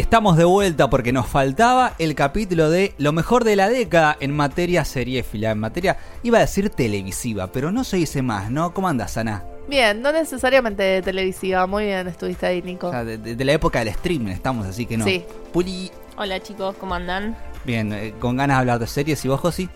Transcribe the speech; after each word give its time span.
Y 0.00 0.02
estamos 0.02 0.38
de 0.38 0.44
vuelta 0.46 0.88
porque 0.88 1.12
nos 1.12 1.26
faltaba 1.26 1.92
el 1.98 2.14
capítulo 2.14 2.70
de 2.70 2.94
lo 2.96 3.12
mejor 3.12 3.44
de 3.44 3.54
la 3.54 3.68
década 3.68 4.16
en 4.18 4.34
materia 4.34 4.82
seriéfila, 4.86 5.50
en 5.50 5.58
materia, 5.58 5.98
iba 6.22 6.38
a 6.38 6.40
decir 6.40 6.70
televisiva, 6.70 7.48
pero 7.52 7.70
no 7.70 7.84
se 7.84 7.98
dice 7.98 8.22
más, 8.22 8.50
¿no? 8.50 8.72
¿Cómo 8.72 8.88
andas, 8.88 9.18
Ana? 9.18 9.44
Bien, 9.68 10.00
no 10.00 10.10
necesariamente 10.10 11.02
televisiva. 11.02 11.66
Muy 11.66 11.84
bien, 11.84 12.08
estuviste 12.08 12.46
ahí, 12.46 12.62
Nico. 12.62 12.86
O 12.88 12.90
sea, 12.92 13.04
de, 13.04 13.18
de- 13.18 13.36
de 13.36 13.44
la 13.44 13.52
época 13.52 13.80
del 13.80 13.88
streaming 13.88 14.28
estamos, 14.32 14.66
así 14.66 14.86
que 14.86 14.96
no. 14.96 15.04
Sí. 15.04 15.22
Puli, 15.52 15.90
Hola 16.16 16.40
chicos, 16.40 16.74
¿cómo 16.80 16.94
andan? 16.94 17.36
bien, 17.66 17.92
eh, 17.92 18.14
con 18.18 18.38
ganas 18.38 18.56
de 18.56 18.60
hablar 18.60 18.78
de 18.78 18.86
series 18.86 19.22
y 19.26 19.28
vos, 19.28 19.38
Josi. 19.38 19.68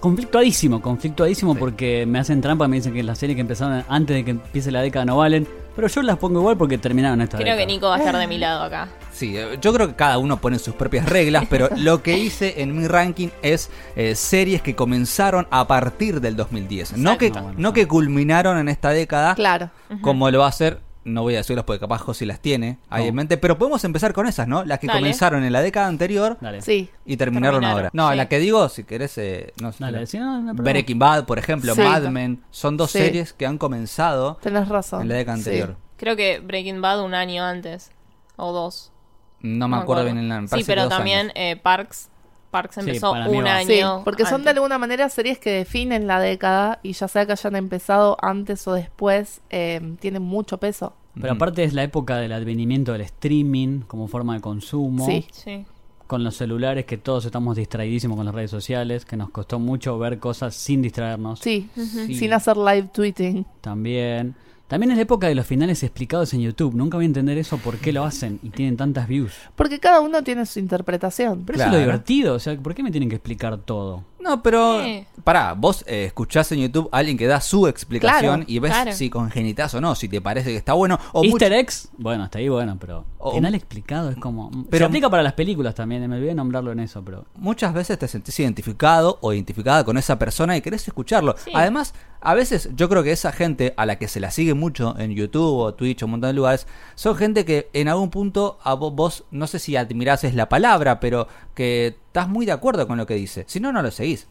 Conflictuadísimo, 0.00 0.82
conflictuadísimo 0.82 1.54
Sí. 1.54 1.58
porque 1.60 2.04
me 2.04 2.18
hacen 2.18 2.42
trampa, 2.42 2.68
me 2.68 2.76
dicen 2.76 2.92
que 2.92 3.02
las 3.02 3.16
series 3.16 3.36
que 3.36 3.40
empezaron 3.40 3.82
antes 3.88 4.16
de 4.16 4.22
que 4.26 4.32
empiece 4.32 4.70
la 4.70 4.82
década 4.82 5.06
no 5.06 5.16
valen, 5.16 5.48
pero 5.74 5.88
yo 5.88 6.02
las 6.02 6.18
pongo 6.18 6.40
igual 6.40 6.56
porque 6.56 6.78
terminaron 6.78 7.20
esta 7.20 7.38
Creo 7.38 7.56
que. 7.56 7.66
Nico 7.66 7.88
va 7.88 7.96
a 7.96 7.98
estar 7.98 8.16
de 8.16 8.26
mi 8.26 8.38
lado 8.38 8.62
acá. 8.62 8.88
Sí, 9.12 9.36
eh, 9.36 9.58
yo 9.60 9.72
creo 9.72 9.88
que 9.88 9.94
cada 9.94 10.18
uno 10.18 10.38
pone 10.40 10.58
sus 10.58 10.74
propias 10.74 11.08
reglas, 11.08 11.44
pero 11.48 11.68
lo 11.76 12.02
que 12.02 12.18
hice 12.18 12.62
en 12.62 12.76
mi 12.76 12.86
ranking 12.86 13.28
es 13.42 13.70
eh, 13.96 14.14
series 14.14 14.62
que 14.62 14.74
comenzaron 14.74 15.46
a 15.50 15.66
partir 15.66 16.20
del 16.20 16.36
2010. 16.36 16.96
No 16.96 17.18
que, 17.18 17.26
Exacto. 17.26 17.52
no 17.56 17.72
que 17.72 17.86
culminaron 17.86 18.58
en 18.58 18.68
esta 18.68 18.90
década, 18.90 19.34
Claro. 19.34 19.70
como 20.00 20.30
lo 20.30 20.40
va 20.40 20.46
a 20.46 20.48
hacer. 20.48 20.80
No 21.04 21.22
voy 21.22 21.34
a 21.34 21.38
decirlos 21.38 21.64
porque 21.64 21.80
capaz 21.80 21.98
Josi 21.98 22.24
las 22.26 22.38
tiene 22.40 22.78
ahí 22.88 23.02
No. 23.04 23.08
en 23.08 23.14
mente, 23.16 23.36
pero 23.36 23.58
podemos 23.58 23.82
empezar 23.84 24.12
con 24.12 24.26
esas, 24.28 24.46
¿no? 24.46 24.64
Las 24.64 24.78
que 24.78 24.86
Dale. 24.86 25.00
comenzaron 25.00 25.42
en 25.42 25.52
la 25.52 25.60
década 25.60 25.88
anterior. 25.88 26.38
Sí. 26.60 26.90
y 27.04 27.16
terminaron, 27.16 27.56
Terminaron, 27.60 27.64
ahora. 27.86 27.90
No, 27.92 28.10
sí. 28.10 28.16
la 28.16 28.28
que 28.28 28.38
digo, 28.38 28.68
si 28.68 28.84
querés, 28.84 29.18
eh, 29.18 29.52
no 29.60 29.72
sé. 29.72 29.82
Dale, 29.82 30.06
si 30.06 30.18
no, 30.18 30.40
no. 30.40 30.54
Breaking 30.54 30.98
Bad, 31.00 31.24
por 31.26 31.38
ejemplo, 31.40 31.74
Sí. 31.74 31.80
Mad 31.80 32.02
Men, 32.04 32.42
son 32.52 32.76
dos 32.76 32.92
Sí. 32.92 32.98
series 32.98 33.32
que 33.32 33.46
han 33.46 33.58
comenzado 33.58 34.38
Tenés 34.42 34.68
razón. 34.68 35.02
en 35.02 35.08
la 35.08 35.14
década 35.16 35.38
Sí. 35.38 35.40
anterior. 35.50 35.76
Creo 35.96 36.14
que 36.16 36.38
Breaking 36.40 36.80
Bad 36.80 37.02
un 37.04 37.14
año 37.14 37.42
antes. 37.44 37.90
O 38.36 38.52
dos. 38.52 38.92
No 39.40 39.66
me 39.66 39.76
acuerdo 39.78 40.04
bien 40.04 40.18
el 40.18 40.28
nombre. 40.28 40.56
Sí, 40.56 40.62
pero 40.64 40.88
también 40.88 41.32
eh, 41.34 41.56
Parks. 41.56 42.10
Parks 42.52 42.78
empezó 42.78 43.10
un 43.12 43.46
año. 43.48 43.66
Sí, 43.66 43.80
porque 44.04 44.24
son 44.26 44.44
de 44.44 44.50
alguna 44.50 44.78
manera 44.78 45.08
series 45.08 45.38
que 45.40 45.50
definen 45.50 46.06
la 46.06 46.20
década 46.20 46.78
y 46.84 46.92
ya 46.92 47.08
sea 47.08 47.26
que 47.26 47.32
hayan 47.32 47.56
empezado 47.56 48.16
antes 48.22 48.68
o 48.68 48.74
después, 48.74 49.40
eh, 49.50 49.80
tienen 49.98 50.22
mucho 50.22 50.58
peso. 50.58 50.92
Pero 51.20 51.32
aparte 51.32 51.64
es 51.64 51.72
la 51.74 51.82
época 51.82 52.18
del 52.18 52.32
advenimiento 52.32 52.92
del 52.92 53.00
streaming 53.02 53.80
como 53.80 54.06
forma 54.06 54.34
de 54.34 54.40
consumo, 54.40 55.04
Sí. 55.06 55.26
Sí. 55.32 55.64
con 56.06 56.24
los 56.24 56.36
celulares 56.36 56.84
que 56.84 56.98
todos 56.98 57.24
estamos 57.24 57.56
distraidísimos 57.56 58.16
con 58.18 58.26
las 58.26 58.34
redes 58.34 58.50
sociales, 58.50 59.06
que 59.06 59.16
nos 59.16 59.30
costó 59.30 59.58
mucho 59.58 59.98
ver 59.98 60.18
cosas 60.18 60.54
sin 60.54 60.82
distraernos. 60.82 61.40
Sí, 61.40 61.70
Sí. 61.74 62.14
sin 62.14 62.32
hacer 62.34 62.56
live 62.58 62.90
tweeting. 62.92 63.46
También. 63.62 64.34
También 64.72 64.92
es 64.92 64.96
la 64.96 65.02
época 65.02 65.28
de 65.28 65.34
los 65.34 65.44
finales 65.44 65.82
explicados 65.82 66.32
en 66.32 66.40
YouTube. 66.40 66.72
Nunca 66.74 66.96
voy 66.96 67.04
a 67.04 67.06
entender 67.06 67.36
eso 67.36 67.58
por 67.58 67.76
qué 67.76 67.92
lo 67.92 68.04
hacen 68.04 68.40
y 68.42 68.48
tienen 68.48 68.78
tantas 68.78 69.06
views. 69.06 69.34
Porque 69.54 69.78
cada 69.78 70.00
uno 70.00 70.24
tiene 70.24 70.46
su 70.46 70.60
interpretación. 70.60 71.42
Pero 71.44 71.58
eso 71.58 71.66
es 71.66 71.72
lo 71.74 71.78
divertido, 71.78 72.36
o 72.36 72.38
sea, 72.38 72.56
¿por 72.56 72.74
qué 72.74 72.82
me 72.82 72.90
tienen 72.90 73.10
que 73.10 73.16
explicar 73.16 73.58
todo? 73.58 74.02
No, 74.22 74.42
pero 74.42 74.80
Sí. 74.82 75.04
pará, 75.24 75.54
vos 75.54 75.84
eh, 75.86 76.04
escuchás 76.06 76.50
en 76.52 76.60
YouTube 76.60 76.88
a 76.92 76.98
alguien 76.98 77.18
que 77.18 77.26
da 77.26 77.40
su 77.40 77.66
explicación 77.66 78.20
Claro, 78.40 78.44
y 78.46 78.58
ves 78.60 78.70
claro. 78.72 78.92
si 78.92 79.10
congenitas 79.10 79.74
o 79.74 79.80
no, 79.80 79.94
si 79.96 80.08
te 80.08 80.20
parece 80.20 80.50
que 80.50 80.56
está 80.56 80.74
bueno 80.74 80.98
o 81.12 81.24
Easter 81.24 81.50
mucho- 81.50 81.60
eggs, 81.60 81.88
bueno, 81.98 82.22
hasta 82.24 82.38
ahí 82.38 82.48
bueno, 82.48 82.76
pero 82.80 83.04
O- 83.18 83.32
final 83.32 83.54
explicado 83.54 84.10
es 84.10 84.16
como... 84.16 84.50
Pero- 84.50 84.64
Pero 84.70 84.86
aplica 84.86 85.10
para 85.10 85.22
las 85.22 85.32
películas 85.32 85.74
también, 85.74 86.08
me 86.08 86.14
olvidé 86.16 86.28
de 86.30 86.34
nombrarlo 86.36 86.70
en 86.72 86.80
eso, 86.80 87.02
pero... 87.04 87.24
muchas 87.34 87.74
veces 87.74 87.98
te 87.98 88.06
sentís 88.08 88.38
identificado 88.40 89.18
o 89.20 89.32
identificada 89.32 89.84
con 89.84 89.98
esa 89.98 90.18
persona 90.18 90.56
y 90.56 90.60
querés 90.60 90.86
escucharlo. 90.86 91.34
Sí. 91.44 91.50
Además, 91.54 91.94
a 92.20 92.34
veces 92.34 92.68
yo 92.76 92.88
creo 92.88 93.02
que 93.02 93.10
esa 93.12 93.32
gente 93.32 93.74
a 93.76 93.86
la 93.86 93.96
que 93.98 94.06
se 94.06 94.20
la 94.20 94.30
sigue 94.30 94.54
mucho 94.54 94.96
en 94.98 95.12
YouTube 95.14 95.56
o 95.58 95.74
Twitch 95.74 96.02
o 96.02 96.06
un 96.06 96.12
montón 96.12 96.28
de 96.30 96.34
lugares, 96.34 96.66
son 96.94 97.16
gente 97.16 97.44
que 97.44 97.68
en 97.72 97.88
algún 97.88 98.10
punto 98.10 98.58
a 98.62 98.74
vo- 98.76 98.94
vos, 98.94 99.24
no 99.32 99.46
sé 99.48 99.58
si 99.58 99.74
admirás 99.76 100.22
es 100.24 100.34
la 100.36 100.48
palabra, 100.48 101.00
pero 101.00 101.26
que 101.54 101.98
estás 102.12 102.28
muy 102.28 102.44
de 102.44 102.52
acuerdo 102.52 102.86
con 102.86 102.98
lo 102.98 103.06
que 103.06 103.14
dice. 103.14 103.44
Si 103.48 103.58
no, 103.58 103.72
no 103.72 103.80
lo 103.80 103.90
seguís. 103.90 104.26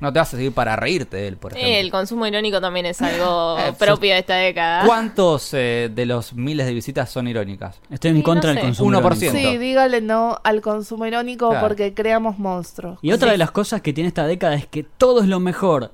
No 0.00 0.12
te 0.12 0.18
vas 0.18 0.32
a 0.32 0.36
seguir 0.36 0.52
para 0.52 0.74
reírte 0.76 1.16
de 1.18 1.28
él, 1.28 1.36
por 1.36 1.52
Sí, 1.52 1.58
ejemplo. 1.58 1.78
el 1.80 1.90
consumo 1.92 2.26
irónico 2.26 2.60
también 2.60 2.86
es 2.86 3.00
algo 3.02 3.56
Eh, 3.60 3.72
propio 3.78 4.14
de 4.14 4.18
esta 4.20 4.34
década. 4.36 4.84
¿Cuántos 4.86 5.52
eh, 5.52 5.90
de 5.94 6.06
los 6.06 6.32
miles 6.32 6.66
de 6.66 6.72
visitas 6.74 7.10
son 7.10 7.28
irónicas? 7.28 7.78
Estoy 7.90 8.10
en 8.12 8.16
Sí, 8.16 8.22
contra 8.22 8.50
no 8.50 8.54
del 8.54 8.62
sé. 8.62 8.66
consumo. 8.66 8.90
1%. 8.98 9.16
irónico. 9.34 9.50
Sí, 9.52 9.58
dígale 9.58 10.00
no 10.00 10.38
al 10.42 10.60
consumo 10.62 11.06
irónico 11.06 11.50
Claro. 11.50 11.68
porque 11.68 11.92
creamos 11.94 12.38
monstruos. 12.38 12.98
Y 13.02 13.12
otra 13.12 13.28
Sí. 13.28 13.32
de 13.32 13.38
las 13.38 13.50
cosas 13.50 13.82
que 13.82 13.92
tiene 13.92 14.08
esta 14.08 14.26
década 14.26 14.54
es 14.54 14.66
que 14.66 14.82
todo 14.84 15.20
es 15.20 15.28
lo 15.28 15.38
mejor. 15.38 15.92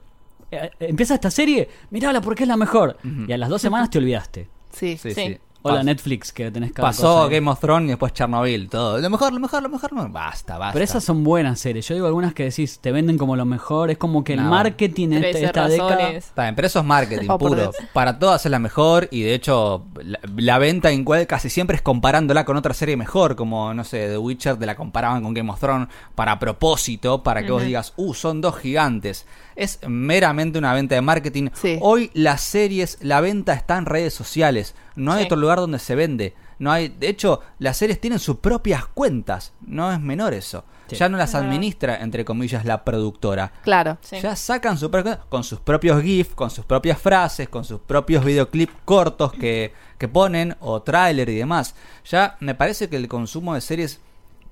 Eh, 0.53 0.71
Empieza 0.79 1.15
esta 1.15 1.31
serie, 1.33 1.69
mirala 1.91 2.21
porque 2.23 2.45
es 2.45 2.49
la 2.49 2.57
mejor. 2.57 2.97
Y 3.27 3.33
a 3.33 3.37
las 3.39 3.49
dos 3.49 3.61
semanas 3.61 3.91
te 3.91 3.99
olvidaste. 3.99 4.49
Sí. 4.73 4.97
Sí, 4.97 5.13
Sí. 5.15 5.39
Hola 5.66 5.81
Pas- 5.81 5.84
Netflix, 5.84 6.32
que 6.32 6.50
tenés 6.50 6.72
cada 6.72 6.88
Pasó 6.88 7.03
cosa. 7.22 7.28
Game 7.34 7.50
of 7.50 7.60
Thrones 7.60 7.87
y 7.87 7.88
después 7.88 8.12
Chernobyl, 8.12 8.69
todo. 8.69 8.99
Lo 8.99 9.10
mejor, 9.10 9.32
lo 9.32 9.41
mejor, 9.41 9.62
lo 9.62 9.69
mejor. 9.69 10.10
Basta, 10.10 10.59
basta. 10.59 10.72
Pero 10.72 10.84
esas 10.84 11.04
son 11.04 11.25
buenas 11.25 11.59
series. 11.60 11.87
Yo 11.88 11.94
digo 11.94 12.06
algunas 12.06 12.34
que 12.34 12.44
decís, 12.44 12.78
te 12.81 12.93
venden 12.93 13.19
como 13.19 13.37
lo 13.37 13.44
mejor. 13.44 13.91
Es 13.91 13.99
como 13.99 14.25
que 14.25 14.34
el 14.34 14.43
No. 14.44 14.50
marketing 14.50 15.09
en 15.09 15.12
esta, 15.25 15.31
13 15.31 15.44
esta 15.47 15.69
década... 15.69 15.91
razones. 15.97 16.25
Está 16.26 16.43
bien, 16.43 16.55
pero 16.56 16.66
eso 16.66 16.78
es 16.81 16.84
marketing 16.84 17.26
Oh, 17.31 17.38
por 17.38 17.49
puro. 17.50 17.60
Dios. 17.62 17.76
Para 17.93 18.19
todas 18.19 18.44
es 18.44 18.50
la 18.50 18.59
mejor 18.59 19.09
y 19.10 19.22
de 19.22 19.34
hecho 19.34 19.87
la, 20.03 20.19
la 20.37 20.59
venta 20.59 20.91
en 20.91 21.05
cual 21.05 21.26
casi 21.26 21.50
siempre 21.50 21.76
es 21.76 21.82
comparándola 21.82 22.44
con 22.44 22.56
otra 22.56 22.72
serie 22.75 22.97
mejor, 22.97 23.37
como 23.37 23.75
no 23.75 23.84
sé, 23.84 24.09
The 24.09 24.19
Witcher 24.19 24.56
te 24.56 24.66
la 24.66 24.75
comparaban 24.76 25.22
con 25.22 25.34
Game 25.34 25.50
of 25.50 25.60
Thrones 25.60 25.88
para 26.15 26.38
propósito, 26.38 27.22
para 27.22 27.43
que 27.44 27.50
vos 27.53 27.62
digas, 27.62 27.93
uh, 27.97 28.15
son 28.15 28.41
dos 28.41 28.56
gigantes. 28.59 29.26
Es 29.56 29.81
meramente 29.89 30.59
una 30.59 30.75
venta 30.75 30.94
de 30.94 31.00
marketing. 31.00 31.49
Sí. 31.55 31.78
Hoy 31.81 32.11
las 32.15 32.43
series, 32.43 32.99
la 33.00 33.21
venta 33.21 33.55
está 33.55 33.78
en 33.78 33.87
redes 33.87 34.15
sociales. 34.15 34.75
No 34.94 35.12
hay 35.12 35.21
Sí. 35.21 35.25
otro 35.27 35.39
lugar 35.39 35.59
donde 35.59 35.78
se 35.78 35.94
vende. 35.94 36.34
No 36.59 36.71
hay, 36.72 36.89
de 36.89 37.09
hecho, 37.09 37.41
las 37.59 37.77
series 37.77 38.00
tienen 38.00 38.19
sus 38.19 38.37
propias 38.37 38.87
cuentas. 38.87 39.53
No 39.67 39.93
es 39.93 40.00
menor 40.00 40.33
eso. 40.34 40.65
Sí. 40.89 40.97
Ya 40.97 41.09
no 41.09 41.19
las 41.19 41.34
administra, 41.34 41.97
entre 42.00 42.25
comillas, 42.25 42.65
la 42.65 42.84
productora. 42.84 43.53
Claro. 43.62 43.99
Sí. 44.03 44.21
Ya 44.21 44.37
sacan 44.37 44.78
su 44.78 44.91
propia- 44.91 45.21
con 45.28 45.43
sus 45.43 45.59
propios 45.59 46.00
GIF, 46.03 46.34
con 46.34 46.49
sus 46.50 46.65
propias 46.65 46.99
frases, 46.99 47.49
con 47.49 47.65
sus 47.65 47.81
propios 47.81 48.25
videoclips 48.25 48.73
cortos 48.84 49.33
que, 49.33 49.73
que 49.99 50.06
ponen, 50.09 50.56
o 50.61 50.81
tráiler 50.83 51.28
y 51.28 51.34
demás. 51.37 51.75
Ya 52.09 52.37
me 52.41 52.55
parece 52.55 52.88
que 52.88 52.97
el 52.97 53.09
consumo 53.09 53.55
de 53.55 53.61
series, 53.61 54.00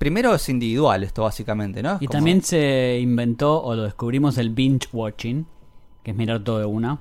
primero 0.05 0.35
es 0.35 0.47
individual 0.51 1.03
esto 1.03 1.23
básicamente, 1.23 1.83
¿no? 1.83 1.95
Y 1.99 2.07
Como- 2.07 2.19
también 2.19 2.43
se 2.43 2.99
inventó 3.01 3.63
o 3.63 3.75
lo 3.75 3.85
descubrimos 3.85 4.37
el 4.37 4.51
binge 4.51 4.87
watching, 4.93 5.47
que 6.03 6.11
es 6.11 6.17
mirar 6.17 6.45
todo 6.45 6.59
de 6.59 6.67
una. 6.67 6.99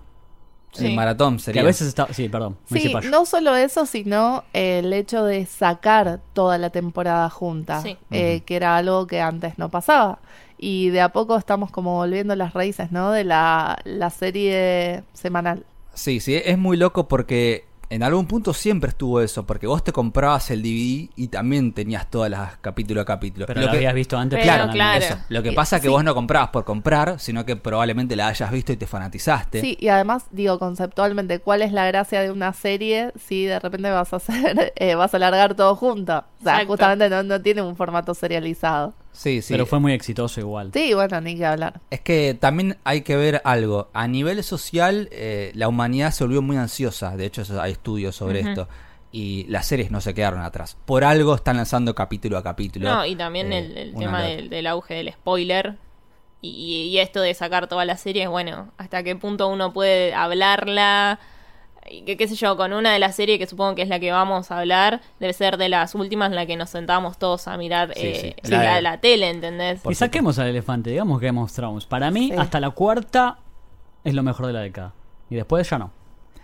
el 0.78 0.88
Sí. 0.88 0.96
maratón 0.96 1.36
Que 1.36 1.44
sería. 1.44 1.62
a 1.62 1.66
veces 1.66 1.88
está... 1.88 2.08
Sí, 2.14 2.30
perdón. 2.30 2.58
me 2.70 2.80
Sí, 2.80 2.92
no 3.12 3.26
solo 3.28 3.56
eso, 3.56 3.86
sino 3.86 4.44
el 4.54 4.92
hecho 4.94 5.24
de 5.24 5.46
sacar 5.46 6.20
toda 6.34 6.58
la 6.58 6.72
temporada 6.72 7.30
junta, 7.30 7.82
Sí. 7.82 7.96
eh, 8.10 8.42
que 8.44 8.56
era 8.56 8.76
algo 8.78 9.06
que 9.06 9.22
antes 9.22 9.60
no 9.60 9.70
pasaba. 9.70 10.18
Y 10.58 10.90
de 10.90 11.02
a 11.02 11.10
poco 11.10 11.38
estamos 11.38 11.70
como 11.70 11.94
volviendo 11.98 12.34
a 12.34 12.36
las 12.38 12.54
raíces, 12.54 12.92
¿no? 12.92 13.12
De 13.12 13.24
la, 13.24 13.78
la 13.84 14.10
serie 14.10 15.04
semanal. 15.14 15.64
Sí, 15.94 16.20
sí, 16.20 16.34
es 16.44 16.58
muy 16.58 16.76
loco 16.78 17.08
porque 17.08 17.66
en 17.90 18.02
algún 18.04 18.26
punto 18.26 18.54
siempre 18.54 18.90
estuvo 18.90 19.22
eso, 19.22 19.46
porque 19.46 19.68
vos 19.68 19.84
te 19.84 19.92
comprabas 19.92 20.50
el 20.52 20.62
DVD 20.64 21.10
y 21.16 21.28
también 21.28 21.74
tenías 21.74 22.10
todas 22.10 22.30
las 22.32 22.58
capítulo 22.58 23.02
a 23.02 23.06
capítulo. 23.06 23.46
Pero 23.46 23.62
Lo 23.62 23.68
lo 23.68 23.72
que- 23.72 23.78
habías 23.78 23.94
visto 23.94 24.18
antes. 24.18 24.40
Mí. 24.40 24.44
claro. 24.44 24.72
Eso. 25.04 25.18
Lo 25.30 25.44
que 25.44 25.52
pasa 25.52 25.76
es 25.76 25.82
que 25.82 25.88
sí. 25.88 25.92
vos 25.92 26.04
no 26.04 26.14
comprabas 26.16 26.50
por 26.50 26.64
comprar, 26.66 27.20
sino 27.20 27.46
que 27.46 27.56
probablemente 27.56 28.16
la 28.16 28.28
hayas 28.28 28.50
visto 28.52 28.72
y 28.74 28.78
te 28.78 28.88
fanatizaste. 28.88 29.62
Sí, 29.62 29.78
y 29.80 29.90
además, 29.90 30.26
digo, 30.32 30.58
conceptualmente, 30.60 31.40
¿cuál 31.40 31.62
es 31.62 31.72
la 31.72 31.86
gracia 31.86 32.22
de 32.22 32.32
una 32.32 32.54
serie 32.54 33.12
si 33.16 33.46
de 33.46 33.60
repente 33.60 33.90
vas 33.92 34.12
a 34.14 34.16
hacer, 34.18 34.74
eh, 34.76 34.96
vas 34.96 35.14
a 35.14 35.20
largar 35.20 35.54
todo 35.56 35.76
junto? 35.76 36.14
O 36.18 36.44
sea, 36.44 36.54
Exacto. 36.54 36.68
justamente 36.68 37.10
no, 37.10 37.24
no 37.24 37.42
tiene 37.42 37.62
un 37.62 37.76
formato 37.76 38.14
serializado. 38.14 38.94
Sí, 39.14 39.42
sí. 39.42 39.54
Pero 39.54 39.66
fue 39.66 39.80
muy 39.80 39.94
exitoso 39.94 40.40
igual. 40.42 40.72
Sí, 40.74 40.94
bueno, 40.94 41.22
ni 41.22 41.38
que 41.38 41.46
hablar. 41.46 41.80
Es 41.90 42.02
que 42.02 42.34
también 42.34 42.78
hay 42.84 43.02
que 43.02 43.16
ver 43.16 43.42
algo. 43.46 43.90
A 43.94 44.08
nivel 44.08 44.44
social, 44.44 45.08
eh, 45.12 45.52
la 45.56 45.68
humanidad 45.68 46.12
se 46.12 46.24
volvió 46.24 46.42
muy 46.42 46.58
ansiosa. 46.58 47.16
De 47.16 47.26
hecho, 47.26 47.44
hay 47.62 47.72
estudios 47.72 48.16
sobre 48.16 48.42
esto. 48.42 48.68
Y 49.12 49.46
las 49.48 49.68
series 49.68 49.92
no 49.92 50.02
se 50.02 50.14
quedaron 50.14 50.42
atrás. 50.42 50.76
Por 50.86 51.04
algo 51.04 51.36
están 51.36 51.58
lanzando 51.58 51.94
capítulo 51.94 52.38
a 52.38 52.44
capítulo. 52.44 52.90
No, 52.90 53.06
y 53.06 53.16
también 53.16 53.54
Eh, 53.54 53.82
el, 53.84 53.94
tema 53.94 54.24
del 54.24 54.68
auge 54.68 54.96
del 54.96 55.14
spoiler. 55.14 55.78
Y, 56.42 56.90
y 56.90 56.98
esto 57.00 57.22
de 57.22 57.34
sacar 57.34 57.68
toda 57.68 57.86
la 57.86 57.96
serie, 57.96 58.28
bueno, 58.28 58.72
hasta 58.78 59.02
qué 59.04 59.16
punto 59.16 59.48
uno 59.48 59.72
puede 59.72 60.14
hablarla. 60.14 61.20
Y 61.94 62.02
que, 62.04 62.18
qué 62.18 62.28
sé 62.28 62.36
yo, 62.36 62.58
con 62.58 62.74
una 62.74 62.92
de 62.92 63.00
las 63.00 63.16
series 63.16 63.38
que 63.40 63.46
supongo 63.46 63.76
que 63.76 63.84
es 63.84 63.88
la 63.90 64.00
que 64.00 64.12
vamos 64.12 64.50
a 64.52 64.60
hablar, 64.60 65.02
debe 65.20 65.32
ser 65.34 65.58
de 65.58 65.70
las 65.70 65.94
últimas 65.96 66.30
en 66.30 66.36
la 66.36 66.46
que 66.46 66.56
nos 66.58 66.70
sentamos 66.72 67.18
todos 67.18 67.48
a 67.48 67.56
mirar 67.58 67.94
Sí, 67.96 68.02
eh, 68.04 68.36
sí. 68.44 68.52
la, 68.52 68.64
La 68.64 68.76
de- 68.76 68.82
la 68.82 68.98
tele, 69.00 69.30
¿entendés? 69.30 69.82
Por 69.82 69.92
y 69.92 69.96
saquemos 69.96 70.40
al 70.40 70.48
elefante, 70.48 70.90
digamos 70.90 71.20
Game 71.22 71.40
of 71.40 71.52
Thrones. 71.54 71.86
Para 71.86 72.10
mí, 72.12 72.30
Sí. 72.32 72.38
hasta 72.38 72.60
la 72.60 72.72
cuarta 72.72 73.38
es 74.04 74.14
lo 74.14 74.24
mejor 74.24 74.48
de 74.48 74.54
la 74.54 74.62
década. 74.62 74.94
Y 75.30 75.36
después 75.36 75.70
ya 75.70 75.78
no. 75.78 75.92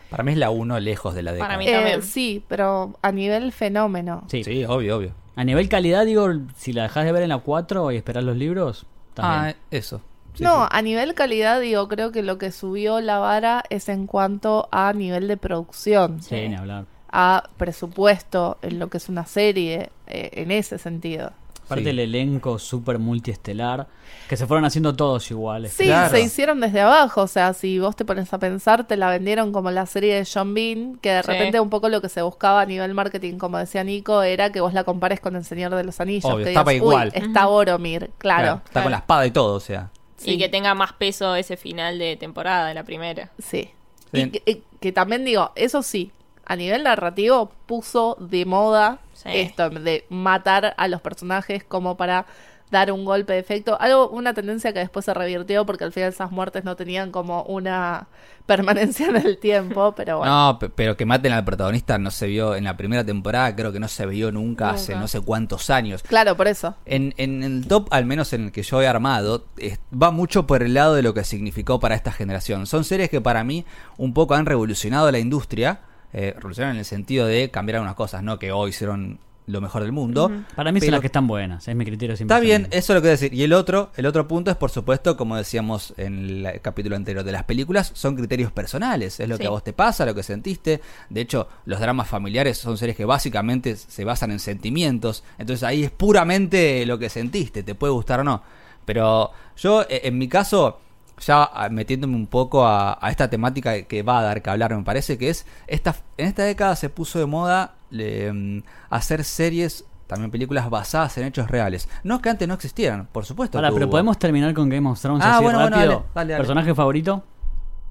Para 0.09 0.23
mí 0.23 0.31
es 0.33 0.37
la 0.37 0.49
uno 0.49 0.79
lejos 0.79 1.13
de 1.15 1.23
la 1.23 1.31
década. 1.33 1.47
Para 1.49 1.57
mí 1.59 1.67
Eh, 1.67 1.73
también. 1.73 2.01
sí, 2.03 2.43
pero 2.47 2.95
a 3.01 3.11
nivel 3.11 3.51
fenómeno. 3.51 4.23
Sí. 4.27 4.43
Sí, 4.43 4.65
obvio, 4.65 4.97
obvio. 4.97 5.13
A 5.35 5.43
nivel 5.43 5.69
calidad, 5.69 6.05
digo, 6.05 6.27
si 6.57 6.73
la 6.73 6.83
dejas 6.83 7.05
de 7.05 7.11
ver 7.11 7.23
en 7.23 7.29
la 7.29 7.37
4 7.39 7.91
y 7.91 7.95
esperar 7.97 8.23
los 8.23 8.35
libros, 8.35 8.85
también. 9.13 9.55
Ah, 9.55 9.59
eso. 9.71 10.01
Sí, 10.35 10.43
no, 10.43 10.63
sí. 10.63 10.69
a 10.71 10.81
nivel 10.81 11.13
calidad, 11.15 11.59
digo, 11.59 11.87
creo 11.87 12.11
que 12.11 12.21
lo 12.23 12.37
que 12.37 12.51
subió 12.51 13.01
la 13.01 13.19
vara 13.19 13.63
es 13.69 13.89
en 13.89 14.07
cuanto 14.07 14.69
a 14.71 14.93
nivel 14.93 15.27
de 15.27 15.37
producción. 15.37 16.21
sí, 16.23 16.47
ni 16.47 16.55
hablar. 16.55 16.85
a 17.11 17.49
presupuesto 17.57 18.57
en 18.61 18.77
lo 18.77 18.89
que 18.89 18.97
es 18.97 19.09
una 19.09 19.25
serie, 19.25 19.89
eh, 20.07 20.29
en 20.33 20.51
ese 20.51 20.77
sentido. 20.77 21.31
Aparte 21.65 21.83
Sí. 21.85 21.89
el 21.89 21.99
elenco 21.99 22.57
súper 22.59 22.97
multiestelar, 22.99 23.87
que 24.27 24.37
se 24.37 24.45
fueron 24.47 24.65
haciendo 24.65 24.95
todos 24.95 25.29
iguales. 25.31 25.73
Sí, 25.73 25.85
Claro. 25.85 26.09
se 26.09 26.21
hicieron 26.21 26.59
desde 26.59 26.81
abajo, 26.81 27.21
o 27.21 27.27
sea, 27.27 27.53
si 27.53 27.77
vos 27.79 27.95
te 27.95 28.05
pones 28.05 28.31
a 28.33 28.37
pensar, 28.39 28.87
te 28.87 28.95
la 28.97 29.09
vendieron 29.09 29.51
como 29.51 29.69
la 29.71 29.85
serie 29.85 30.15
de 30.15 30.27
John 30.31 30.53
Bean, 30.53 30.97
que 31.01 31.11
de 31.13 31.21
Sí. 31.23 31.27
repente 31.31 31.59
un 31.59 31.69
poco 31.69 31.89
lo 31.89 32.01
que 32.01 32.09
se 32.09 32.21
buscaba 32.23 32.61
a 32.61 32.65
nivel 32.65 32.93
marketing, 32.95 33.37
como 33.37 33.57
decía 33.59 33.83
Nico, 33.83 34.21
era 34.23 34.51
que 34.51 34.61
vos 34.61 34.73
la 34.73 34.83
compares 34.83 35.19
con 35.19 35.35
El 35.35 35.45
Señor 35.45 35.73
de 35.75 35.83
los 35.83 35.99
Anillos. 35.99 36.25
Obvio, 36.25 36.45
que 36.45 36.49
estaba 36.51 36.71
digas, 36.71 36.85
"Uy, 36.87 36.91
igual". 36.93 37.11
está 37.13 37.45
Boromir, 37.47 38.09
claro. 38.17 38.55
Está 38.57 38.71
claro. 38.71 38.85
con 38.85 38.91
la 38.91 38.97
espada 38.99 39.25
y 39.27 39.31
todo, 39.31 39.55
o 39.55 39.59
sea. 39.59 39.89
Sí. 40.19 40.31
Y 40.31 40.37
que 40.37 40.49
tenga 40.49 40.73
más 40.75 40.93
peso 40.93 41.35
ese 41.35 41.57
final 41.57 41.97
de 41.97 42.15
temporada, 42.17 42.67
de 42.67 42.73
la 42.75 42.83
primera. 42.83 43.31
Sí. 43.41 43.71
Y 44.11 44.29
que, 44.29 44.43
y 44.45 44.63
que 44.79 44.91
también 44.91 45.23
digo, 45.25 45.51
eso 45.55 45.81
sí, 45.81 46.11
a 46.45 46.55
nivel 46.55 46.83
narrativo 46.83 47.51
puso 47.65 48.15
de 48.19 48.45
moda 48.45 48.99
Sí. 49.13 49.29
esto 49.33 49.69
de 49.69 50.05
matar 50.09 50.73
a 50.77 50.87
los 50.87 51.01
personajes 51.01 51.63
como 51.65 51.97
para 51.97 52.25
dar 52.71 52.91
un 52.91 53.03
golpe 53.05 53.33
de 53.33 53.39
efecto. 53.39 53.79
Algo, 53.81 54.09
una 54.09 54.33
tendencia 54.33 54.71
que 54.73 54.79
después 54.79 55.05
se 55.05 55.13
revirtió 55.13 55.65
porque 55.65 55.83
al 55.85 55.91
final 55.91 56.09
esas 56.09 56.31
muertes 56.31 56.63
no 56.63 56.75
tenían 56.75 57.11
como 57.11 57.43
una 57.43 58.07
permanencia 58.45 59.07
en 59.09 59.15
el 59.17 59.37
tiempo, 59.37 59.93
pero 59.95 60.19
bueno. 60.19 60.51
No, 60.53 60.59
pe- 60.59 60.69
pero 60.69 60.97
que 60.97 61.05
maten 61.05 61.31
al 61.33 61.45
protagonista 61.45 61.97
no 61.97 62.09
se 62.11 62.27
vio 62.27 62.55
en 62.55 62.63
la 62.63 62.77
primera 62.77 63.03
temporada, 63.03 63.55
creo 63.55 63.71
que 63.71 63.79
no 63.79 63.87
se 63.87 64.05
vio 64.05 64.31
nunca, 64.31 64.71
hace 64.71 64.93
no 64.95 65.07
sé 65.07 65.21
cuántos 65.21 65.69
años. 65.69 66.01
Claro, 66.03 66.35
por 66.35 66.47
eso. 66.47 66.75
En, 66.85 67.13
en 67.17 67.43
el 67.43 67.67
top, 67.67 67.87
al 67.91 68.05
menos 68.05 68.33
en 68.33 68.45
el 68.45 68.51
que 68.51 68.63
yo 68.63 68.81
he 68.81 68.87
armado, 68.87 69.45
es- 69.57 69.79
va 69.91 70.11
mucho 70.11 70.47
por 70.47 70.63
el 70.63 70.73
lado 70.73 70.95
de 70.95 71.03
lo 71.03 71.13
que 71.13 71.23
significó 71.23 71.79
para 71.79 71.95
esta 71.95 72.11
generación. 72.11 72.65
Son 72.65 72.83
series 72.83 73.09
que 73.09 73.21
para 73.21 73.43
mí 73.43 73.65
un 73.97 74.13
poco 74.13 74.33
han 74.35 74.45
revolucionado 74.45 75.11
la 75.11 75.19
industria, 75.19 75.81
eh, 76.13 76.33
revolucionaron 76.35 76.75
en 76.75 76.79
el 76.79 76.85
sentido 76.85 77.27
de 77.27 77.51
cambiar 77.51 77.77
algunas 77.77 77.95
cosas, 77.95 78.23
no 78.23 78.39
que 78.39 78.51
hoy 78.51 78.71
hicieron 78.71 79.19
lo 79.49 79.61
mejor 79.61 79.81
del 79.83 79.91
mundo. 79.91 80.31
Para 80.55 80.71
mí 80.71 80.79
son 80.79 80.91
las 80.91 81.01
que 81.01 81.07
están 81.07 81.27
buenas, 81.27 81.67
es 81.67 81.75
mi 81.75 81.85
criterio 81.85 82.15
siempre. 82.15 82.35
Está 82.35 82.39
bien, 82.43 82.67
eso 82.71 82.93
es 82.93 82.97
lo 82.97 83.01
que 83.01 83.07
decir. 83.09 83.33
Y 83.33 83.43
el 83.43 83.53
otro, 83.53 83.91
el 83.97 84.05
otro 84.05 84.27
punto 84.27 84.51
es, 84.51 84.57
por 84.57 84.69
supuesto, 84.69 85.17
como 85.17 85.35
decíamos 85.35 85.93
en 85.97 86.45
el 86.45 86.61
capítulo 86.61 86.95
anterior 86.95 87.23
de 87.23 87.31
las 87.31 87.43
películas, 87.43 87.91
son 87.95 88.15
criterios 88.15 88.51
personales. 88.51 89.19
Es 89.19 89.27
lo 89.27 89.35
Sí. 89.35 89.41
que 89.41 89.47
a 89.47 89.51
vos 89.51 89.63
te 89.63 89.73
pasa, 89.73 90.05
lo 90.05 90.13
que 90.15 90.23
sentiste. 90.23 90.81
De 91.09 91.21
hecho, 91.21 91.47
los 91.65 91.79
dramas 91.79 92.07
familiares 92.07 92.57
son 92.57 92.77
series 92.77 92.95
que 92.95 93.05
básicamente 93.05 93.75
se 93.75 94.03
basan 94.05 94.31
en 94.31 94.39
sentimientos. 94.39 95.23
Entonces 95.37 95.63
ahí 95.63 95.83
es 95.83 95.91
puramente 95.91 96.85
lo 96.85 96.99
que 96.99 97.09
sentiste, 97.09 97.63
te 97.63 97.75
puede 97.75 97.91
gustar 97.93 98.19
o 98.19 98.23
no. 98.23 98.43
Pero 98.85 99.31
yo, 99.57 99.81
eh, 99.83 100.01
en 100.03 100.17
mi 100.17 100.27
caso, 100.27 100.79
ya 101.25 101.43
ah, 101.53 101.69
metiéndome 101.69 102.15
un 102.15 102.27
poco 102.27 102.65
a, 102.65 102.97
a 103.01 103.11
esta 103.11 103.29
temática 103.29 103.83
que 103.83 104.03
va 104.03 104.19
a 104.19 104.23
dar 104.23 104.41
que 104.41 104.49
hablar, 104.49 104.75
me 104.75 104.83
parece 104.83 105.17
que 105.17 105.29
es, 105.29 105.45
esta, 105.67 105.95
en 106.17 106.27
esta 106.27 106.43
década 106.43 106.75
se 106.75 106.89
puso 106.89 107.19
de 107.19 107.25
moda 107.25 107.73
le, 107.89 108.31
mm, 108.31 108.63
hacer 108.89 109.23
series, 109.23 109.85
también 110.07 110.31
películas 110.31 110.69
basadas 110.69 111.17
en 111.17 111.25
hechos 111.25 111.49
reales. 111.49 111.87
No 112.03 112.15
es 112.15 112.21
que 112.21 112.29
antes 112.29 112.47
no 112.47 112.53
existieran, 112.55 113.07
por 113.11 113.25
supuesto. 113.25 113.59
Que 113.61 113.67
pero 113.71 113.85
hubo. 113.85 113.91
podemos 113.91 114.17
terminar 114.17 114.53
con 114.53 114.69
Game 114.69 114.89
of 114.89 114.99
Thrones 114.99 115.23
Ah, 115.23 115.35
así 115.35 115.43
bueno, 115.43 115.59
bueno, 115.59 115.75
rápido. 115.75 115.91
dale, 115.93 116.05
dale, 116.15 116.31
dale. 116.33 116.41
¿Personaje 116.43 116.73
favorito? 116.75 117.23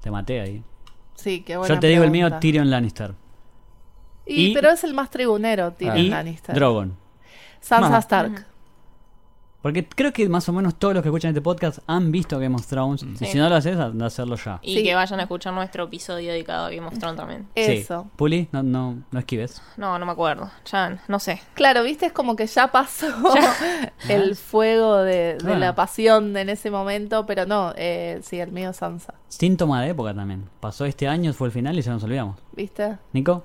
Te 0.01 0.11
maté 0.11 0.41
ahí. 0.41 0.63
Sí, 1.15 1.41
qué 1.41 1.57
buena 1.57 1.73
Yo 1.75 1.79
te 1.79 1.87
digo 1.87 2.03
el 2.03 2.11
mío. 2.11 2.31
Tyrion 2.39 2.69
Lannister. 2.69 3.13
Y, 4.25 4.47
y- 4.51 4.53
pero 4.53 4.69
es 4.69 4.83
el 4.83 4.93
más 4.93 5.09
tribunero, 5.09 5.71
Tyrion 5.73 5.95
Ah. 5.95 5.99
y 5.99 6.09
Lannister. 6.09 6.55
Drogon. 6.55 6.95
Sansa. 7.61 7.97
Stark. 7.99 8.45
Porque 9.61 9.85
creo 9.85 10.13
que 10.13 10.29
más 10.29 10.47
o 10.47 10.53
menos 10.53 10.75
todos 10.79 10.93
los 10.93 11.03
que 11.03 11.09
escuchan 11.09 11.29
este 11.29 11.41
podcast 11.41 11.79
han 11.85 12.13
visto 12.13 12.39
Game 12.39 12.55
of 12.55 12.65
Thrones. 12.65 13.03
Y 13.19 13.25
si 13.25 13.37
no 13.37 13.49
lo 13.49 13.55
haces, 13.55 13.77
anda 13.77 14.05
a 14.05 14.07
hacerlo 14.07 14.37
ya. 14.37 14.59
Y 14.61 14.77
Sí. 14.77 14.83
que 14.83 14.95
vayan 14.95 15.19
a 15.19 15.23
escuchar 15.23 15.53
nuestro 15.53 15.83
episodio 15.83 16.31
dedicado 16.31 16.67
a 16.67 16.69
Game 16.69 16.87
of 16.87 16.97
Thrones 16.97 17.17
también. 17.17 17.47
Eso. 17.55 18.03
Sí. 18.03 18.09
Puli, 18.15 18.47
no, 18.53 18.63
no, 18.63 19.03
no 19.11 19.19
esquives. 19.19 19.61
No, 19.75 19.99
no 19.99 20.05
me 20.05 20.13
acuerdo. 20.13 20.49
Ya, 20.71 21.01
no 21.09 21.19
sé. 21.19 21.41
Claro, 21.55 21.83
viste, 21.83 22.05
es 22.05 22.13
como 22.13 22.37
que 22.37 22.47
ya 22.47 22.71
pasó 22.71 23.07
el 24.07 24.37
fuego 24.37 24.99
de, 24.99 25.37
la 25.43 25.75
pasión 25.75 26.37
en 26.37 26.47
ese 26.47 26.71
momento, 26.71 27.25
pero 27.25 27.45
no, 27.45 27.73
eh, 27.75 28.21
sí, 28.23 28.39
el 28.39 28.53
mío 28.53 28.69
es 28.69 28.77
Sansa, 28.77 29.13
Síntoma 29.27 29.81
de 29.81 29.89
época 29.89 30.13
también. 30.13 30.49
Pasó 30.61 30.85
este 30.85 31.07
año, 31.07 31.33
fue 31.33 31.47
el 31.47 31.51
final 31.51 31.77
y 31.77 31.81
ya 31.81 31.91
nos 31.91 32.03
olvidamos. 32.03 32.37
¿viste? 32.53 32.97
Nico, 33.11 33.43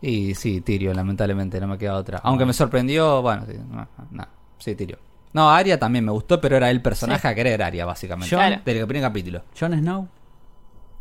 Y 0.00 0.34
sí, 0.36 0.60
Tyrion, 0.60 0.94
lamentablemente, 0.94 1.60
no 1.60 1.66
me 1.66 1.76
queda 1.76 1.94
otra. 1.96 2.20
Aunque 2.22 2.44
me 2.44 2.52
sorprendió, 2.52 3.20
bueno, 3.20 3.44
sí, 3.46 3.54
no, 3.68 3.88
no, 4.12 4.26
sí, 4.58 4.74
Tyrion. 4.76 5.00
No, 5.34 5.50
Arya 5.50 5.78
también 5.78 6.04
me 6.06 6.12
gustó, 6.12 6.40
pero 6.40 6.56
era 6.56 6.70
el 6.70 6.80
personaje 6.80 7.28
a 7.28 7.34
querer 7.34 7.62
Arya, 7.62 7.84
básicamente. 7.84 8.30
Yo- 8.30 8.38
Claro. 8.38 8.62
Del 8.64 8.86
primer 8.86 9.02
capítulo. 9.02 9.42
Jon 9.58 9.72
Snow. 9.78 10.08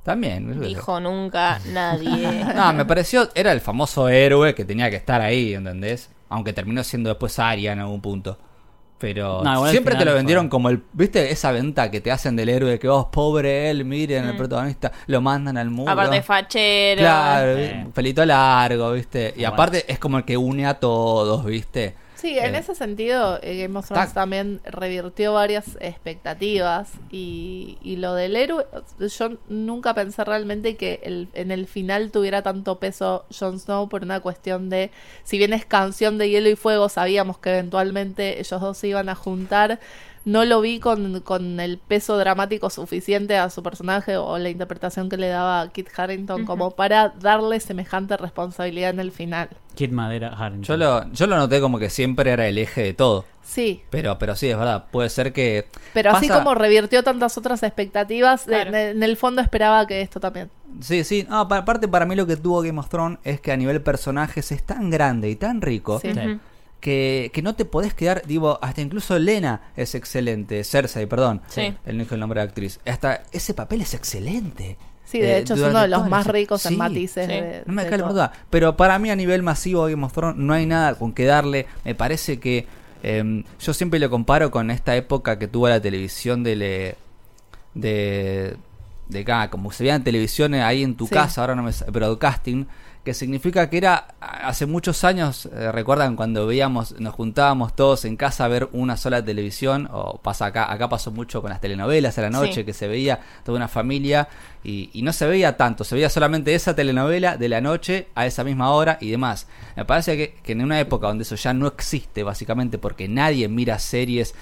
También. 0.03 0.59
Dijo 0.59 1.00
nunca 1.00 1.59
nadie. 1.71 2.44
No, 2.56 2.74
me 2.74 2.83
pareció, 2.85 3.30
era 3.35 3.51
el 3.53 3.62
famoso 3.62 4.09
héroe 4.09 4.53
que 4.53 4.65
tenía 4.65 4.89
que 4.89 4.97
estar 4.97 5.21
ahí, 5.21 5.53
¿entendés? 5.53 6.09
Aunque 6.30 6.51
terminó 6.51 6.83
siendo 6.83 7.09
después 7.09 7.39
Arya 7.39 7.71
en 7.71 7.80
algún 7.80 8.01
punto. 8.01 8.38
Pero 8.97 9.44
No, 9.44 9.68
siempre 9.68 9.95
te 9.95 10.06
lo 10.06 10.12
fue- 10.12 10.18
vendieron 10.19 10.47
como 10.50 10.69
el, 10.69 10.81
¿viste? 10.94 11.31
Esa 11.31 11.51
venta 11.51 11.91
que 11.91 12.00
te 12.01 12.09
hacen 12.12 12.35
del 12.35 12.50
héroe 12.50 12.80
que 12.80 12.88
vos, 12.88 13.07
pobre 13.12 13.69
él, 13.69 13.83
miren, 13.85 14.25
el 14.25 14.35
protagonista, 14.38 14.91
lo 15.07 15.19
mandan 15.21 15.57
al 15.57 15.69
mundo. 15.69 15.91
Aparte 15.91 16.21
fachero. 16.21 17.00
Claro, 17.01 17.57
Sí. 17.57 17.71
pelito 17.94 18.25
largo, 18.25 18.91
¿viste? 18.94 19.33
Y 19.35 19.39
Bueno. 19.41 19.53
aparte 19.53 19.85
es 19.91 20.00
como 20.00 20.18
el 20.18 20.24
que 20.25 20.38
une 20.38 20.65
a 20.65 20.75
todos, 20.80 21.44
¿viste? 21.45 21.95
Sí, 22.24 22.40
en 22.40 22.56
Eh, 22.56 22.60
ese 22.60 22.74
sentido, 22.74 23.38
eh, 23.44 23.62
Game 23.62 23.78
of 23.78 23.86
Thrones 23.86 24.14
también 24.14 24.62
revirtió 24.64 25.34
varias 25.34 25.78
expectativas 25.81 26.90
y, 27.12 27.78
y 27.84 27.98
lo 27.98 28.16
del 28.16 28.38
héroe, 28.38 28.66
yo 29.00 29.31
nunca 29.50 29.94
pensé 29.94 30.24
realmente 30.24 30.78
que 30.78 31.02
el- 31.04 31.28
en 31.34 31.52
el 31.52 31.68
final 31.68 32.12
tuviera 32.12 32.42
tanto 32.42 32.80
peso 32.80 33.25
Jon 33.38 33.60
Snow 33.60 33.90
por 33.90 34.04
una 34.04 34.22
cuestión 34.22 34.70
de, 34.70 34.90
si 35.25 35.38
bien 35.38 35.52
es 35.52 35.66
canción 35.66 36.18
de 36.18 36.30
hielo 36.30 36.48
y 36.50 36.56
fuego, 36.56 36.88
sabíamos 36.88 37.40
que 37.40 37.50
eventualmente 37.52 38.40
ellos 38.40 38.62
dos 38.62 38.78
se 38.78 38.88
iban 38.88 39.10
a 39.10 39.16
juntar, 39.16 39.81
no 40.25 40.46
lo 40.46 40.62
vi 40.62 40.80
con, 40.80 41.20
con 41.22 41.60
el 41.60 41.78
peso 41.78 42.18
dramático 42.18 42.70
suficiente 42.70 43.38
a 43.38 43.50
su 43.50 43.62
personaje 43.62 44.16
o 44.18 44.38
la 44.38 44.50
interpretación 44.50 45.10
que 45.10 45.18
le 45.18 45.28
daba 45.28 45.68
Kit 45.70 45.90
Harrington 45.96 46.46
como 46.46 46.72
para 46.72 47.10
darle 47.20 47.60
semejante 47.60 48.16
responsabilidad 48.16 48.92
en 48.92 49.00
el 49.00 49.12
final. 49.12 49.50
Kid 49.75 49.92
Madera 49.92 50.30
Harrington. 50.30 50.64
Yo 50.64 50.78
lo, 50.78 51.12
yo 51.12 51.28
lo 51.28 51.36
noté 51.38 51.60
como 51.60 51.78
que 51.80 51.90
siempre 51.90 52.31
era 52.31 52.48
el 52.48 52.58
eje 52.58 52.84
de 52.84 52.94
todo. 52.94 53.25
Sí, 53.44 53.84
Pero, 53.90 54.18
pero 54.18 54.36
sí, 54.38 54.50
es 54.50 54.58
verdad, 54.58 54.86
puede 54.90 55.10
ser 55.10 55.34
que... 55.34 55.68
Pero 55.94 56.12
así 56.12 56.30
como 56.30 56.56
revirtió 56.56 57.04
tantas 57.04 57.38
otras 57.38 57.62
expectativas, 57.62 58.45
de- 58.45 58.54
Claro. 58.54 58.71
de- 58.71 58.90
en 58.92 59.04
el 59.04 59.18
fondo 59.18 59.42
esperaba 59.42 59.86
que 59.86 60.02
esto 60.02 60.21
también. 60.21 60.50
Sí, 60.80 61.04
sí, 61.04 61.28
no, 61.30 61.47
pa- 61.50 61.57
aparte 61.57 61.88
para 61.90 62.06
mí 62.06 62.16
lo 62.16 62.26
que 62.26 62.38
tuvo 62.38 62.62
Game 62.62 62.80
of 62.80 62.88
Thrones 62.88 63.19
es 63.26 63.42
que 63.42 63.52
a 63.52 63.57
nivel 63.57 63.81
personajes 63.81 64.52
es 64.54 64.64
tan 64.64 64.90
grande 64.90 65.30
y 65.30 65.36
tan 65.36 65.62
rico 65.62 66.00
Sí. 66.00 66.14
Sí. 66.14 66.40
Que, 66.83 67.31
que 67.33 67.42
no 67.42 67.56
te 67.56 67.63
podés 67.63 67.94
quedar, 67.94 68.23
digo, 68.28 68.59
hasta 68.61 68.81
incluso 68.81 69.18
Lena 69.18 69.61
es 69.78 69.95
excelente, 69.95 70.61
Cersei, 70.66 71.06
perdón, 71.06 71.42
Sí. 71.47 71.73
el 71.85 71.95
no 71.97 72.04
dijo 72.04 72.13
el 72.16 72.19
nombre 72.19 72.42
de 72.42 72.45
la 72.45 72.49
actriz, 72.49 72.81
hasta 72.85 73.23
ese 73.31 73.54
papel 73.54 73.80
es 73.83 73.94
excelente. 73.94 74.75
Sí, 75.06 75.19
de 75.21 75.31
Eh, 75.31 75.37
hecho 75.37 75.54
es 75.54 75.61
uno 75.61 75.80
de 75.81 75.87
los 75.87 76.09
más 76.09 76.28
ricos 76.28 76.66
en 76.66 76.78
matices. 76.78 77.25
sí. 77.28 77.31
de- 77.31 77.63
No 77.68 77.71
me 77.73 77.85
de 77.85 77.90
cae 77.90 77.99
la. 77.99 78.33
Pero 78.49 78.75
para 78.75 78.99
mí 78.99 79.09
a 79.11 79.16
nivel 79.16 79.44
masivo 79.44 79.85
Game 79.85 80.04
of 80.06 80.11
Thrones 80.11 80.35
no 80.35 80.54
hay 80.54 80.66
nada 80.66 80.95
con 80.95 81.13
que 81.13 81.23
darle. 81.23 81.68
Me 81.85 81.95
parece 81.95 82.37
que 82.42 82.68
em, 83.02 83.45
yo 83.61 83.73
siempre 83.73 83.97
lo 83.99 84.09
comparo 84.09 84.52
con 84.52 84.69
esta 84.69 84.94
época 84.97 85.40
que 85.40 85.47
tuvo 85.47 85.69
la 85.69 85.80
televisión 85.81 86.44
de 86.44 86.56
le, 86.57 86.95
de 87.75 88.57
de 89.07 89.19
acá, 89.19 89.49
como 89.49 89.71
se 89.71 89.83
veía 89.83 89.95
en 89.95 90.04
televisión 90.04 90.54
ahí 90.56 90.81
en 90.83 90.95
tu 90.95 91.06
Sí. 91.07 91.13
casa, 91.13 91.42
ahora 91.42 91.56
no 91.56 91.63
me 91.63 91.71
sa- 91.73 91.85
broadcasting, 91.85 92.68
que 93.04 93.14
significa 93.14 93.69
que 93.69 93.78
era 93.78 94.16
hace 94.22 94.66
muchos 94.66 95.04
años, 95.04 95.48
eh, 95.54 95.72
recuerdan 95.74 96.16
cuando 96.16 96.48
veíamos, 96.48 96.98
nos 97.02 97.14
juntábamos 97.14 97.76
todos 97.76 98.06
en 98.06 98.16
casa 98.16 98.45
a 98.45 98.48
ver 98.48 98.69
una 98.72 98.95
sola 98.95 99.24
televisión, 99.24 99.90
o 99.92 100.19
pasa 100.19 100.45
acá, 100.45 100.72
acá 100.72 100.88
pasó 100.88 101.12
mucho 101.12 101.42
con 101.42 101.50
las 101.50 101.60
telenovelas 101.60 102.18
a 102.18 102.22
la 102.22 102.30
noche, 102.30 102.54
Sí. 102.54 102.64
que 102.64 102.72
se 102.74 102.88
veía 102.88 103.19
toda 103.44 103.57
una 103.57 103.68
familia 103.68 104.30
y, 104.64 104.90
y 104.94 105.02
no 105.02 105.12
se 105.12 105.28
veía 105.28 105.57
tanto, 105.57 105.83
se 105.83 105.95
veía 105.95 106.10
solamente 106.10 106.56
esa 106.56 106.76
telenovela 106.76 107.36
de 107.36 107.50
la 107.50 107.60
noche 107.60 108.07
a 108.16 108.26
esa 108.26 108.45
misma 108.45 108.72
hora 108.72 108.98
y 109.02 109.12
demás. 109.12 109.48
Me 109.76 109.83
parece 109.83 110.16
que, 110.16 110.36
que 110.42 110.54
en 110.54 110.64
una 110.64 110.80
época 110.80 111.07
donde 111.07 111.24
eso 111.24 111.36
ya 111.36 111.54
no 111.54 111.68
existe, 111.68 112.24
básicamente 112.24 112.78
porque 112.78 113.10
nadie 113.10 113.50
mira 113.50 113.80
series 113.80 114.33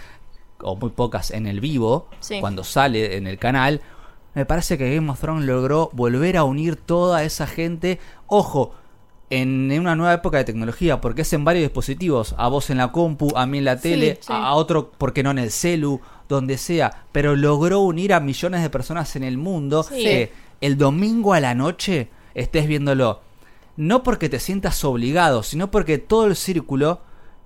o 0.59 0.75
muy 0.75 0.91
pocas 0.91 1.31
en 1.31 1.47
el 1.47 1.59
vivo, 1.61 2.07
Sí. 2.19 2.39
cuando 2.39 2.63
sale 2.63 3.17
en 3.17 3.25
el 3.25 3.39
canal, 3.39 3.81
me 4.33 4.45
parece 4.45 4.77
que 4.77 4.93
Game 4.95 5.09
of 5.11 5.19
Thrones 5.19 5.45
logró 5.45 5.89
volver 5.93 6.37
a 6.37 6.43
unir 6.43 6.75
toda 6.75 7.23
esa 7.23 7.47
gente. 7.47 7.99
Ojo, 8.27 8.73
en, 9.29 9.71
una 9.79 9.95
nueva 9.95 10.13
época 10.13 10.37
de 10.37 10.43
tecnología, 10.43 11.01
porque 11.01 11.21
es 11.23 11.33
en 11.33 11.43
varios 11.45 11.63
dispositivos, 11.63 12.35
a 12.37 12.47
vos 12.47 12.69
en 12.69 12.77
la 12.77 12.91
compu, 12.91 13.31
a 13.35 13.45
mí 13.45 13.59
en 13.59 13.65
la 13.65 13.77
Sí, 13.77 13.83
tele, 13.83 14.17
sí. 14.21 14.27
a 14.33 14.53
otro, 14.53 14.91
porque 14.97 15.23
no 15.23 15.31
en 15.31 15.39
el 15.39 15.51
celu, 15.51 16.01
donde 16.29 16.57
sea, 16.57 17.05
pero 17.11 17.35
logró 17.35 17.79
unir 17.81 18.13
a 18.13 18.19
millones 18.19 18.61
de 18.61 18.69
personas 18.69 19.15
en 19.15 19.23
el 19.23 19.37
mundo 19.37 19.83
Sí. 19.83 19.95
que 20.03 20.31
el 20.61 20.77
domingo 20.77 21.33
a 21.33 21.39
la 21.39 21.55
noche 21.55 22.09
estés 22.33 22.67
viéndolo. 22.67 23.21
No 23.77 24.03
porque 24.03 24.29
te 24.29 24.39
sientas 24.39 24.83
obligado, 24.83 25.43
sino 25.43 25.71
porque 25.71 25.97
todo 25.97 26.25
el 26.27 26.35
círculo 26.35 27.01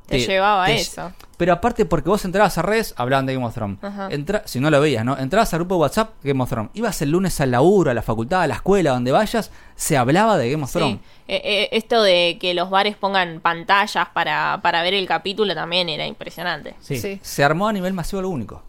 Te 0.07 0.19
llevaba 0.19 0.63
a 0.63 0.67
te- 0.67 0.75
eso. 0.75 1.11
Pero 1.37 1.51
aparte 1.53 1.83
porque 1.85 2.07
vos 2.09 2.23
entrabas 2.23 2.57
a 2.57 2.61
redes, 2.61 2.93
hablaban 2.97 3.25
de 3.25 3.33
Game 3.33 3.45
of 3.45 3.53
Thrones. 3.53 3.77
Ajá. 3.83 4.07
Entra- 4.09 4.43
si 4.45 4.59
no 4.59 4.69
lo 4.69 4.79
veías, 4.79 5.03
¿no? 5.03 5.17
Entrabas 5.17 5.53
al 5.53 5.59
grupo 5.59 5.75
de 5.75 5.81
WhatsApp, 5.81 6.11
Game 6.23 6.41
of 6.41 6.49
Thrones. 6.49 6.71
Ibas 6.73 7.01
el 7.01 7.11
lunes 7.11 7.41
al 7.41 7.51
laburo, 7.51 7.91
a 7.91 7.93
la 7.93 8.01
facultad, 8.01 8.41
a 8.43 8.47
la 8.47 8.55
escuela, 8.55 8.91
donde 8.91 9.11
vayas, 9.11 9.51
se 9.75 9.97
hablaba 9.97 10.37
de 10.37 10.49
Game 10.51 10.63
of 10.63 10.71
Thrones. 10.71 10.97
Sí. 10.99 11.03
Eh, 11.27 11.41
eh, 11.43 11.69
esto 11.73 12.01
de 12.03 12.37
que 12.39 12.53
los 12.53 12.69
bares 12.69 12.95
pongan 12.95 13.41
pantallas 13.41 14.07
para, 14.13 14.59
para 14.63 14.81
ver 14.83 14.93
el 14.93 15.07
capítulo 15.07 15.53
también 15.55 15.89
era 15.89 16.05
impresionante. 16.05 16.75
Sí. 16.79 16.97
Sí. 16.99 17.19
Se 17.21 17.43
armó 17.43 17.67
a 17.67 17.73
nivel 17.73 17.93
masivo 17.93 18.21
lo 18.21 18.29
único. 18.29 18.63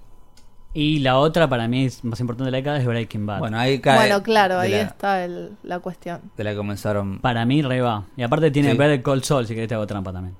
Y 0.74 0.98
la 0.98 1.18
otra, 1.18 1.48
para 1.48 1.68
mí, 1.68 1.86
es 1.86 2.04
más 2.04 2.20
importante 2.20 2.46
de 2.46 2.50
la 2.50 2.56
década, 2.58 2.78
es 2.78 2.84
Breaking 2.84 3.24
Bad. 3.24 3.38
Bueno, 3.38 3.58
ahí 3.58 3.78
cae. 3.78 3.96
Bueno, 3.96 4.22
claro, 4.22 4.58
ahí 4.58 4.72
la- 4.72 4.80
está 4.82 5.24
el- 5.24 5.52
la 5.62 5.78
cuestión. 5.78 6.20
De 6.36 6.44
la 6.44 6.50
que 6.50 6.56
comenzaron. 6.56 7.18
Para 7.20 7.46
mí, 7.46 7.62
re 7.62 7.80
va. 7.80 8.04
Y 8.16 8.22
aparte 8.22 8.50
tiene 8.50 8.72
Sí. 8.72 8.76
ver 8.76 8.90
el 8.90 9.02
Cold 9.02 9.22
Soul, 9.22 9.46
si 9.46 9.54
querés 9.54 9.68
te 9.68 9.74
hago 9.74 9.86
trampa 9.86 10.12
también. 10.12 10.36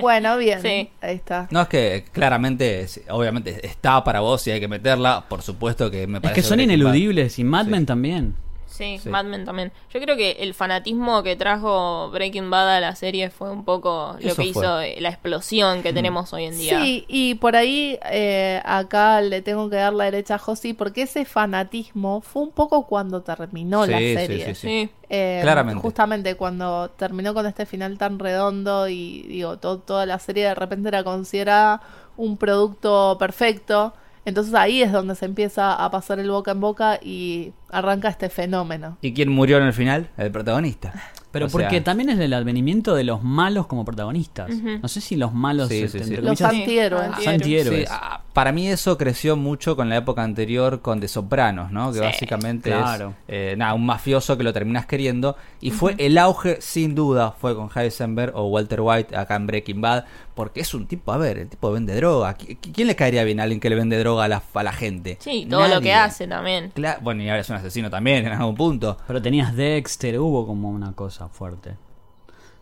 Bueno, 0.00 0.36
bien. 0.38 0.60
Sí. 0.62 0.90
Ahí 1.00 1.16
está. 1.16 1.48
No, 1.50 1.62
es 1.62 1.68
que 1.68 2.04
claramente, 2.12 2.80
es- 2.80 3.00
obviamente, 3.10 3.66
está 3.66 4.02
para 4.04 4.20
vos 4.20 4.46
y 4.46 4.50
hay 4.50 4.60
que 4.60 4.68
meterla. 4.68 5.24
Por 5.28 5.42
supuesto 5.42 5.90
que 5.90 6.06
me 6.06 6.18
Es 6.18 6.22
parece. 6.22 6.40
que 6.42 6.46
son 6.46 6.60
ineludibles 6.60 7.38
y 7.38 7.44
Mad 7.44 7.64
Sí. 7.66 7.70
Men 7.70 7.86
también. 7.86 8.34
Sí, 8.72 8.98
Sí. 8.98 9.08
Mad 9.10 9.24
Men 9.26 9.44
también. 9.44 9.70
Yo 9.92 10.00
creo 10.00 10.16
que 10.16 10.32
el 10.40 10.54
fanatismo 10.54 11.22
que 11.22 11.36
trajo 11.36 12.10
Breaking 12.10 12.50
Bad 12.50 12.76
a 12.76 12.80
la 12.80 12.94
serie 12.96 13.28
fue 13.30 13.50
un 13.50 13.64
poco 13.64 14.16
lo 14.18 14.26
Eso 14.32 14.42
que 14.42 14.52
fue. 14.52 14.62
hizo 14.64 14.80
eh, 14.80 14.96
la 15.00 15.10
explosión 15.10 15.82
que 15.82 15.92
tenemos 15.92 16.32
hoy 16.32 16.44
en 16.46 16.56
día. 16.56 16.80
Sí, 16.80 17.04
y 17.06 17.34
por 17.34 17.54
ahí 17.54 17.98
eh, 18.10 18.60
acá 18.64 19.20
le 19.20 19.42
tengo 19.42 19.68
que 19.68 19.76
dar 19.76 19.92
la 19.92 20.04
derecha 20.04 20.36
a 20.36 20.38
Josi, 20.38 20.72
porque 20.72 21.02
ese 21.02 21.24
fanatismo 21.24 22.20
fue 22.22 22.42
un 22.42 22.50
poco 22.50 22.86
cuando 22.86 23.22
terminó 23.22 23.84
la 23.86 23.98
Sí, 23.98 24.14
serie. 24.14 24.44
sí, 24.46 24.54
sí. 24.54 24.60
Sí. 24.86 24.90
Eh, 25.10 25.40
Claramente. 25.42 25.82
Justamente 25.82 26.34
cuando 26.36 26.88
terminó 26.96 27.34
con 27.34 27.44
este 27.46 27.66
final 27.66 27.98
tan 27.98 28.18
redondo 28.18 28.88
y 28.88 29.22
digo, 29.28 29.58
to- 29.58 29.78
toda 29.80 30.06
la 30.06 30.18
serie 30.18 30.44
de 30.46 30.54
repente 30.54 30.88
era 30.88 31.04
considerada 31.04 31.82
un 32.16 32.38
producto 32.38 33.16
perfecto. 33.18 33.92
Entonces 34.24 34.54
ahí 34.54 34.82
es 34.82 34.92
donde 34.92 35.14
se 35.14 35.24
empieza 35.24 35.74
a 35.74 35.90
pasar 35.90 36.18
el 36.20 36.30
boca 36.30 36.52
en 36.52 36.60
boca 36.60 36.98
y 37.02 37.52
arranca 37.70 38.08
este 38.08 38.28
fenómeno. 38.28 38.98
¿Y 39.02 39.12
quién 39.14 39.28
murió 39.30 39.58
en 39.58 39.64
el 39.64 39.72
final? 39.72 40.08
El 40.16 40.30
protagonista. 40.30 40.92
Pero 41.32 41.46
O 41.46 41.48
porque 41.48 41.70
sea, 41.70 41.84
también 41.84 42.10
es 42.10 42.18
el 42.20 42.32
advenimiento 42.34 42.94
de 42.94 43.04
los 43.04 43.22
malos 43.22 43.66
como 43.66 43.84
protagonistas. 43.84 44.50
No 44.50 44.86
sé 44.88 45.00
si 45.00 45.16
los 45.16 45.32
malos, 45.32 45.68
Sí, 45.68 45.88
sí, 45.88 46.00
sí. 46.00 46.16
Los 46.18 46.40
antihéroes. 46.42 47.10
Sí. 47.18 47.26
antihéroes. 47.28 47.80
Sí, 47.80 47.84
ah, 47.90 48.21
para 48.32 48.52
mí 48.52 48.68
eso 48.68 48.96
creció 48.96 49.36
mucho 49.36 49.76
con 49.76 49.88
la 49.88 49.96
época 49.96 50.22
anterior 50.22 50.80
con 50.80 51.00
The 51.00 51.08
Sopranos, 51.08 51.70
¿no? 51.70 51.88
Que 51.92 51.98
Sí, 51.98 52.04
básicamente 52.04 52.70
claro. 52.70 53.14
es 53.28 53.52
eh, 53.52 53.54
nada, 53.56 53.74
un 53.74 53.84
mafioso 53.86 54.36
que 54.38 54.42
lo 54.44 54.52
terminas 54.52 54.86
queriendo. 54.86 55.36
Y 55.60 55.70
fue 55.70 55.94
el 55.98 56.16
auge, 56.18 56.60
sin 56.60 56.94
duda, 56.94 57.32
fue 57.32 57.54
con 57.54 57.68
Heisenberg 57.74 58.34
o 58.34 58.46
Walter 58.48 58.80
White 58.80 59.16
acá 59.16 59.36
en 59.36 59.46
Breaking 59.46 59.80
Bad. 59.80 60.04
Porque 60.34 60.60
es 60.60 60.72
un 60.72 60.86
tipo, 60.86 61.12
a 61.12 61.18
ver, 61.18 61.36
el 61.38 61.48
tipo 61.48 61.70
vende 61.70 61.94
droga. 61.94 62.36
¿Qui- 62.38 62.56
¿Quién 62.72 62.86
le 62.88 62.96
caería 62.96 63.22
bien 63.24 63.38
a 63.38 63.42
alguien 63.42 63.60
que 63.60 63.68
le 63.68 63.76
vende 63.76 63.98
droga 63.98 64.24
a 64.24 64.28
la, 64.28 64.42
a 64.54 64.62
la 64.62 64.72
gente? 64.72 65.18
Sí, 65.20 65.46
todo 65.48 65.68
lo 65.68 65.80
que 65.82 65.92
hace 65.92 66.26
también. 66.26 66.72
Cla- 66.74 66.98
bueno, 67.02 67.22
y 67.22 67.28
ahora 67.28 67.42
es 67.42 67.50
un 67.50 67.56
asesino 67.56 67.90
también 67.90 68.26
en 68.26 68.32
algún 68.32 68.54
punto. 68.54 68.96
Pero 69.06 69.20
tenías 69.20 69.54
Dexter, 69.54 70.18
hubo 70.18 70.46
como 70.46 70.70
una 70.70 70.92
cosa 70.94 71.28
fuerte. 71.28 71.76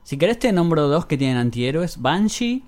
Si 0.02 0.16
querés 0.16 0.38
te 0.40 0.50
nombro 0.52 0.88
dos 0.88 1.06
que 1.06 1.16
tienen 1.16 1.36
antihéroes. 1.36 2.00
Banshee, 2.02 2.64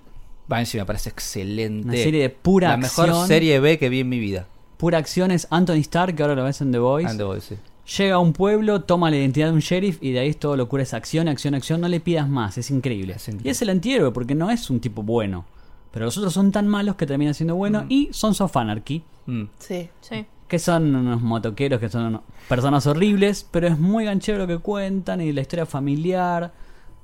Banshee 0.48 0.78
me 0.78 0.84
parece 0.84 1.08
excelente. 1.10 1.88
Una 1.88 1.96
serie 1.96 2.22
de 2.22 2.30
pura 2.30 2.70
La 2.70 2.76
mejor 2.76 3.26
serie 3.26 3.60
B 3.60 3.78
que 3.78 3.88
vi 3.88 4.00
en 4.00 4.08
mi 4.08 4.18
vida. 4.18 4.46
pura 4.76 4.98
acción 4.98 5.30
es 5.30 5.46
Anthony 5.50 5.76
Stark, 5.80 6.14
que 6.16 6.22
ahora 6.22 6.34
lo 6.34 6.44
ves 6.44 6.60
en 6.60 6.72
The 6.72 6.78
Voice. 6.78 7.08
And 7.08 7.18
the 7.18 7.24
Boys, 7.24 7.44
sí. 7.44 7.56
Llega 7.98 8.14
a 8.14 8.18
un 8.18 8.32
pueblo, 8.32 8.82
toma 8.82 9.10
la 9.10 9.16
identidad 9.16 9.46
de 9.48 9.52
un 9.54 9.60
sheriff 9.60 9.98
y 10.00 10.12
de 10.12 10.20
ahí 10.20 10.34
todo 10.34 10.56
locura 10.56 10.82
es 10.82 10.94
acción, 10.94 11.28
acción, 11.28 11.54
acción. 11.54 11.80
No 11.80 11.88
le 11.88 12.00
pidas 12.00 12.28
más, 12.28 12.56
es 12.58 12.70
increíble. 12.70 13.14
Es 13.14 13.26
increíble. 13.28 13.48
Y 13.48 13.50
es 13.50 13.60
el 13.62 13.70
antihéroe 13.70 14.12
porque 14.12 14.34
no 14.34 14.50
es 14.50 14.70
un 14.70 14.80
tipo 14.80 15.02
bueno. 15.02 15.44
Pero 15.90 16.04
los 16.06 16.16
otros 16.16 16.32
son 16.32 16.52
tan 16.52 16.68
malos 16.68 16.96
que 16.96 17.06
terminan 17.06 17.34
siendo 17.34 17.54
buenos. 17.56 17.84
Y 17.88 18.08
Sons 18.12 18.40
of 18.40 18.56
Anarchy, 18.56 19.02
Mm. 19.26 19.44
Sí. 19.58 19.88
Sí. 20.00 20.24
que 20.48 20.58
son 20.58 20.94
unos 20.94 21.22
motoqueros, 21.22 21.80
que 21.80 21.88
son 21.88 22.04
unos- 22.06 22.20
personas 22.48 22.86
horribles, 22.86 23.46
pero 23.50 23.68
es 23.68 23.78
muy 23.78 24.04
ganchero 24.04 24.36
lo 24.38 24.46
que 24.46 24.58
cuentan 24.58 25.20
y 25.22 25.32
la 25.32 25.40
historia 25.40 25.64
familiar. 25.64 26.52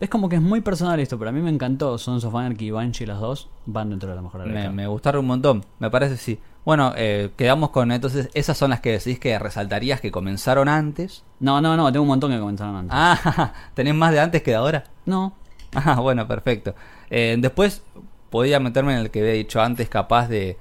Es 0.00 0.08
como 0.08 0.28
que 0.28 0.36
es 0.36 0.42
muy 0.42 0.60
personal 0.60 1.00
esto, 1.00 1.18
pero 1.18 1.30
a 1.30 1.32
mí 1.32 1.40
me 1.40 1.50
encantó. 1.50 1.98
Sons 1.98 2.24
of 2.24 2.34
Anarchy 2.34 2.66
y 2.66 2.70
Banshee, 2.70 3.06
las 3.06 3.20
dos, 3.20 3.48
van 3.66 3.90
dentro 3.90 4.08
de 4.08 4.14
la 4.14 4.22
mejor 4.22 4.46
Me, 4.46 4.70
me 4.70 4.86
gustaron 4.86 5.20
un 5.20 5.26
montón, 5.26 5.64
me 5.80 5.90
parece 5.90 6.16
sí. 6.16 6.38
Bueno, 6.64 6.92
eh, 6.96 7.30
quedamos 7.36 7.70
con 7.70 7.90
entonces, 7.90 8.30
esas 8.34 8.56
son 8.56 8.70
las 8.70 8.80
que 8.80 8.92
decís 8.92 9.18
que 9.18 9.38
resaltarías 9.38 10.00
que 10.00 10.10
comenzaron 10.12 10.68
antes. 10.68 11.24
No, 11.40 11.60
no, 11.60 11.76
no, 11.76 11.90
tengo 11.90 12.02
un 12.02 12.08
montón 12.08 12.30
que 12.30 12.38
comenzaron 12.38 12.76
antes. 12.76 12.92
Ah, 12.94 13.52
¿tenés 13.74 13.94
más 13.94 14.12
de 14.12 14.20
antes 14.20 14.42
que 14.42 14.52
de 14.52 14.56
ahora? 14.56 14.84
No, 15.06 15.34
Ah, 15.74 16.00
bueno, 16.00 16.26
perfecto. 16.26 16.74
Eh, 17.10 17.36
después 17.38 17.82
podía 18.30 18.60
meterme 18.60 18.94
en 18.94 19.00
el 19.00 19.10
que 19.10 19.20
había 19.20 19.32
dicho 19.32 19.60
antes, 19.60 19.88
capaz 19.88 20.28
de 20.28 20.56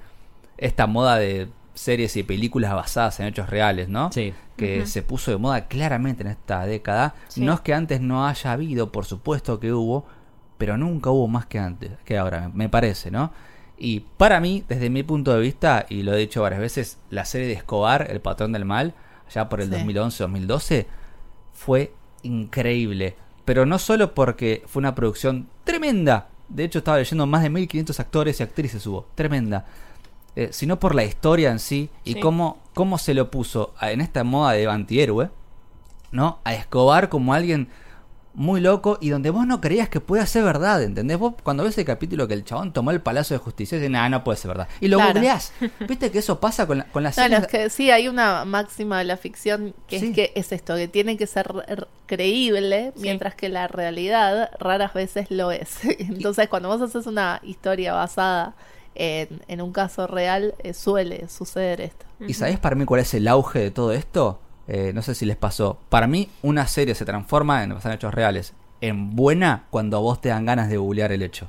esta 0.56 0.86
moda 0.86 1.16
de 1.16 1.48
series 1.78 2.16
y 2.16 2.22
películas 2.22 2.74
basadas 2.74 3.20
en 3.20 3.26
hechos 3.26 3.48
reales, 3.48 3.88
¿no? 3.88 4.10
sí. 4.12 4.34
que 4.56 4.86
se 4.86 5.02
puso 5.02 5.30
de 5.30 5.36
moda 5.36 5.68
claramente 5.68 6.22
en 6.22 6.28
esta 6.30 6.66
década. 6.66 7.14
Sí. 7.28 7.42
No 7.42 7.54
es 7.54 7.60
que 7.60 7.72
antes 7.74 8.00
no 8.00 8.26
haya 8.26 8.52
habido, 8.52 8.90
por 8.90 9.04
supuesto 9.04 9.60
que 9.60 9.72
hubo, 9.72 10.04
pero 10.58 10.76
nunca 10.76 11.10
hubo 11.10 11.28
más 11.28 11.46
que 11.46 11.60
antes, 11.60 11.92
que 12.04 12.18
ahora, 12.18 12.50
me 12.52 12.68
parece, 12.68 13.10
¿no? 13.12 13.32
Y 13.76 14.00
para 14.16 14.40
mí, 14.40 14.64
desde 14.68 14.90
mi 14.90 15.04
punto 15.04 15.32
de 15.32 15.40
vista, 15.40 15.86
y 15.88 16.02
lo 16.02 16.12
he 16.12 16.18
dicho 16.18 16.42
varias 16.42 16.60
veces, 16.60 16.98
la 17.10 17.24
serie 17.24 17.46
de 17.46 17.52
Escobar, 17.52 18.08
El 18.10 18.20
Patrón 18.20 18.50
del 18.50 18.64
Mal, 18.64 18.94
allá 19.28 19.48
por 19.48 19.60
el 19.60 19.68
Sí. 19.68 19.76
2011-2012, 19.76 20.86
fue 21.52 21.92
increíble. 22.22 23.14
Pero 23.44 23.64
no 23.64 23.78
solo 23.78 24.14
porque 24.14 24.64
fue 24.66 24.80
una 24.80 24.96
producción 24.96 25.48
tremenda, 25.62 26.28
de 26.48 26.64
hecho 26.64 26.78
estaba 26.78 26.98
leyendo 26.98 27.26
más 27.26 27.42
de 27.42 27.50
1500 27.50 28.00
actores 28.00 28.40
y 28.40 28.42
actrices 28.42 28.84
hubo, 28.86 29.06
tremenda, 29.14 29.66
eh, 30.38 30.48
sino 30.52 30.78
por 30.78 30.94
la 30.94 31.04
historia 31.04 31.50
en 31.50 31.58
sí 31.58 31.90
y 32.04 32.14
Sí. 32.14 32.20
cómo, 32.20 32.58
cómo 32.74 32.96
se 32.98 33.12
lo 33.14 33.30
puso 33.30 33.74
a- 33.78 33.90
en 33.90 34.00
esta 34.00 34.22
moda 34.24 34.52
de 34.52 34.66
antihéroe, 34.68 35.30
¿no? 36.12 36.38
A 36.44 36.54
Escobar 36.54 37.08
como 37.08 37.34
alguien 37.34 37.68
muy 38.34 38.60
loco 38.60 38.98
y 39.00 39.08
donde 39.08 39.30
vos 39.30 39.48
no 39.48 39.60
creías 39.60 39.88
que 39.88 39.98
pueda 40.00 40.24
ser 40.24 40.44
verdad, 40.44 40.80
¿entendés? 40.84 41.18
Vos 41.18 41.34
cuando 41.42 41.64
ves 41.64 41.76
el 41.78 41.84
capítulo 41.84 42.28
que 42.28 42.34
el 42.34 42.44
chabón 42.44 42.72
tomó 42.72 42.92
el 42.92 43.00
Palacio 43.00 43.36
de 43.36 43.42
Justicia, 43.42 43.78
dices, 43.78 43.90
nah, 43.90 44.08
no 44.08 44.22
puede 44.22 44.38
ser 44.38 44.48
verdad. 44.50 44.68
Y 44.80 44.86
lo 44.86 44.98
Claro. 44.98 45.14
googleás. 45.14 45.52
¿Viste 45.88 46.12
que 46.12 46.20
eso 46.20 46.38
pasa 46.38 46.64
con, 46.68 46.78
la, 46.78 46.84
con 46.84 47.02
las 47.02 47.16
series? 47.16 47.40
es 47.40 47.46
que 47.48 47.68
sí, 47.68 47.90
hay 47.90 48.06
una 48.06 48.44
máxima 48.44 48.98
de 48.98 49.04
la 49.06 49.16
ficción 49.16 49.74
que 49.88 49.98
Sí. 49.98 50.06
es 50.10 50.14
que 50.14 50.32
es 50.36 50.52
esto, 50.52 50.76
que 50.76 50.86
tiene 50.86 51.16
que 51.16 51.26
ser 51.26 51.52
creíble, 52.06 52.92
Sí. 52.94 53.02
mientras 53.02 53.34
que 53.34 53.48
la 53.48 53.66
realidad 53.66 54.50
raras 54.60 54.94
veces 54.94 55.30
lo 55.30 55.50
es. 55.50 55.78
Entonces, 55.98 56.48
cuando 56.48 56.68
vos 56.68 56.80
haces 56.80 57.06
una 57.08 57.40
historia 57.42 57.92
basada 57.92 58.54
en, 58.94 59.60
un 59.60 59.72
caso 59.72 60.06
real, 60.06 60.54
eh, 60.62 60.74
suele 60.74 61.28
suceder 61.28 61.80
esto. 61.80 62.06
¿Y 62.26 62.34
sabés 62.34 62.58
para 62.58 62.76
mí 62.76 62.84
cuál 62.84 63.00
es 63.00 63.14
el 63.14 63.28
auge 63.28 63.60
de 63.60 63.70
todo 63.70 63.92
esto? 63.92 64.40
Eh, 64.66 64.92
no 64.94 65.02
sé 65.02 65.14
si 65.14 65.24
les 65.24 65.36
pasó. 65.36 65.78
Para 65.88 66.06
mí, 66.06 66.28
una 66.42 66.66
serie 66.66 66.94
se 66.94 67.04
transforma 67.04 67.62
en 67.62 67.72
hechos 67.72 68.12
reales 68.12 68.54
en 68.80 69.16
buena 69.16 69.66
cuando 69.70 69.96
a 69.96 70.00
vos 70.00 70.20
te 70.20 70.28
dan 70.28 70.46
ganas 70.46 70.68
de 70.68 70.76
googlear 70.76 71.12
el 71.12 71.22
hecho. 71.22 71.48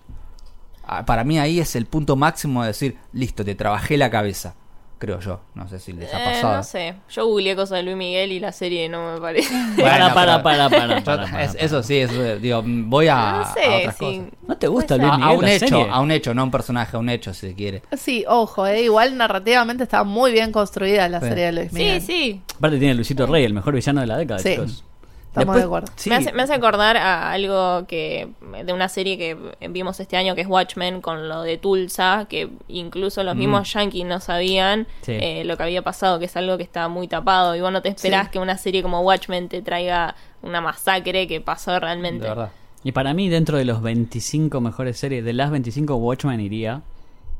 Ah, 0.83 1.05
Para 1.05 1.23
mí 1.23 1.39
ahí 1.39 1.59
es 1.59 1.75
el 1.75 1.85
punto 1.85 2.15
máximo 2.15 2.61
de 2.61 2.69
decir, 2.69 2.97
listo, 3.13 3.45
te 3.45 3.55
trabajé 3.55 3.97
la 3.97 4.09
cabeza. 4.09 4.55
Creo 4.99 5.19
yo. 5.21 5.39
No 5.55 5.65
sé 5.69 5.79
si 5.79 5.93
les 5.93 6.13
ha 6.13 6.21
Eh, 6.21 6.35
pasado. 6.35 6.57
no 6.57 6.63
sé. 6.63 6.93
Yo 7.09 7.25
googleé 7.25 7.55
cosas 7.55 7.77
de 7.77 7.83
Luis 7.83 7.95
Miguel 7.95 8.33
y 8.33 8.39
la 8.41 8.51
serie 8.51 8.89
no 8.89 9.13
me 9.13 9.21
parece. 9.21 9.49
Bueno, 9.77 9.79
para, 10.13 10.13
para, 10.13 10.43
para, 10.43 10.69
para, 10.69 10.97
Yo- 10.99 11.03
para, 11.05 11.25
para, 11.25 11.43
es- 11.45 11.51
para. 11.53 11.63
eso 11.65 11.81
sí, 11.83 11.97
eso, 11.99 12.21
eh, 12.21 12.37
digo, 12.37 12.61
voy 12.65 13.07
a, 13.07 13.15
no 13.15 13.39
a 13.39 13.53
sé, 13.53 13.59
otras 13.79 13.95
sí. 13.97 14.05
cosas. 14.05 14.21
¿No 14.45 14.57
te 14.57 14.67
gusta 14.67 14.97
Luis 14.97 15.09
A, 15.09 15.15
ser. 15.15 15.23
a 15.23 15.25
Miguel 15.27 15.37
un 15.39 15.45
la 15.45 15.51
hecho, 15.53 15.67
serie? 15.67 15.87
a 15.89 15.99
un 16.01 16.11
hecho, 16.11 16.33
no 16.33 16.41
a 16.41 16.43
un 16.43 16.51
personaje, 16.51 16.97
a 16.97 16.99
un 16.99 17.09
hecho 17.09 17.33
si 17.33 17.47
se 17.47 17.55
quiere. 17.55 17.81
Sí, 17.97 18.25
ojo, 18.27 18.67
eh, 18.67 18.81
igual 18.83 19.15
narrativamente 19.15 19.83
está 19.83 20.03
muy 20.03 20.33
bien 20.33 20.51
construida 20.51 21.07
la 21.07 21.21
Sí. 21.21 21.27
serie 21.29 21.45
de 21.45 21.51
Luis 21.53 21.69
Sí, 21.69 21.75
Miguel. 21.75 22.01
sí. 22.01 22.41
Aparte 22.57 22.77
tiene 22.77 22.93
Luisito 22.93 23.25
Rey, 23.25 23.45
el 23.45 23.53
mejor 23.53 23.73
villano 23.75 24.01
de 24.01 24.07
la 24.07 24.17
década, 24.17 24.39
Sí. 24.39 24.49
chicos. 24.49 24.83
Estamos 25.29 25.55
de 25.57 25.63
acuerdo. 25.63 25.87
sí, 25.95 26.09
Me, 26.09 26.15
hace, 26.15 26.33
me 26.33 26.41
hace 26.43 26.53
acordar 26.53 26.97
a 26.97 27.31
algo 27.31 27.85
que 27.87 28.29
de 28.65 28.73
una 28.73 28.89
serie 28.89 29.17
que 29.17 29.37
vimos 29.69 29.99
este 29.99 30.17
año 30.17 30.33
que 30.35 30.41
es 30.41 30.47
Watchmen 30.47 31.01
con 31.01 31.29
lo 31.29 31.43
de 31.43 31.57
Tulsa, 31.57 32.25
que 32.27 32.49
incluso 32.67 33.23
los 33.23 33.35
mismos 33.35 33.71
yankees 33.71 34.05
no 34.05 34.19
sabían 34.19 34.87
Sí. 35.01 35.11
eh, 35.13 35.43
lo 35.45 35.55
que 35.55 35.63
había 35.63 35.83
pasado, 35.83 36.17
que 36.19 36.25
es 36.25 36.35
algo 36.35 36.57
que 36.57 36.63
está 36.63 36.87
muy 36.87 37.07
tapado 37.07 37.55
y 37.55 37.61
vos 37.61 37.71
no 37.71 37.81
te 37.81 37.89
esperás 37.89 38.25
Sí. 38.25 38.31
que 38.33 38.39
una 38.39 38.57
serie 38.57 38.81
como 38.81 39.01
Watchmen 39.01 39.49
te 39.49 39.61
traiga 39.61 40.15
una 40.41 40.61
masacre 40.61 41.27
que 41.27 41.41
pasó 41.41 41.79
realmente. 41.79 42.23
De 42.23 42.29
verdad. 42.29 42.51
Y 42.83 42.91
para 42.93 43.13
mí, 43.13 43.29
dentro 43.29 43.57
de 43.57 43.65
los 43.65 43.81
25 43.83 44.61
mejores 44.61 44.97
series, 44.97 45.23
de 45.23 45.33
las 45.33 45.51
25, 45.51 45.95
Watchmen 45.95 46.39
iría. 46.39 46.81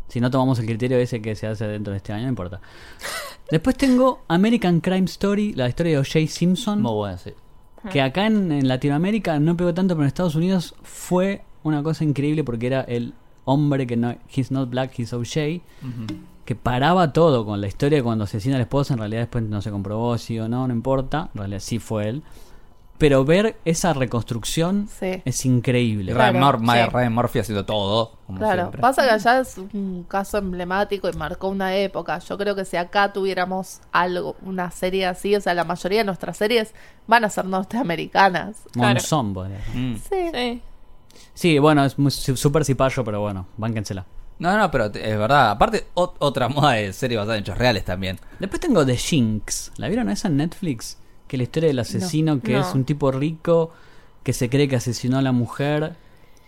Si 0.10 0.20
no 0.20 0.30
tomamos 0.30 0.60
el 0.60 0.66
criterio 0.66 0.98
ese 0.98 1.22
que 1.22 1.36
se 1.36 1.48
hace 1.48 1.66
dentro 1.68 1.92
de 1.92 1.98
este 1.98 2.14
año, 2.14 2.24
no 2.24 2.30
importa. 2.30 2.60
Después 3.50 3.76
tengo 3.78 4.22
American 4.28 4.80
Crime 4.80 5.06
Story, 5.06 5.54
la 5.54 5.68
historia 5.70 5.94
de 5.94 5.98
O.J. 6.00 6.28
Simpson. 6.28 6.82
Muy 6.82 6.94
bueno, 6.94 7.18
sí. 7.18 7.32
Que 7.92 8.02
acá 8.02 8.26
en, 8.28 8.52
en 8.52 8.68
Latinoamérica 8.68 9.40
no 9.40 9.56
pegó 9.56 9.74
tanto, 9.74 9.96
pero 9.96 10.04
en 10.04 10.08
Estados 10.08 10.36
Unidos 10.36 10.76
fue 10.84 11.42
una 11.64 11.84
cosa 11.84 12.04
increíble 12.04 12.44
porque 12.44 12.68
era 12.68 12.82
el 12.82 13.14
hombre 13.46 13.88
que 13.88 13.98
no, 13.98 14.16
he's 14.34 14.52
not 14.52 14.70
black, 14.70 14.98
he's 14.98 15.14
O.J., 15.14 15.62
que 16.46 16.56
paraba 16.56 17.14
todo 17.14 17.46
con 17.46 17.62
la 17.62 17.68
historia 17.68 18.00
de 18.00 18.04
cuando 18.04 18.24
asesina 18.24 18.56
a 18.56 18.58
la 18.58 18.64
esposa, 18.64 18.94
en 18.94 19.00
realidad 19.00 19.22
después 19.22 19.44
no 19.44 19.62
se 19.62 19.70
comprobó 19.70 20.18
si 20.18 20.40
o 20.40 20.50
no, 20.50 20.68
no 20.68 20.74
importa, 20.74 21.30
en 21.34 21.40
realidad 21.40 21.60
sí 21.60 21.78
fue 21.78 22.10
él. 22.10 22.24
Pero 23.00 23.26
ver 23.26 23.58
esa 23.66 23.94
reconstrucción 23.94 24.88
Sí. 24.88 25.22
es 25.26 25.46
increíble. 25.46 26.14
Claro, 26.14 26.34
Ryan, 26.40 26.44
Mor- 26.44 26.60
sí. 26.86 26.90
Ryan 26.94 27.14
Murphy 27.14 27.40
haciendo 27.40 27.66
todo. 27.66 28.12
Como 28.28 28.38
Claro, 28.38 28.62
siempre. 28.64 28.82
pasa 28.82 29.04
que 29.06 29.10
allá 29.10 29.40
es 29.40 29.58
un 29.58 30.06
caso 30.08 30.38
emblemático 30.38 31.10
y 31.10 31.14
marcó 31.14 31.48
una 31.48 31.76
época. 31.76 32.20
Yo 32.20 32.38
creo 32.38 32.56
que 32.56 32.66
si 32.66 32.78
acá 32.78 33.12
tuviéramos 33.12 33.80
algo, 33.92 34.36
una 34.44 34.70
serie 34.70 35.08
así, 35.08 35.36
o 35.36 35.42
sea, 35.42 35.56
la 35.56 35.64
mayoría 35.64 36.00
de 36.00 36.04
nuestras 36.06 36.38
series 36.38 36.76
van 37.08 37.26
a 37.26 37.30
ser 37.32 37.46
norteamericanas. 37.46 38.58
Claro. 38.74 38.90
Monzón, 38.94 39.34
ser. 39.34 39.60
Mm. 39.74 39.96
Sí. 39.96 40.32
Sí. 40.34 40.62
Sí, 41.34 41.58
bueno, 41.60 41.86
es 41.86 41.96
súper 42.36 42.66
cipayo, 42.66 43.04
pero 43.04 43.22
bueno, 43.22 43.48
bánquensela. 43.58 44.06
No, 44.40 44.58
no, 44.58 44.70
pero 44.72 44.86
es 44.86 45.18
verdad. 45.18 45.52
Aparte, 45.52 45.88
ot- 45.96 46.14
otra 46.20 46.48
moda 46.50 46.74
de 46.74 46.94
serie 46.94 47.18
basada 47.18 47.36
en 47.38 47.42
hechos 47.44 47.58
reales 47.58 47.84
también. 47.84 48.20
Después 48.40 48.60
tengo 48.62 48.86
The 48.86 48.96
Jinx. 48.96 49.72
¿La 49.78 49.88
vieron 49.88 50.10
esa 50.10 50.28
en 50.28 50.38
Netflix? 50.38 50.98
Que 51.30 51.38
la 51.38 51.44
historia 51.44 51.68
del 51.70 51.80
asesino 51.80 52.42
que 52.42 52.52
No. 52.54 52.60
es 52.60 52.74
un 52.76 52.84
tipo 52.84 53.10
rico 53.12 53.72
que 54.24 54.34
se 54.34 54.50
cree 54.50 54.68
que 54.68 54.76
asesinó 54.76 55.18
a 55.18 55.22
la 55.22 55.32
mujer. 55.32 55.96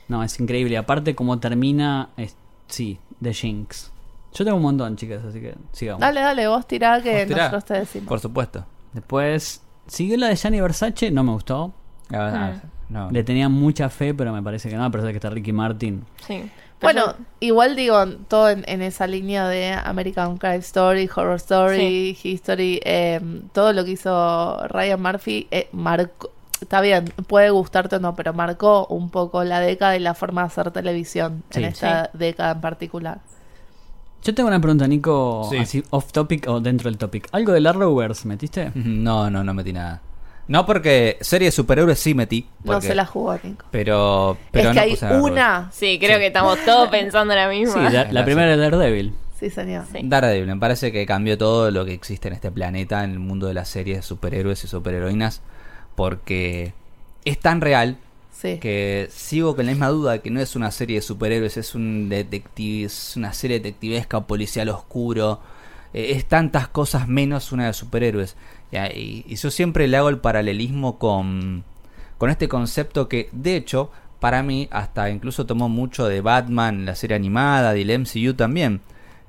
No, 0.10 0.22
es 0.24 0.38
increíble. 0.42 0.74
Y 0.74 0.76
aparte, 0.76 1.16
como 1.16 1.40
termina, 1.40 2.10
es, 2.18 2.36
sí, 2.68 3.00
The 3.22 3.34
Jinx. 3.34 3.92
Yo 4.34 4.44
tengo 4.44 4.58
un 4.58 4.64
montón, 4.64 4.96
chicas, 4.98 5.24
así 5.24 5.40
que 5.40 5.56
sigamos. 5.72 6.02
Dale, 6.02 6.20
dale, 6.20 6.48
vos 6.48 6.68
tirá 6.68 7.02
que 7.02 7.20
Vos 7.20 7.28
tirá. 7.28 7.38
nosotros 7.44 7.66
te 7.66 7.74
decimos. 7.76 8.08
Por 8.10 8.20
supuesto. 8.20 8.66
Después, 8.92 9.62
siguió 9.88 10.18
la 10.18 10.28
de 10.28 10.36
Gianni 10.36 10.60
Versace, 10.60 11.12
no 11.12 11.24
me 11.24 11.32
gustó. 11.32 11.74
Ah, 12.12 12.54
Mm. 12.56 12.68
No. 12.92 13.10
Le 13.12 13.24
tenía 13.24 13.50
mucha 13.50 13.90
fe, 13.90 14.14
pero 14.14 14.32
me 14.34 14.44
parece 14.44 14.70
que 14.70 14.76
no, 14.76 14.84
a 14.84 14.90
pesar 14.90 15.08
de 15.08 15.14
que 15.14 15.18
está 15.18 15.30
Ricky 15.30 15.52
Martin. 15.54 16.04
Sí. 16.28 16.44
Bueno, 16.82 17.14
igual 17.40 17.76
digo, 17.76 18.04
todo 18.28 18.50
en, 18.50 18.64
en 18.68 18.82
esa 18.82 19.06
línea 19.06 19.48
de 19.48 19.72
American 19.72 20.38
Crime 20.38 20.56
Story, 20.58 21.08
Horror 21.16 21.36
Story, 21.36 22.18
History, 22.24 22.82
eh, 22.84 23.20
todo 23.54 23.72
lo 23.72 23.86
que 23.86 23.92
hizo 23.92 24.68
Ryan 24.68 25.00
Murphy, 25.00 25.48
eh, 25.52 25.70
marcó, 25.74 26.32
está 26.60 26.82
bien, 26.82 27.06
puede 27.28 27.52
gustarte 27.52 27.98
o 27.98 28.00
no, 28.00 28.16
pero 28.16 28.34
marcó 28.34 28.88
un 28.88 29.12
poco 29.12 29.44
la 29.44 29.60
década 29.60 29.96
y 29.96 30.00
la 30.00 30.16
forma 30.16 30.42
de 30.42 30.48
hacer 30.48 30.72
televisión 30.72 31.44
Sí. 31.52 31.60
en 31.60 31.66
esta 31.66 32.10
década 32.14 32.54
en 32.54 32.62
particular. 32.62 33.20
Yo 34.24 34.34
tengo 34.34 34.48
una 34.50 34.60
pregunta, 34.60 34.88
Nico, 34.88 35.48
Sí. 35.52 35.58
así 35.58 35.84
off 35.92 36.12
topic 36.12 36.48
o 36.48 36.60
dentro 36.62 36.90
del 36.90 36.98
topic. 36.98 37.28
¿Algo 37.32 37.54
de 37.54 37.68
Arrowverse 37.70 38.28
metiste? 38.28 38.72
No, 38.74 39.30
no, 39.30 39.44
no 39.44 39.54
metí 39.54 39.72
nada. 39.74 40.02
No, 40.48 40.66
porque 40.66 41.18
serie 41.22 41.48
de 41.48 41.52
superhéroes 41.52 42.00
sí 42.00 42.14
metí. 42.14 42.48
No 42.64 42.82
se 42.82 42.94
la 42.96 43.06
jugó, 43.06 43.36
Nico. 43.44 43.66
Pero, 43.72 44.38
pero 44.52 44.70
es 44.70 44.70
no 44.70 44.74
que 44.74 44.80
hay 44.86 44.92
puse 44.92 45.06
nada 45.06 45.18
de 45.18 45.24
una. 45.24 45.70
Sí, 45.72 45.98
creo 46.00 46.20
que 46.20 46.28
estamos 46.28 46.60
todos 46.66 46.90
pensando 46.90 47.34
la 47.36 47.50
Sí, 47.52 47.60
misma. 47.60 47.90
la, 47.90 48.04
la 48.12 48.26
primera 48.26 48.52
es 48.54 48.60
Daredevil. 48.60 49.14
Sí, 49.40 49.50
señor. 49.50 49.86
Sí. 49.92 50.00
Daredevil, 50.04 50.48
me 50.48 50.58
parece 50.58 50.92
que 50.92 51.06
cambió 51.06 51.38
todo 51.38 51.72
lo 51.72 51.86
que 51.86 51.94
existe 51.94 52.28
en 52.28 52.34
este 52.36 52.52
planeta, 52.52 53.04
en 53.04 53.12
el 53.12 53.20
mundo 53.20 53.48
de 53.48 53.54
las 53.54 53.70
series 53.70 53.98
de 54.00 54.04
superhéroes 54.04 54.64
y 54.64 54.68
superheroínas, 54.68 55.42
porque 55.96 56.74
es 57.26 57.40
tan 57.40 57.62
real 57.62 57.98
Sí. 58.32 58.58
que 58.58 59.08
sigo 59.12 59.56
con 59.56 59.66
la 59.68 59.72
misma 59.72 59.90
duda 59.90 60.18
que 60.20 60.32
no 60.32 60.40
es 60.42 60.56
una 60.56 60.72
serie 60.72 60.96
de 60.98 61.02
superhéroes, 61.04 61.58
es 61.58 61.76
un 61.76 62.10
detective, 62.10 62.86
es 62.86 63.16
una 63.16 63.34
serie 63.34 63.60
detectivesca, 63.60 64.22
policial 64.22 64.70
oscuro, 64.70 65.40
eh, 65.94 66.14
es 66.16 66.26
tantas 66.26 66.68
cosas 66.68 67.08
menos 67.08 67.52
una 67.52 67.68
de 67.68 67.74
superhéroes. 67.74 68.36
Y, 68.72 69.26
y 69.28 69.36
yo 69.36 69.52
siempre 69.52 69.88
le 69.88 69.98
hago 69.98 70.10
el 70.10 70.20
paralelismo 70.20 70.98
con, 70.98 71.64
con 72.18 72.30
este 72.30 72.48
concepto 72.48 73.10
que, 73.10 73.30
de 73.32 73.56
hecho, 73.58 73.92
para 74.20 74.44
mí 74.44 74.68
hasta 74.72 75.10
incluso 75.10 75.46
tomó 75.46 75.68
mucho 75.70 76.08
de 76.08 76.22
Batman, 76.22 76.86
la 76.86 76.96
serie 76.96 77.16
animada, 77.16 77.74
del 77.74 77.90
MCU 78.00 78.34
también, 78.36 78.82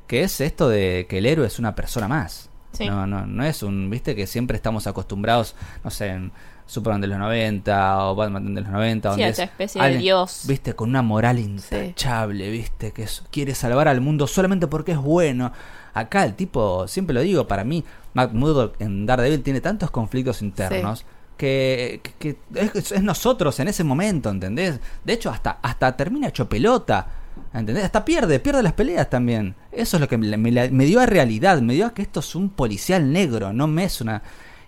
que 0.06 0.22
es 0.22 0.40
esto 0.40 0.68
de 0.68 1.06
que 1.08 1.18
el 1.18 1.26
héroe 1.26 1.46
es 1.46 1.58
una 1.58 1.74
persona 1.74 2.08
más. 2.08 2.50
Sí. 2.72 2.86
No, 2.86 3.06
no, 3.06 3.26
no 3.26 3.44
es 3.44 3.62
un, 3.62 3.90
viste 3.90 4.14
que 4.14 4.26
siempre 4.26 4.56
estamos 4.56 4.86
acostumbrados, 4.86 5.54
no 5.84 5.90
sé, 5.90 6.08
en 6.08 6.32
Superman 6.66 7.00
de 7.02 7.06
los 7.08 7.18
90 7.18 8.04
o 8.06 8.14
Batman 8.14 8.54
de 8.54 8.60
los 8.62 8.70
90, 8.70 9.08
Sí, 9.08 9.12
donde 9.12 9.24
a 9.24 9.28
es 9.28 9.32
esta 9.32 9.44
especie 9.44 9.82
de 9.82 9.98
dios. 9.98 10.44
viste, 10.46 10.74
con 10.74 10.88
una 10.88 11.02
moral 11.02 11.38
intachable, 11.38 12.50
viste, 12.50 12.92
que 12.92 13.02
es- 13.02 13.22
quiere 13.30 13.54
salvar 13.54 13.88
al 13.88 14.00
mundo 14.00 14.26
solamente 14.26 14.66
porque 14.68 14.92
es 14.92 14.98
bueno. 14.98 15.52
Acá 15.94 16.24
el 16.24 16.34
tipo, 16.34 16.86
siempre 16.88 17.14
lo 17.14 17.20
digo, 17.20 17.46
para 17.46 17.64
mí, 17.64 17.84
Matt 18.14 18.32
Murdock 18.32 18.80
en 18.80 19.06
Daredevil 19.06 19.42
tiene 19.42 19.60
tantos 19.60 19.90
conflictos 19.90 20.40
internos. 20.42 21.04
Que, 21.36 22.00
que- 22.18 22.36
que 22.54 22.78
es, 22.78 22.92
es 22.92 23.02
nosotros 23.02 23.58
en 23.60 23.68
ese 23.68 23.82
momento, 23.84 24.30
¿entendés? 24.30 24.78
De 25.04 25.12
hecho, 25.12 25.30
hasta, 25.30 25.58
hasta 25.62 25.96
termina 25.96 26.28
hecho 26.28 26.48
pelota. 26.48 27.06
¿Entendés? 27.54 27.84
Hasta 27.84 28.04
pierde, 28.04 28.38
pierde 28.40 28.62
las 28.62 28.74
peleas 28.74 29.08
también. 29.10 29.54
Eso 29.72 29.96
es 29.96 30.00
lo 30.02 30.08
que 30.08 30.18
me, 30.18 30.36
me- 30.36 30.70
me 30.70 30.84
dio 30.84 31.00
a 31.00 31.06
realidad, 31.06 31.60
me 31.62 31.74
dio 31.74 31.86
a 31.86 31.94
que 31.94 32.02
esto 32.02 32.20
es 32.20 32.34
un 32.34 32.50
policial 32.50 33.10
negro, 33.12 33.52
no 33.52 33.66
me 33.66 33.84
es 33.84 34.00
una... 34.00 34.22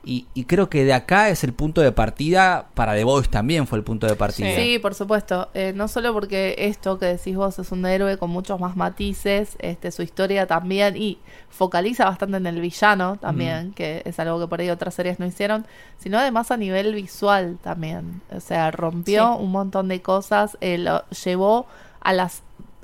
Y, 0.06 0.26
y 0.34 0.44
creo 0.44 0.68
que 0.68 0.84
de 0.84 0.92
acá 0.92 1.30
es 1.30 1.44
el 1.44 1.52
punto 1.52 1.80
de 1.80 1.90
partida, 1.92 2.66
para 2.74 2.94
The 2.94 3.04
Voice 3.04 3.28
también 3.30 3.66
fue 3.66 3.78
el 3.78 3.84
punto 3.84 4.06
de 4.06 4.14
partida. 4.16 4.54
Sí, 4.54 4.78
por 4.78 4.94
supuesto. 4.94 5.48
Eh, 5.54 5.72
no 5.74 5.88
solo 5.88 6.12
porque 6.12 6.54
esto 6.58 6.98
que 6.98 7.06
decís 7.06 7.34
vos 7.36 7.58
es 7.58 7.72
un 7.72 7.84
héroe 7.86 8.18
con 8.18 8.30
muchos 8.30 8.60
más 8.60 8.76
matices, 8.76 9.56
este, 9.60 9.90
su 9.90 10.02
historia 10.02 10.46
también, 10.46 10.96
y 10.96 11.18
focaliza 11.48 12.04
bastante 12.04 12.36
en 12.36 12.46
el 12.46 12.60
villano 12.60 13.16
también, 13.16 13.72
que 13.72 14.02
es 14.04 14.18
algo 14.18 14.38
que 14.40 14.46
por 14.48 14.60
ahí 14.60 14.70
otras 14.70 14.94
series 14.94 15.18
no 15.18 15.26
hicieron, 15.26 15.66
sino 15.98 16.18
además 16.18 16.50
a 16.50 16.56
nivel 16.56 16.94
visual 16.94 17.58
también. 17.62 18.20
O 18.30 18.40
sea, 18.40 18.70
rompió 18.70 19.36
Sí. 19.38 19.42
un 19.44 19.52
montón 19.52 19.88
de 19.88 20.02
cosas, 20.02 20.58
eh, 20.60 20.78
lo 20.78 21.02
llevó 21.08 21.66
a 22.00 22.12
las 22.12 22.42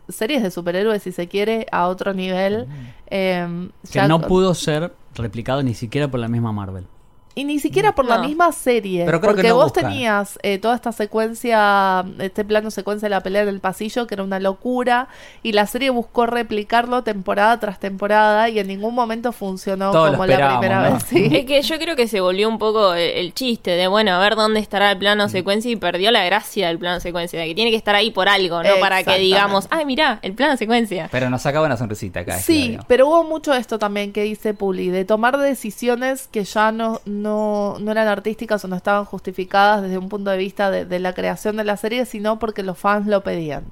series 0.09 0.43
de 0.43 0.51
superhéroes, 0.51 1.03
si 1.03 1.13
se 1.13 1.29
quiere, 1.29 1.67
a 1.71 1.87
otro 1.87 2.15
nivel. 2.15 2.67
Eh, 3.09 3.69
Que 3.85 3.91
ya 3.93 4.09
no 4.09 4.21
pudo 4.23 4.55
ser 4.55 4.93
replicado 5.15 5.63
ni 5.63 5.75
siquiera 5.75 6.09
por 6.11 6.19
la 6.21 6.29
misma 6.29 6.53
Marvel. 6.53 6.87
Y 7.35 7.45
ni 7.45 7.59
siquiera 7.59 7.95
por 7.95 8.05
la 8.05 8.19
misma 8.19 8.53
serie. 8.53 9.05
Pero 9.07 9.21
creo 9.21 9.33
que 9.33 9.37
porque 9.37 9.49
no 9.49 9.57
vos 9.57 9.73
tenías 9.73 10.39
eh, 10.43 10.59
toda 10.59 10.75
esta 10.75 10.93
secuencia, 10.93 12.05
este 12.19 12.45
plano 12.45 12.71
secuencia 12.71 13.07
de 13.07 13.11
la 13.11 13.23
pelea 13.23 13.43
en 13.43 13.49
el 13.49 13.61
pasillo, 13.61 14.07
que 14.07 14.15
era 14.15 14.25
una 14.25 14.39
locura. 14.41 15.09
Y 15.43 15.53
la 15.53 15.67
serie 15.67 15.91
buscó 15.91 16.27
replicarlo 16.27 17.03
temporada 17.03 17.59
tras 17.61 17.79
temporada. 17.81 18.49
Y 18.49 18.59
en 18.59 18.67
ningún 18.67 18.95
momento 18.95 19.33
funcionó 19.33 19.91
Todos 19.93 20.11
como 20.13 20.27
la 20.27 20.49
primera 20.59 20.89
¿no? 20.89 20.95
vez. 20.95 21.05
Sí. 21.05 21.29
Es 21.33 21.47
que 21.47 21.63
yo 21.63 21.79
creo 21.79 21.97
que 21.97 22.09
se 22.09 22.21
volvió 22.21 22.49
un 22.49 22.59
poco 22.59 22.95
el, 22.95 23.11
el 23.11 23.35
chiste 23.35 23.71
de, 23.73 23.87
bueno, 23.87 24.13
a 24.13 24.19
ver 24.19 24.35
dónde 24.37 24.61
estará 24.61 24.91
el 24.93 24.99
plano 24.99 25.27
Mm. 25.27 25.31
secuencia 25.31 25.71
y 25.71 25.77
perdió 25.77 26.11
la 26.11 26.25
gracia 26.25 26.69
del 26.69 26.79
plano 26.79 27.01
secuencia, 27.01 27.39
de 27.41 27.47
que 27.47 27.55
tiene 27.55 27.71
que 27.71 27.77
estar 27.77 27.95
ahí 27.95 28.11
por 28.11 28.29
algo, 28.29 28.63
no 28.63 28.71
para 28.81 29.03
que 29.05 29.19
digamos, 29.19 29.67
ay, 29.71 29.85
mirá, 29.85 30.19
el 30.23 30.33
plano 30.33 30.57
secuencia. 30.57 31.09
Pero 31.13 31.29
nos 31.31 31.43
sacaba 31.43 31.67
una 31.67 31.77
sonrisita 31.77 32.21
acá. 32.21 32.39
Sí, 32.39 32.69
Claudio. 32.71 32.85
pero 32.89 33.09
hubo 33.09 33.25
mucho 33.25 33.53
esto 33.55 33.79
también 33.79 34.13
que 34.13 34.23
dice 34.23 34.55
Puli, 34.55 34.89
de 34.89 35.05
tomar 35.05 35.37
decisiones 35.39 36.29
que 36.29 36.45
ya 36.45 36.73
no, 36.73 37.01
no, 37.21 37.77
no 37.79 37.93
eran 37.93 38.09
artísticas 38.09 38.65
o 38.65 38.69
no 38.69 38.77
estaban 38.77 39.05
justificadas 39.05 39.83
desde 39.83 39.99
un 39.99 40.09
punto 40.09 40.31
de 40.31 40.37
vista 40.39 40.71
de, 40.71 40.85
de 40.85 40.99
la 40.99 41.13
creación 41.15 41.57
de 41.57 41.65
la 41.65 41.77
serie, 41.77 42.05
sino 42.07 42.39
porque 42.39 42.63
los 42.63 42.79
fans 42.79 43.07
lo 43.07 43.23
pedían. 43.23 43.65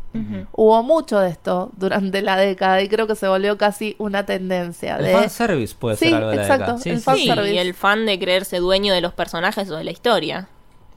Hubo 0.53 0.83
mucho 0.83 1.19
de 1.19 1.31
esto 1.31 1.71
durante 1.77 2.23
la 2.23 2.37
década 2.37 2.83
y 2.83 2.89
creo 2.89 3.07
que 3.07 3.15
se 3.15 3.29
volvió 3.29 3.57
casi 3.59 3.97
una 3.99 4.27
tendencia. 4.27 4.97
El 4.97 5.07
de... 5.07 5.13
fanservice 5.13 5.75
puede 5.79 5.97
Sí, 5.97 6.07
ser 6.07 6.15
algo 6.17 6.31
de 6.31 6.37
la 6.37 6.43
exacto, 6.43 6.65
década. 6.77 6.79
Sí, 6.83 6.91
el 6.91 7.01
sí. 7.01 7.55
Y 7.55 7.59
el 7.59 7.75
fan 7.75 8.07
de 8.07 8.19
creerse 8.19 8.59
dueño 8.59 8.93
de 8.93 9.01
los 9.01 9.13
personajes 9.13 9.71
o 9.71 9.77
de 9.77 9.85
la 9.85 9.91
historia. 9.91 10.49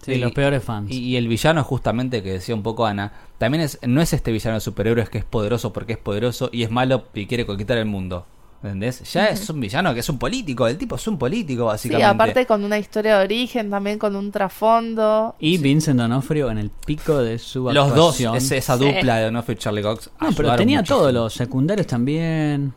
Sí, 0.04 0.16
los 0.16 0.32
peores 0.32 0.64
fans. 0.64 0.90
Y, 0.92 0.98
y 1.00 1.16
el 1.18 1.28
villano, 1.28 1.64
justamente, 1.64 2.24
que 2.24 2.32
decía 2.34 2.56
un 2.56 2.64
poco 2.64 2.88
Ana, 2.88 3.14
también 3.38 3.62
es, 3.64 3.78
no 3.86 4.02
es 4.02 4.14
este 4.14 4.32
villano 4.32 4.56
de 4.56 4.62
superhéroes 4.62 5.10
que 5.10 5.20
es 5.20 5.26
poderoso 5.26 5.74
porque 5.74 5.94
es 5.94 6.00
poderoso 6.00 6.50
y 6.52 6.64
es 6.64 6.72
malo 6.72 7.06
y 7.14 7.28
quiere 7.28 7.46
conquistar 7.46 7.78
el 7.78 7.86
mundo. 7.86 8.26
¿Entendés? 8.64 9.02
Ya 9.12 9.26
es 9.28 9.50
un 9.50 9.60
villano 9.60 9.92
que 9.94 10.02
es 10.02 10.10
un 10.10 10.20
político. 10.20 10.68
El 10.68 10.78
tipo 10.78 10.96
es 10.96 11.08
un 11.08 11.18
político, 11.18 11.64
Sí, 11.64 11.68
básicamente. 11.90 12.06
aparte 12.06 12.46
con 12.46 12.64
una 12.64 12.78
historia 12.78 13.18
de 13.18 13.24
origen, 13.26 13.72
también 13.72 13.98
con 13.98 14.16
un 14.16 14.32
trasfondo. 14.32 15.36
Y 15.40 15.58
Vincent 15.58 16.00
D'Onofrio 16.00 16.52
en 16.52 16.60
el 16.60 16.70
pico 16.70 17.18
de 17.24 17.40
su 17.40 17.64
Los 17.72 17.74
dos, 17.90 18.10
actuación. 18.16 18.36
ese- 18.36 18.58
esa 18.58 18.78
Sí. 18.78 18.86
dupla 18.86 19.18
de 19.18 19.26
Onofre 19.28 19.56
y 19.56 19.58
Charlie 19.58 19.82
Cox. 19.82 20.12
No, 20.22 20.30
pero 20.38 20.56
tenía 20.56 20.78
muchísimo. 20.80 21.00
todo, 21.00 21.12
los 21.12 21.34
secundarios 21.34 21.88
también. 21.88 22.74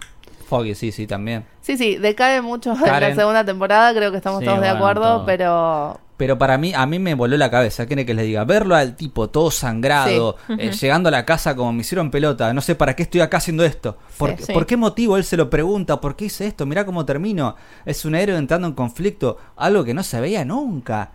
Foggy, 0.48 0.74
sí, 0.74 0.90
sí, 0.92 1.06
también. 1.06 1.44
Sí, 1.62 1.76
sí, 1.76 1.96
decae 1.96 2.40
mucho 2.42 2.72
en 2.72 2.80
la 2.80 2.86
Karen. 2.86 3.14
segunda 3.16 3.44
temporada, 3.44 3.94
creo 3.94 4.10
que 4.10 4.18
estamos 4.18 4.40
Sí, 4.40 4.46
todos 4.46 4.60
de 4.60 4.68
acuerdo, 4.68 5.02
todo. 5.02 5.26
pero 5.26 6.00
Pero 6.16 6.38
para 6.38 6.58
mí, 6.58 6.72
a 6.74 6.86
mí 6.86 6.98
me 6.98 7.14
voló 7.14 7.36
la 7.36 7.50
cabeza. 7.50 7.86
¿Quiere 7.86 8.06
que 8.06 8.14
les 8.14 8.26
diga? 8.26 8.44
Verlo 8.44 8.76
al 8.76 8.94
tipo 8.94 9.30
todo 9.30 9.50
sangrado, 9.50 10.36
eh, 10.58 10.70
llegando 10.70 11.08
a 11.08 11.12
la 11.12 11.24
casa 11.24 11.56
como 11.56 11.72
me 11.72 11.80
hicieron 11.80 12.10
pelota. 12.10 12.52
No 12.54 12.60
sé 12.60 12.76
para 12.76 12.94
qué 12.94 13.02
estoy 13.02 13.20
acá 13.20 13.38
haciendo 13.38 13.64
esto. 13.64 13.98
¿Por, 14.16 14.30
Sí. 14.36 14.44
Sí. 14.44 14.52
¿por 14.52 14.66
qué 14.66 14.76
motivo 14.76 15.16
él 15.16 15.24
se 15.24 15.36
lo 15.36 15.50
pregunta? 15.50 16.00
¿Por 16.00 16.14
qué 16.14 16.26
hice 16.26 16.46
esto? 16.46 16.66
Mirá 16.66 16.86
cómo 16.86 17.04
termino. 17.04 17.56
Es 17.84 18.04
un 18.04 18.14
héroe 18.14 18.36
entrando 18.38 18.68
en 18.68 18.74
conflicto. 18.74 19.38
Algo 19.56 19.82
que 19.84 19.94
no 19.94 20.02
se 20.02 20.20
veía 20.20 20.44
nunca. 20.44 21.10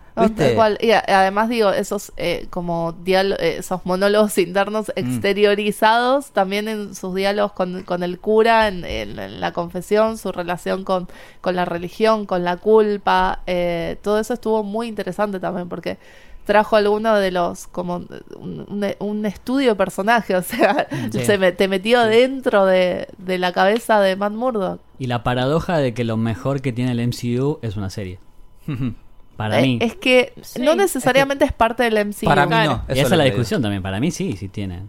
Cual. 0.54 0.78
Y 0.80 0.90
además 0.92 1.48
digo, 1.48 1.70
esos 1.70 2.12
eh, 2.16 2.46
como 2.50 2.94
eh, 3.06 3.56
esos 3.58 3.84
monólogos 3.86 4.36
internos 4.38 4.90
exteriorizados, 4.96 6.30
también 6.32 6.68
en 6.68 6.94
sus 6.94 7.14
diálogos 7.14 7.52
con, 7.52 7.82
con 7.84 8.02
el 8.02 8.18
cura, 8.18 8.68
en, 8.68 8.84
en- 8.84 9.18
en 9.18 9.40
la 9.40 9.52
confesión, 9.52 10.18
su 10.18 10.32
relación 10.32 10.84
con, 10.84 11.08
con 11.40 11.56
la 11.56 11.64
religión, 11.64 12.26
con 12.26 12.44
la 12.44 12.56
culpa, 12.56 13.40
eh, 13.46 13.96
todo 14.02 14.18
eso 14.20 14.34
estuvo 14.34 14.62
muy 14.62 14.88
interesante 14.88 15.40
también 15.40 15.68
porque 15.68 15.98
trajo 16.44 16.74
alguno 16.76 17.14
de 17.14 17.30
los 17.30 17.66
como 17.68 17.96
un, 18.38 18.66
un- 18.68 18.94
un 18.98 19.26
estudio 19.26 19.70
de 19.70 19.76
personaje, 19.76 20.34
o 20.36 20.42
sea, 20.42 20.88
Sí. 21.12 21.24
se 21.24 21.38
me- 21.38 21.52
te 21.52 21.68
metió 21.68 22.02
dentro 22.04 22.66
de, 22.66 23.08
de 23.18 23.38
la 23.38 23.52
cabeza 23.52 24.00
de 24.00 24.16
Matt 24.16 24.32
Murdock. 24.32 24.80
Y 24.98 25.06
la 25.06 25.22
paradoja 25.22 25.78
de 25.78 25.94
que 25.94 26.04
lo 26.04 26.16
mejor 26.16 26.60
que 26.60 26.72
tiene 26.72 26.92
el 26.92 27.00
MCU 27.08 27.58
es 27.62 27.76
una 27.76 27.90
serie. 27.90 28.18
Para 29.40 29.58
Eh, 29.60 29.62
mí. 29.62 29.78
Es 29.80 29.96
que 29.96 30.34
Sí, 30.42 30.60
no 30.60 30.74
necesariamente 30.76 31.46
es, 31.46 31.52
parte 31.54 31.82
del 31.84 31.94
MCU. 32.06 32.26
Para 32.26 32.44
mí 32.44 32.50
Claro. 32.50 32.82
no. 32.86 32.94
Y 32.94 32.98
esa 32.98 33.14
es 33.14 33.18
la 33.18 33.24
discusión 33.24 33.62
también. 33.62 33.82
Para 33.82 33.98
mí 33.98 34.10
sí, 34.10 34.36
sí 34.36 34.48
tiene. 34.48 34.82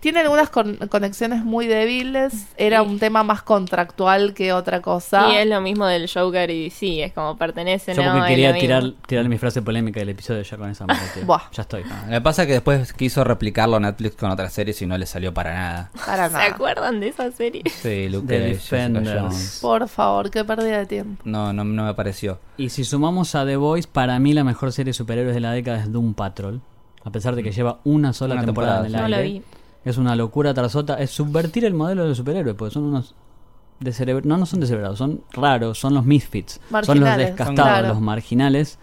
Tiene 0.00 0.20
algunas 0.20 0.48
con- 0.48 0.76
conexiones 0.88 1.44
muy 1.44 1.66
débiles. 1.66 2.46
Era 2.56 2.82
un 2.82 3.00
tema 3.00 3.24
más 3.24 3.42
contractual 3.42 4.32
que 4.32 4.52
otra 4.52 4.80
cosa. 4.80 5.32
Y 5.32 5.36
es 5.38 5.46
lo 5.48 5.60
mismo 5.60 5.86
del 5.86 6.08
Joker 6.08 6.48
y 6.50 6.70
sí, 6.70 7.02
es 7.02 7.12
como 7.12 7.36
pertenece, 7.36 7.94
Yo 7.94 8.04
¿no? 8.04 8.12
porque 8.12 8.26
Es 8.26 8.30
quería 8.30 8.54
tirar, 8.54 8.92
tirar 9.08 9.28
mi 9.28 9.38
frase 9.38 9.60
polémica 9.60 9.98
del 9.98 10.10
episodio 10.10 10.42
ya 10.42 10.56
con 10.56 10.70
esa 10.70 10.86
metí. 10.86 11.20
Buah. 11.26 11.50
Ya 11.52 11.62
estoy. 11.62 11.82
Lo 11.82 12.12
que 12.12 12.20
pasa 12.20 12.42
es 12.42 12.46
que 12.46 12.52
después 12.52 12.92
quiso 12.92 13.24
replicarlo 13.24 13.80
Netflix 13.80 14.14
con 14.14 14.30
otras 14.30 14.52
series 14.52 14.80
y 14.82 14.86
no 14.86 14.96
le 14.96 15.04
salió 15.04 15.34
para 15.34 15.52
nada. 15.52 15.90
Para 16.06 16.28
¿Se 16.28 16.32
nada. 16.34 16.46
acuerdan 16.46 17.00
de 17.00 17.08
esa 17.08 17.30
serie? 17.32 17.62
Sí, 17.82 18.08
Luke 18.08 18.26
The 18.28 18.38
Defenders. 18.40 19.10
Jones. 19.20 19.58
Por 19.60 19.88
favor, 19.88 20.30
qué 20.30 20.44
pérdida 20.44 20.78
de 20.78 20.86
tiempo. 20.86 21.22
No, 21.24 21.52
no, 21.52 21.64
no 21.64 21.84
me 21.86 21.94
pareció. 21.94 22.38
Y 22.56 22.68
si 22.68 22.84
sumamos 22.84 23.34
a 23.34 23.44
The 23.44 23.56
Voice, 23.56 23.88
para 23.90 24.16
mí 24.20 24.32
la 24.32 24.44
mejor 24.44 24.70
serie 24.72 24.90
de 24.90 24.94
superhéroes 24.94 25.34
de 25.34 25.40
la 25.40 25.50
década 25.52 25.80
es 25.80 25.90
Doom 25.90 26.14
Patrol. 26.14 26.60
A 27.04 27.10
pesar 27.10 27.34
de 27.34 27.42
que 27.42 27.50
lleva 27.50 27.80
una 27.84 28.12
sola 28.12 28.34
Una 28.34 28.44
temporada, 28.44 28.82
temporada, 28.82 28.88
en 28.88 28.94
el 28.94 29.02
No 29.02 29.08
la 29.08 29.16
aire. 29.24 29.38
vi. 29.40 29.42
Es 29.88 29.96
una 29.96 30.14
locura 30.16 30.52
tras 30.54 30.76
otra. 30.76 30.96
Es 30.96 31.10
subvertir 31.10 31.64
el 31.64 31.74
modelo 31.74 32.02
de 32.02 32.08
los 32.08 32.18
superhéroes, 32.18 32.56
porque 32.56 32.74
son 32.74 32.84
unos 32.84 33.14
descerebr- 33.80 34.24
No, 34.24 34.36
no 34.36 34.44
son 34.46 34.60
descerebrados, 34.60 34.98
son 34.98 35.22
raros, 35.32 35.78
son 35.78 35.94
los 35.94 36.04
misfits. 36.04 36.60
Son 36.82 37.00
los 37.00 37.08
descastados, 37.16 37.54
claro. 37.54 37.88
los 37.88 38.00
marginales. 38.00 38.78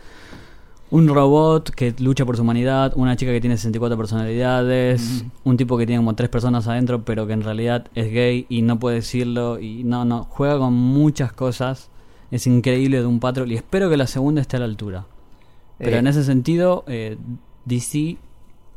Un 0.92 1.08
robot 1.08 1.72
que 1.72 1.94
lucha 2.00 2.26
por 2.26 2.36
su 2.38 2.44
humanidad, 2.44 2.94
una 2.96 3.16
chica 3.16 3.32
que 3.32 3.42
tiene 3.42 3.58
64 3.58 3.98
personalidades, 3.98 5.26
un 5.44 5.58
tipo 5.58 5.78
que 5.78 5.86
tiene 5.86 6.00
como 6.00 6.16
tres 6.16 6.30
personas 6.30 6.68
adentro, 6.68 7.04
pero 7.04 7.26
que 7.28 7.34
en 7.34 7.42
realidad 7.42 7.88
es 7.96 8.12
gay 8.12 8.46
y 8.50 8.62
no 8.62 8.80
puede 8.80 8.98
decirlo. 8.98 9.60
Y 9.60 9.84
no, 9.84 10.06
no, 10.06 10.26
juega 10.30 10.58
con 10.60 10.74
muchas 10.74 11.34
cosas. 11.34 11.90
Es 12.32 12.48
increíble 12.48 13.00
de 13.00 13.06
un 13.06 13.20
patrol 13.20 13.52
y 13.52 13.56
espero 13.56 13.90
que 13.90 13.98
la 13.98 14.08
segunda 14.08 14.42
esté 14.42 14.58
a 14.58 14.60
la 14.60 14.66
altura. 14.66 15.06
Pero 15.78 15.98
Eh, 15.98 16.00
en 16.00 16.08
ese 16.08 16.24
sentido, 16.24 16.84
eh, 16.88 17.18
DC 17.66 18.18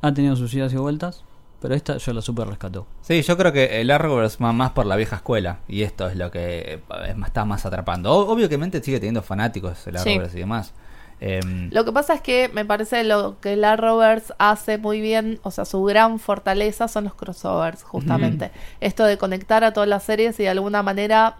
ha 0.02 0.12
tenido 0.14 0.34
sus 0.36 0.52
idas 0.54 0.72
y 0.72 0.76
vueltas, 0.76 1.24
pero 1.60 1.74
esta 1.74 1.96
yo 1.98 2.12
la 2.12 2.22
super 2.22 2.46
rescató. 2.48 2.86
Sí, 3.02 3.22
yo 3.22 3.36
creo 3.36 3.52
que 3.52 3.80
el 3.80 3.90
Arrowverse 3.90 4.42
va 4.42 4.52
más 4.52 4.70
por 4.70 4.86
la 4.86 4.96
vieja 4.96 5.16
escuela 5.16 5.58
y 5.68 5.82
esto 5.82 6.08
es 6.08 6.16
lo 6.16 6.30
que 6.30 6.74
eh, 6.74 6.80
es 7.08 7.16
más- 7.16 7.28
está 7.28 7.44
más 7.44 7.66
atrapando. 7.66 8.12
Obviamente 8.14 8.82
sigue 8.82 8.98
teniendo 9.00 9.22
fanáticos 9.22 9.86
el 9.86 9.98
Sí. 9.98 10.10
Arrowverse 10.10 10.36
y 10.36 10.40
demás. 10.40 10.72
Em, 11.20 11.68
Lo 11.72 11.84
que 11.84 11.90
pasa 11.90 12.14
es 12.14 12.20
que 12.20 12.48
me 12.54 12.64
parece 12.64 13.02
lo 13.02 13.40
que 13.40 13.56
la 13.56 13.74
Roberts 13.74 14.32
hace 14.38 14.78
muy 14.78 15.00
bien, 15.00 15.40
o 15.42 15.50
sea, 15.50 15.64
su 15.64 15.82
gran 15.82 16.20
fortaleza 16.20 16.86
son 16.86 17.02
los 17.04 17.14
crossovers, 17.14 17.82
justamente. 17.82 18.52
Esto 18.80 19.02
de 19.04 19.18
conectar 19.18 19.64
a 19.64 19.72
todas 19.72 19.88
las 19.88 20.04
series 20.04 20.38
y 20.38 20.44
de 20.44 20.50
alguna 20.50 20.84
manera 20.84 21.38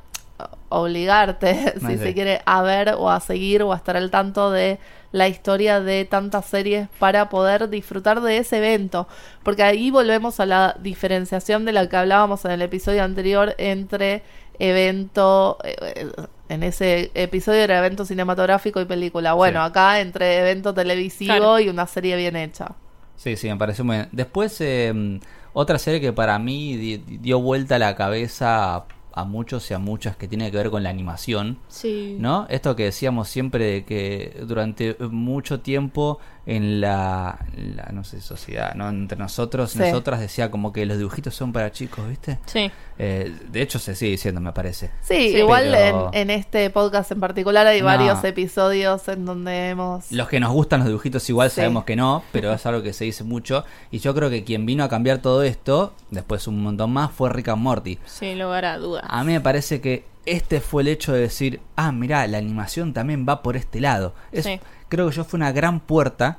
obligarte, 0.69 1.75
si 1.81 1.87
sí. 1.87 1.99
se 1.99 2.15
quiere, 2.15 2.41
a 2.45 2.63
ver 2.63 2.95
o 2.99 3.11
a 3.11 3.21
seguir 3.21 3.63
o 3.63 3.73
a 3.73 3.77
estar 3.77 3.97
al 3.97 4.11
tanto 4.11 4.51
de 4.51 4.79
la 5.13 5.27
historia 5.29 5.81
de 5.81 6.05
tantas 6.05 6.45
series 6.47 6.89
para 6.99 7.29
poder 7.31 7.69
disfrutar 7.71 8.21
de 8.21 8.39
ese 8.39 8.59
evento. 8.59 9.09
Porque 9.43 9.63
ahí 9.63 9.91
volvemos 9.91 10.39
a 10.41 10.47
la 10.47 10.77
diferenciación 10.81 11.65
de 11.65 11.73
la 11.73 11.89
que 11.89 11.97
hablábamos 11.97 12.45
en 12.45 12.51
el 12.51 12.63
episodio 12.63 13.03
anterior 13.03 13.55
entre 13.59 14.23
evento, 14.59 15.59
eh, 15.65 15.77
eh, 15.97 16.07
en 16.49 16.63
ese 16.63 17.11
episodio 17.15 17.61
era 17.61 17.79
evento 17.79 18.05
cinematográfico 18.05 18.81
y 18.81 18.85
película. 18.85 19.33
Bueno, 19.35 19.61
Sí. 19.65 19.71
acá 19.71 20.01
entre 20.01 20.39
evento 20.41 20.73
televisivo 20.75 21.35
Claro. 21.35 21.61
y 21.61 21.69
una 21.69 21.87
serie 21.87 22.17
bien 22.17 22.37
hecha. 22.37 22.73
Sí, 23.17 23.37
sí, 23.37 23.49
me 23.49 23.57
pareció 23.57 23.85
muy 23.85 23.97
bien. 23.97 24.09
Después, 24.13 24.61
em, 24.61 25.21
otra 25.53 25.79
serie 25.79 26.01
que 26.01 26.13
para 26.13 26.39
mí 26.39 26.77
di- 26.77 26.99
dio 27.19 27.41
vuelta 27.41 27.79
la 27.79 27.95
cabeza 27.97 28.85
a, 29.21 29.25
muchos 29.25 29.71
y 29.71 29.75
a 29.75 29.79
muchas 29.79 30.17
que 30.17 30.29
tiene 30.29 30.51
que 30.51 30.57
ver 30.57 30.71
con 30.71 30.83
la 30.83 30.91
animación. 30.91 31.59
Sí. 31.69 32.17
¿No? 32.19 32.47
Esto 32.49 32.77
que 32.77 32.85
decíamos 32.85 33.29
siempre 33.29 33.65
de 33.65 33.85
que 33.85 34.45
durante 34.47 34.97
mucho 35.11 35.61
tiempo 35.61 36.19
en 36.51 36.81
la, 36.81 37.39
la, 37.55 37.91
no 37.93 38.05
sé, 38.05 38.23
sociedad, 38.23 38.73
¿no? 38.75 38.89
Entre 38.89 39.19
nosotros 39.19 39.75
y 39.75 39.79
Sí. 39.79 39.85
nosotras 39.85 40.19
decía 40.19 40.51
como 40.51 40.73
que 40.73 40.87
los 40.87 40.97
dibujitos 40.97 41.35
son 41.35 41.53
para 41.53 41.71
chicos, 41.73 42.09
¿viste? 42.09 42.39
Sí. 42.47 42.71
Eh, 42.99 43.31
de 43.51 43.61
hecho 43.61 43.79
se 43.79 43.95
sigue 43.95 44.13
diciendo, 44.13 44.41
me 44.41 44.53
parece. 44.53 44.91
Sí, 45.03 45.33
Sí. 45.33 45.37
igual 45.37 45.69
Pero- 45.71 46.11
en, 46.15 46.31
en 46.31 46.31
este 46.31 46.71
podcast 46.71 47.13
en 47.13 47.21
particular 47.21 47.67
hay 47.67 47.81
No. 47.81 47.85
varios 47.87 48.25
episodios 48.25 49.07
en 49.09 49.27
donde 49.27 49.69
hemos... 49.69 50.11
Los 50.11 50.27
que 50.29 50.41
nos 50.41 50.51
gustan 50.53 50.81
los 50.81 50.89
dibujitos 50.89 51.29
igual 51.29 51.51
Sí. 51.51 51.57
sabemos 51.57 51.85
que 51.85 51.97
no, 51.97 52.23
pero 52.33 52.51
es 52.55 52.65
algo 52.65 52.83
que 52.83 52.95
se 52.95 53.05
dice 53.05 53.25
mucho. 53.25 53.65
Y 53.91 53.99
yo 53.99 54.15
creo 54.15 54.31
que 54.31 54.43
quien 54.43 54.65
vino 54.65 54.85
a 54.85 54.89
cambiar 54.89 55.19
todo 55.19 55.43
esto, 55.43 55.93
después 56.11 56.47
un 56.49 56.63
montón 56.63 56.91
más, 56.95 57.11
fue 57.13 57.29
Rick 57.29 57.49
and 57.49 57.61
Morty. 57.63 57.99
Sin 58.07 58.39
lugar 58.39 58.65
a 58.65 58.79
dudas. 58.79 59.05
A 59.07 59.23
mí 59.23 59.33
me 59.35 59.43
parece 59.43 59.83
que 59.83 60.07
este 60.25 60.61
fue 60.63 60.81
el 60.83 60.89
hecho 60.89 61.13
de 61.13 61.21
decir, 61.21 61.61
ah, 61.77 61.93
mirá, 61.93 62.27
la 62.27 62.39
animación 62.39 62.95
también 62.95 63.27
va 63.29 63.43
por 63.43 63.57
este 63.57 63.81
lado. 63.81 64.15
Es, 64.33 64.45
Sí. 64.45 64.59
Creo 64.89 65.09
que 65.11 65.17
yo 65.17 65.25
fue 65.25 65.39
una 65.39 65.53
gran 65.53 65.81
puerta 65.81 66.39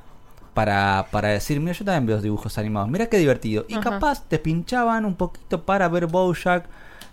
para, 0.54 1.06
para 1.10 1.28
decir, 1.28 1.60
mira, 1.60 1.72
yo 1.72 1.84
también 1.84 2.06
veo 2.06 2.20
dibujos 2.20 2.58
animados, 2.58 2.88
mira 2.90 3.06
qué 3.06 3.18
divertido. 3.18 3.64
Y 3.68 3.74
Ajá. 3.74 3.90
capaz 3.90 4.24
te 4.26 4.38
pinchaban 4.38 5.04
un 5.04 5.14
poquito 5.14 5.62
para 5.62 5.88
ver 5.88 6.06
Bojack, 6.06 6.64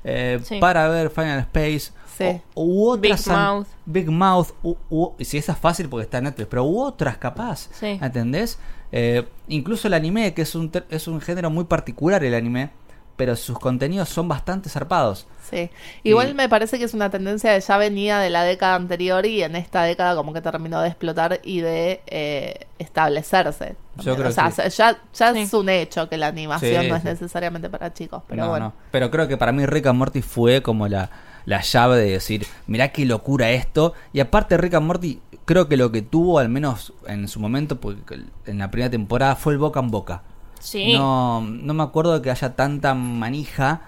eh, 0.03 0.39
Sí. 0.43 0.59
para 0.59 0.87
ver 0.89 1.09
Final 1.11 1.39
Space, 1.39 1.91
Sí. 2.17 2.41
o- 2.55 2.63
u 2.63 2.89
otras 2.89 3.25
Big 3.25 3.35
Mouth. 3.35 3.67
Big 3.85 4.09
Mouth, 4.09 4.47
u- 4.63 4.75
u- 4.89 5.13
y 5.19 5.25
si 5.25 5.37
esa 5.37 5.51
es 5.51 5.57
fácil 5.59 5.87
porque 5.87 6.03
está 6.05 6.17
en 6.17 6.25
Netflix, 6.25 6.47
pero 6.49 6.63
u 6.65 6.81
otras 6.81 7.17
capaz, 7.17 7.69
Sí. 7.73 7.99
¿entendés? 8.01 8.57
Eh, 8.91 9.27
incluso 9.49 9.87
el 9.87 9.93
anime, 9.93 10.33
que 10.33 10.41
es 10.41 10.55
un, 10.55 10.71
es 10.89 11.07
un 11.07 11.21
género 11.21 11.49
muy 11.51 11.65
particular 11.65 12.23
el 12.23 12.33
anime, 12.33 12.71
pero 13.17 13.35
sus 13.35 13.59
contenidos 13.59 14.07
son 14.07 14.27
bastante 14.29 14.69
zarpados. 14.69 15.27
Sí. 15.49 15.69
Igual 16.03 16.29
Y- 16.29 16.33
me 16.33 16.47
parece 16.49 16.77
que 16.77 16.85
es 16.85 16.93
una 16.93 17.09
tendencia 17.09 17.53
que 17.55 17.61
ya 17.61 17.77
venía 17.77 18.19
de 18.19 18.29
la 18.29 18.43
década 18.43 18.75
anterior 18.75 19.25
y 19.25 19.43
en 19.43 19.55
esta 19.55 19.83
década 19.83 20.15
como 20.15 20.33
que 20.33 20.41
terminó 20.41 20.81
de 20.81 20.87
explotar 20.89 21.39
y 21.43 21.61
de 21.61 22.01
eh, 22.07 22.67
establecerse. 22.79 23.75
Yo 23.97 24.15
creo 24.15 24.29
o 24.29 24.31
sea, 24.31 24.51
que 24.51 24.69
ya, 24.69 24.97
ya 25.13 25.33
Sí. 25.33 25.39
es 25.39 25.53
un 25.53 25.69
hecho 25.69 26.07
que 26.09 26.17
la 26.17 26.27
animación 26.27 26.83
Sí, 26.83 26.89
no 26.89 26.95
es 26.95 27.01
sí. 27.01 27.07
necesariamente 27.07 27.69
para 27.69 27.93
chicos, 27.93 28.23
pero 28.27 28.43
No, 28.43 28.49
bueno. 28.49 28.65
no. 28.67 28.73
Pero 28.91 29.09
creo 29.09 29.27
que 29.27 29.37
para 29.37 29.51
mí 29.51 29.65
Rick 29.65 29.87
and 29.87 29.97
Morty 29.97 30.21
fue 30.21 30.61
como 30.61 30.87
la, 30.87 31.09
la 31.45 31.61
llave 31.61 31.97
de 31.97 32.11
decir, 32.11 32.45
mirá 32.67 32.89
qué 32.89 33.05
locura 33.05 33.49
esto. 33.51 33.93
Y 34.13 34.19
aparte 34.19 34.57
Rick 34.57 34.73
and 34.75 34.85
Morty, 34.85 35.21
creo 35.45 35.67
que 35.69 35.77
lo 35.77 35.91
que 35.91 36.01
tuvo, 36.01 36.39
al 36.39 36.49
menos 36.49 36.93
en 37.07 37.27
su 37.27 37.39
momento, 37.39 37.79
porque 37.79 38.19
en 38.45 38.57
la 38.57 38.69
primera 38.69 38.91
temporada, 38.91 39.35
fue 39.37 39.53
el 39.53 39.59
boca 39.59 39.79
en 39.79 39.89
boca. 39.89 40.23
Sí. 40.67 40.97
No, 40.97 41.39
no 41.39 41.73
me 41.73 41.81
acuerdo 41.81 42.13
de 42.13 42.21
que 42.21 42.29
haya 42.29 42.57
tanta 42.57 42.93
manija 42.93 43.83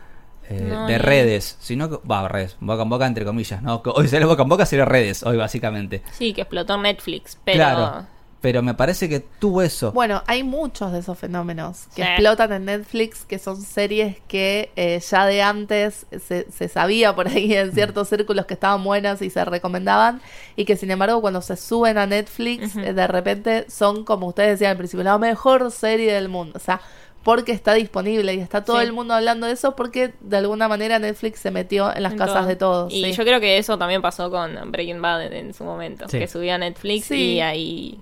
eh, 0.47 0.69
No, 0.71 0.87
de 0.87 0.97
redes, 0.97 1.57
sino 1.59 1.89
que, 1.89 2.07
va, 2.07 2.25
redes, 2.29 2.55
boca 2.61 2.83
en 2.83 2.89
boca 2.89 3.05
entre 3.05 3.25
comillas, 3.25 3.61
¿no? 3.61 3.81
Hoy 3.83 4.07
sale 4.07 4.23
boca 4.23 4.43
en 4.43 4.49
boca, 4.49 4.65
sería 4.65 4.85
redes, 4.85 5.23
hoy 5.23 5.35
básicamente. 5.35 6.03
Sí, 6.13 6.31
que 6.31 6.39
explotó 6.39 6.77
Netflix, 6.77 7.37
pero... 7.43 7.57
Claro, 7.57 8.05
pero 8.41 8.61
me 8.61 8.73
parece 8.73 9.09
que 9.09 9.19
tuvo 9.19 9.61
eso. 9.61 9.91
Bueno, 9.91 10.23
hay 10.25 10.43
muchos 10.43 10.91
de 10.93 10.99
esos 10.99 11.17
fenómenos 11.17 11.87
que 11.95 12.03
Sí. 12.03 12.07
explotan 12.07 12.53
en 12.53 12.65
Netflix, 12.65 13.25
que 13.25 13.37
son 13.37 13.61
series 13.61 14.15
que 14.27 14.71
eh, 14.75 14.99
ya 15.09 15.25
de 15.25 15.41
antes 15.41 16.05
se, 16.25 16.49
se 16.51 16.67
sabía 16.69 17.13
por 17.15 17.27
ahí 17.27 17.53
en 17.53 17.73
ciertos 17.73 18.07
círculos 18.09 18.45
que 18.45 18.53
estaban 18.53 18.83
buenas 18.83 19.21
y 19.21 19.29
se 19.29 19.43
recomendaban, 19.43 20.21
y 20.55 20.65
que 20.65 20.77
sin 20.77 20.89
embargo 20.91 21.19
cuando 21.21 21.41
se 21.41 21.57
suben 21.57 21.97
a 21.97 22.05
Netflix, 22.05 22.75
eh, 22.77 22.93
de 22.93 23.07
repente 23.07 23.65
son, 23.69 24.05
como 24.05 24.27
ustedes 24.27 24.51
decían 24.51 24.71
al 24.71 24.77
principio, 24.77 25.03
la 25.03 25.17
mejor 25.17 25.69
serie 25.71 26.13
del 26.13 26.29
mundo. 26.29 26.53
O 26.55 26.59
sea, 26.59 26.79
porque 27.23 27.51
está 27.51 27.73
disponible 27.73 28.33
y 28.33 28.39
está 28.39 28.63
todo 28.63 28.77
Sí. 28.79 28.85
el 28.85 28.93
mundo 28.93 29.13
hablando 29.13 29.45
de 29.47 29.51
eso 29.53 29.75
porque 29.75 30.13
de 30.21 30.37
alguna 30.37 30.69
manera 30.69 30.97
Netflix 30.99 31.39
se 31.41 31.51
metió 31.51 31.93
en 31.93 32.03
las 32.03 32.13
en 32.13 32.17
casas 32.17 32.37
todo. 32.37 32.47
de 32.47 32.55
todos. 32.55 32.93
Y 32.93 33.03
sí. 33.03 33.11
yo 33.11 33.23
creo 33.25 33.41
que 33.41 33.57
eso 33.57 33.77
también 33.77 34.01
pasó 34.01 34.31
con 34.31 34.71
Breaking 34.71 35.01
Bad 35.01 35.23
en, 35.25 35.33
en 35.33 35.53
su 35.53 35.65
momento, 35.65 36.07
Sí. 36.07 36.17
que 36.17 36.29
subía 36.29 36.55
a 36.55 36.57
Netflix 36.57 37.07
Sí. 37.07 37.33
y 37.33 37.41
ahí... 37.41 37.99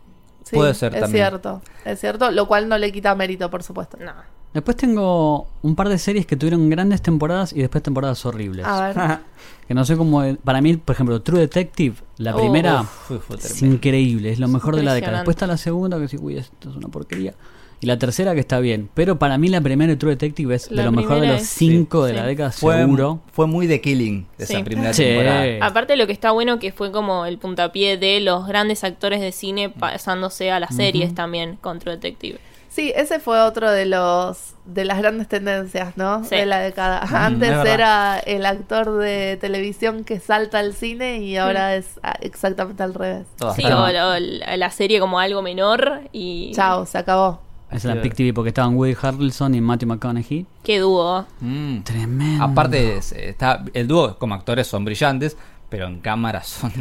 Sí, 0.48 0.56
Puede 0.56 0.74
ser 0.74 0.94
es 0.96 1.02
también. 1.02 1.26
cierto, 1.28 1.62
es 1.84 2.00
cierto, 2.00 2.32
lo 2.32 2.48
cual 2.48 2.70
no 2.70 2.78
le 2.78 2.90
quita 2.92 3.14
mérito, 3.16 3.50
por 3.50 3.64
supuesto. 3.64 3.98
No. 4.00 4.14
Después 4.54 4.78
tengo 4.78 5.48
un 5.62 5.76
par 5.76 5.90
de 5.90 5.98
series 5.98 6.26
que 6.26 6.38
tuvieron 6.38 6.70
grandes 6.70 7.02
temporadas 7.02 7.52
y 7.52 7.60
después 7.60 7.84
temporadas 7.84 8.26
horribles. 8.26 8.66
A 8.66 8.88
ver. 8.88 9.20
Que 9.68 9.74
no 9.74 9.84
sé 9.84 9.98
cómo. 9.98 10.24
Para 10.46 10.62
mí, 10.62 10.78
por 10.78 10.94
ejemplo, 10.96 11.22
True 11.22 11.42
Detective, 11.42 11.98
la 12.20 12.34
primera, 12.34 12.84
Uf, 12.84 13.32
es 13.32 13.62
increíble, 13.62 14.32
es 14.32 14.40
lo 14.40 14.48
mejor 14.48 14.78
de 14.78 14.84
la 14.84 14.94
década. 14.94 15.18
Después 15.18 15.36
está 15.36 15.46
la 15.46 15.58
segunda, 15.58 16.00
que 16.00 16.08
sí, 16.08 16.18
uy, 16.18 16.38
esto 16.38 16.70
es 16.70 16.76
una 16.78 16.88
porquería. 16.88 17.34
Y 17.80 17.86
la 17.86 18.00
tercera, 18.00 18.34
que 18.34 18.40
está 18.40 18.60
bien. 18.60 18.90
Pero 18.96 19.20
para 19.20 19.38
mí, 19.38 19.50
la 19.50 19.62
primera 19.62 19.92
de 19.92 19.98
True 19.98 20.12
Detective 20.14 20.56
es 20.56 20.70
de 20.70 20.84
lo 20.84 20.92
mejor 20.92 21.20
de 21.20 21.28
los 21.28 21.42
es- 21.42 21.48
cinco 21.50 22.06
de 22.06 22.12
sí. 22.14 22.18
la 22.18 22.26
década, 22.26 22.52
fue, 22.52 22.78
seguro. 22.78 23.20
fue 23.32 23.46
muy 23.46 23.68
de 23.68 23.82
killing 23.82 24.26
esa 24.40 24.58
Sí. 24.58 24.64
primera 24.64 24.94
Sí. 24.94 25.04
temporada. 25.04 25.46
Aparte 25.66 25.96
lo 25.96 26.08
que 26.08 26.14
está 26.14 26.32
bueno 26.32 26.58
que 26.58 26.72
fue 26.72 26.92
como 26.92 27.26
el 27.28 27.38
puntapié 27.38 27.98
de 27.98 28.20
los 28.20 28.48
grandes 28.48 28.84
actores 28.84 29.22
de 29.22 29.32
cine 29.32 29.70
pasándose 29.70 30.50
a 30.52 30.60
las 30.60 30.76
series 30.76 31.14
también 31.14 31.58
con 31.62 31.78
True 31.80 31.94
Detective. 31.96 32.40
Sí, 32.70 32.94
ese 32.96 33.20
fue 33.20 33.42
otro 33.42 33.72
de 33.72 33.86
los 33.88 34.54
de 34.66 34.84
las 34.86 34.98
grandes 35.00 35.28
tendencias, 35.28 35.98
¿no? 35.98 36.24
Sí. 36.26 36.36
De 36.36 36.46
la 36.46 36.60
década. 36.60 37.00
Antes 37.26 37.50
es 37.50 37.58
verdad. 37.58 37.74
era 37.74 38.20
el 38.20 38.46
actor 38.46 38.98
de 39.00 39.38
televisión 39.40 40.04
que 40.04 40.20
salta 40.20 40.60
al 40.60 40.74
cine 40.74 41.20
y 41.20 41.38
ahora 41.38 41.76
es 41.76 41.86
ah, 42.04 42.16
exactamente 42.22 42.84
al 42.84 42.94
revés. 42.94 43.26
Sí, 43.56 43.64
o, 43.66 43.84
o 43.84 44.58
la 44.58 44.70
serie 44.72 45.00
como 45.00 45.20
algo 45.20 45.42
menor 45.42 46.02
y... 46.12 46.52
Chao, 46.54 46.86
se 46.86 46.98
acabó. 47.00 47.42
Es 47.72 47.84
la 47.84 48.02
Pic 48.02 48.14
TV 48.16 48.34
porque 48.34 48.50
estaban 48.50 48.76
Woody 48.76 48.96
Harrelson 49.02 49.54
y 49.56 49.62
Matthew 49.62 49.90
McConaughey. 49.90 50.46
Qué 50.64 50.80
dúo. 50.80 51.26
Mm. 51.42 51.80
Tremendo. 51.82 52.44
Aparte, 52.44 52.98
es- 52.98 53.12
está, 53.12 53.64
el 53.74 53.88
dúo 53.88 54.18
como 54.18 54.36
actores 54.36 54.68
son 54.68 54.86
brillantes, 54.86 55.36
pero 55.70 55.88
en 55.88 56.00
cámara 56.00 56.44
son 56.44 56.72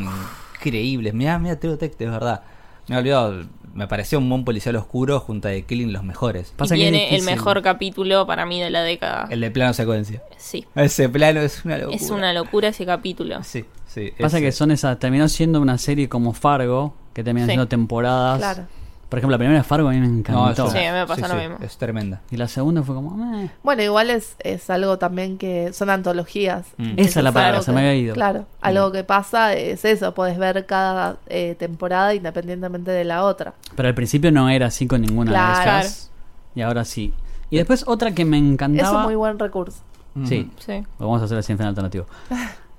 increíbles. 0.58 1.12
Mira, 1.14 1.38
mira 1.38 1.58
True 1.58 1.72
Detective, 1.72 2.06
es 2.06 2.12
verdad. 2.12 2.42
Me 2.88 2.94
he 2.94 2.98
olvidado, 3.00 3.42
me 3.74 3.88
pareció 3.88 4.18
un 4.18 4.28
buen 4.30 4.44
policial 4.44 4.76
oscuro 4.76 5.18
junto 5.18 5.48
a 5.48 5.50
The 5.50 5.62
Killing 5.64 5.92
los 5.92 6.04
mejores. 6.04 6.52
Pasa 6.56 6.76
y 6.76 6.78
que 6.78 6.84
tiene 6.84 7.16
el 7.16 7.22
mejor 7.24 7.60
capítulo 7.62 8.24
para 8.28 8.46
mí 8.46 8.60
de 8.60 8.70
la 8.70 8.82
década. 8.82 9.26
El 9.28 9.40
de 9.40 9.50
plano 9.50 9.74
secuencia. 9.74 10.22
Sí. 10.36 10.64
Ese 10.76 11.08
plano 11.08 11.40
es 11.40 11.64
una 11.64 11.78
locura. 11.78 11.96
Es 11.96 12.10
una 12.10 12.32
locura 12.32 12.68
ese 12.68 12.86
capítulo. 12.86 13.42
Sí, 13.42 13.64
sí. 13.88 14.12
Pasa 14.20 14.36
ese. 14.38 14.46
que 14.46 14.52
son 14.52 14.70
esas. 14.70 15.00
Terminó 15.00 15.28
siendo 15.28 15.60
una 15.60 15.78
serie 15.78 16.08
como 16.08 16.32
Fargo, 16.32 16.94
que 17.12 17.24
terminan 17.24 17.48
Sí. 17.48 17.54
siendo 17.54 17.66
temporadas. 17.66 18.38
Claro. 18.38 18.68
Por 19.08 19.18
ejemplo, 19.20 19.34
la 19.34 19.38
primera 19.38 19.58
de 19.58 19.62
Fargo 19.64 19.88
a 19.88 19.92
mí 19.92 20.00
me 20.00 20.08
No, 20.08 20.18
encantó. 20.18 20.50
es 20.50 20.58
una- 20.58 20.70
Sí, 20.70 20.78
a 20.86 20.92
mí 20.92 20.98
me 20.98 21.06
pasa 21.06 21.28
lo 21.28 21.34
mismo. 21.36 21.56
Es 21.60 21.76
tremenda. 21.78 22.20
Y 22.30 22.36
la 22.36 22.48
segunda 22.48 22.82
fue 22.82 22.94
como. 22.96 23.16
meh. 23.16 23.50
Bueno, 23.62 23.82
igual 23.82 24.10
es, 24.10 24.34
es 24.40 24.68
algo 24.68 24.98
también 24.98 25.38
que 25.38 25.72
son 25.72 25.90
antologías. 25.90 26.66
Mm. 26.76 26.96
Que 26.96 27.02
Esa 27.02 27.20
es 27.20 27.24
la 27.24 27.30
palabra, 27.32 27.50
algo 27.58 27.62
se 27.64 27.70
me 27.72 27.80
que- 27.82 27.86
había 27.88 27.94
ido. 28.00 28.14
Claro, 28.14 28.46
algo 28.60 28.90
que 28.90 29.04
pasa 29.04 29.54
es 29.54 29.84
eso, 29.84 30.12
puedes 30.12 30.38
ver 30.38 30.66
cada 30.66 31.18
eh, 31.28 31.54
temporada 31.56 32.14
independientemente 32.14 32.90
de 32.90 33.04
la 33.04 33.22
otra. 33.22 33.54
Pero 33.76 33.88
al 33.88 33.94
principio 33.94 34.32
no 34.32 34.48
era 34.48 34.66
así 34.66 34.86
con 34.88 35.02
ninguna 35.02 35.30
Claro. 35.30 35.70
de 35.72 35.80
esas. 35.86 36.10
Y 36.56 36.62
ahora 36.62 36.84
sí. 36.84 37.14
Y 37.48 37.58
después 37.58 37.84
otra 37.86 38.12
que 38.12 38.24
me 38.24 38.38
encantaba. 38.38 38.88
Es 38.90 38.94
un 38.96 39.02
muy 39.04 39.14
buen 39.14 39.38
recurso. 39.38 39.78
Sí, 40.24 40.50
Sí. 40.58 40.82
lo 40.98 41.06
vamos 41.06 41.22
a 41.22 41.26
hacer 41.26 41.38
así 41.38 41.52
en 41.52 41.58
final 41.58 41.68
alternativo. 41.70 42.06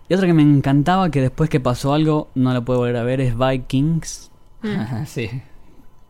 Y 0.09 0.13
otra 0.13 0.25
que 0.27 0.33
me 0.33 0.41
encantaba, 0.41 1.09
que 1.09 1.21
después 1.21 1.49
que 1.49 1.59
pasó 1.59 1.93
algo, 1.93 2.29
no 2.35 2.51
la 2.53 2.61
puedo 2.61 2.79
volver 2.79 2.97
a 2.97 3.03
ver, 3.03 3.21
es 3.21 3.37
Vikings. 3.37 4.31
sí. 5.05 5.29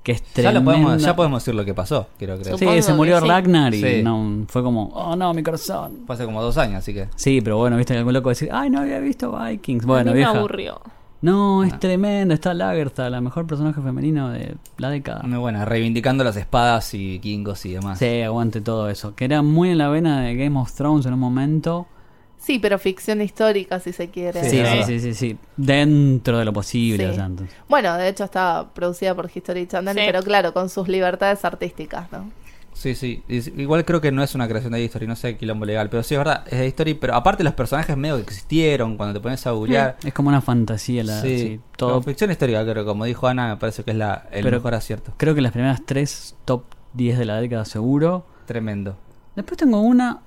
Que 0.08 0.14
es 0.14 0.24
Ya, 0.36 0.54
lo 0.54 0.64
podemos, 0.64 1.02
ya 1.02 1.18
podemos 1.18 1.44
decir 1.44 1.54
lo 1.54 1.66
que 1.66 1.74
pasó, 1.74 2.08
quiero 2.18 2.38
creer. 2.40 2.58
Sí, 2.58 2.82
se 2.82 2.94
murió 2.94 3.20
sí. 3.20 3.28
Ragnar 3.28 3.74
y 3.74 3.82
Sí. 3.82 4.04
no, 4.04 4.46
fue 4.48 4.64
como, 4.64 4.86
oh 4.94 5.18
no, 5.18 5.34
mi 5.34 5.44
corazón. 5.44 6.04
Fue 6.08 6.16
hace 6.16 6.24
como 6.24 6.42
dos 6.42 6.58
años, 6.58 6.78
así 6.78 6.94
que. 6.94 7.10
Sí, 7.18 7.42
pero 7.42 7.58
bueno, 7.58 7.76
viste 7.76 7.98
algún 7.98 8.14
loco 8.14 8.30
decir, 8.30 8.48
ay, 8.54 8.70
no 8.70 8.80
había 8.80 9.00
visto 9.00 9.38
Vikings. 9.38 9.86
Bueno, 9.86 10.14
me 10.14 10.24
aburrió. 10.24 10.80
No, 11.20 11.64
Ah. 11.64 11.68
es 11.68 11.78
tremenda, 11.80 12.34
está 12.36 12.54
Lagertha, 12.54 13.10
la 13.10 13.20
mejor 13.20 13.46
personaje 13.48 13.82
femenino 13.82 14.30
de 14.30 14.56
la 14.78 14.90
década. 14.92 15.24
Muy 15.24 15.40
buena, 15.40 15.66
reivindicando 15.66 16.24
las 16.24 16.38
espadas 16.38 16.94
y 16.94 17.00
vikingos 17.00 17.66
y 17.66 17.74
demás. 17.74 18.00
Sí, 18.00 18.22
aguante 18.22 18.62
todo 18.62 18.90
eso. 18.90 19.14
Que 19.14 19.26
era 19.26 19.42
muy 19.42 19.72
en 19.72 19.80
la 19.80 19.90
vena 19.90 20.22
de 20.22 20.36
Game 20.38 20.58
of 20.58 20.72
Thrones 20.72 21.06
en 21.06 21.14
un 21.16 21.20
momento. 21.20 21.86
Sí, 22.48 22.60
pero 22.60 22.80
ficción 22.80 23.22
histórica, 23.22 23.78
si 23.82 23.92
se 23.92 24.10
quiere. 24.10 24.42
Sí, 24.50 24.64
sí, 24.66 24.84
sí, 24.86 25.00
sí, 25.02 25.14
sí. 25.14 25.38
Dentro 25.58 26.38
de 26.40 26.46
lo 26.46 26.54
posible. 26.54 27.14
Sí. 27.14 27.22
Bueno, 27.68 27.98
de 27.98 28.08
hecho 28.08 28.24
está 28.24 28.70
producida 28.74 29.14
por 29.14 29.30
History 29.34 29.68
Channel, 29.68 29.94
Sí. 29.94 30.02
pero 30.06 30.24
claro, 30.24 30.54
con 30.54 30.70
sus 30.70 30.88
libertades 30.88 31.44
artísticas, 31.44 32.10
¿no? 32.14 32.32
Sí, 32.72 32.96
sí. 32.96 33.22
Igual 33.28 33.84
creo 33.84 34.00
que 34.00 34.14
no 34.14 34.24
es 34.24 34.34
una 34.34 34.48
creación 34.48 34.72
de 34.72 34.82
History, 34.82 35.08
no 35.08 35.18
sé 35.18 35.36
quilombo 35.36 35.66
legal, 35.66 35.90
pero 35.90 36.04
sí 36.04 36.14
es 36.14 36.20
verdad, 36.20 36.44
es 36.50 36.58
de 36.60 36.68
History, 36.68 36.94
pero 36.94 37.16
aparte 37.16 37.44
los 37.44 37.54
personajes 37.54 37.98
medio 37.98 38.16
que 38.16 38.22
existieron 38.22 38.96
cuando 38.96 39.20
te 39.20 39.24
pones 39.24 39.46
a 39.46 39.52
googlear. 39.52 39.98
Es 40.06 40.14
como 40.14 40.30
una 40.30 40.40
fantasía. 40.40 41.04
La, 41.04 41.20
sí, 41.22 41.38
sí, 41.40 41.60
todo. 41.76 42.02
Ficción 42.02 42.32
histórica, 42.32 42.64
creo, 42.64 42.86
como 42.86 43.04
dijo 43.04 43.28
Ana, 43.28 43.50
me 43.50 43.58
parece 43.58 43.84
que 43.84 43.92
es 43.92 43.98
la, 43.98 44.28
el 44.32 44.44
Pero- 44.44 44.58
mejor 44.58 44.74
acierto. 44.74 45.12
Creo 45.18 45.36
que 45.36 45.42
las 45.42 45.52
primeras 45.52 45.82
tres 45.86 46.34
top 46.46 46.64
10 46.94 47.18
de 47.20 47.26
la 47.26 47.42
década 47.42 47.66
seguro. 47.66 48.26
Tremendo. 48.46 48.96
Después 49.36 49.58
tengo 49.58 49.82
una 49.82 50.22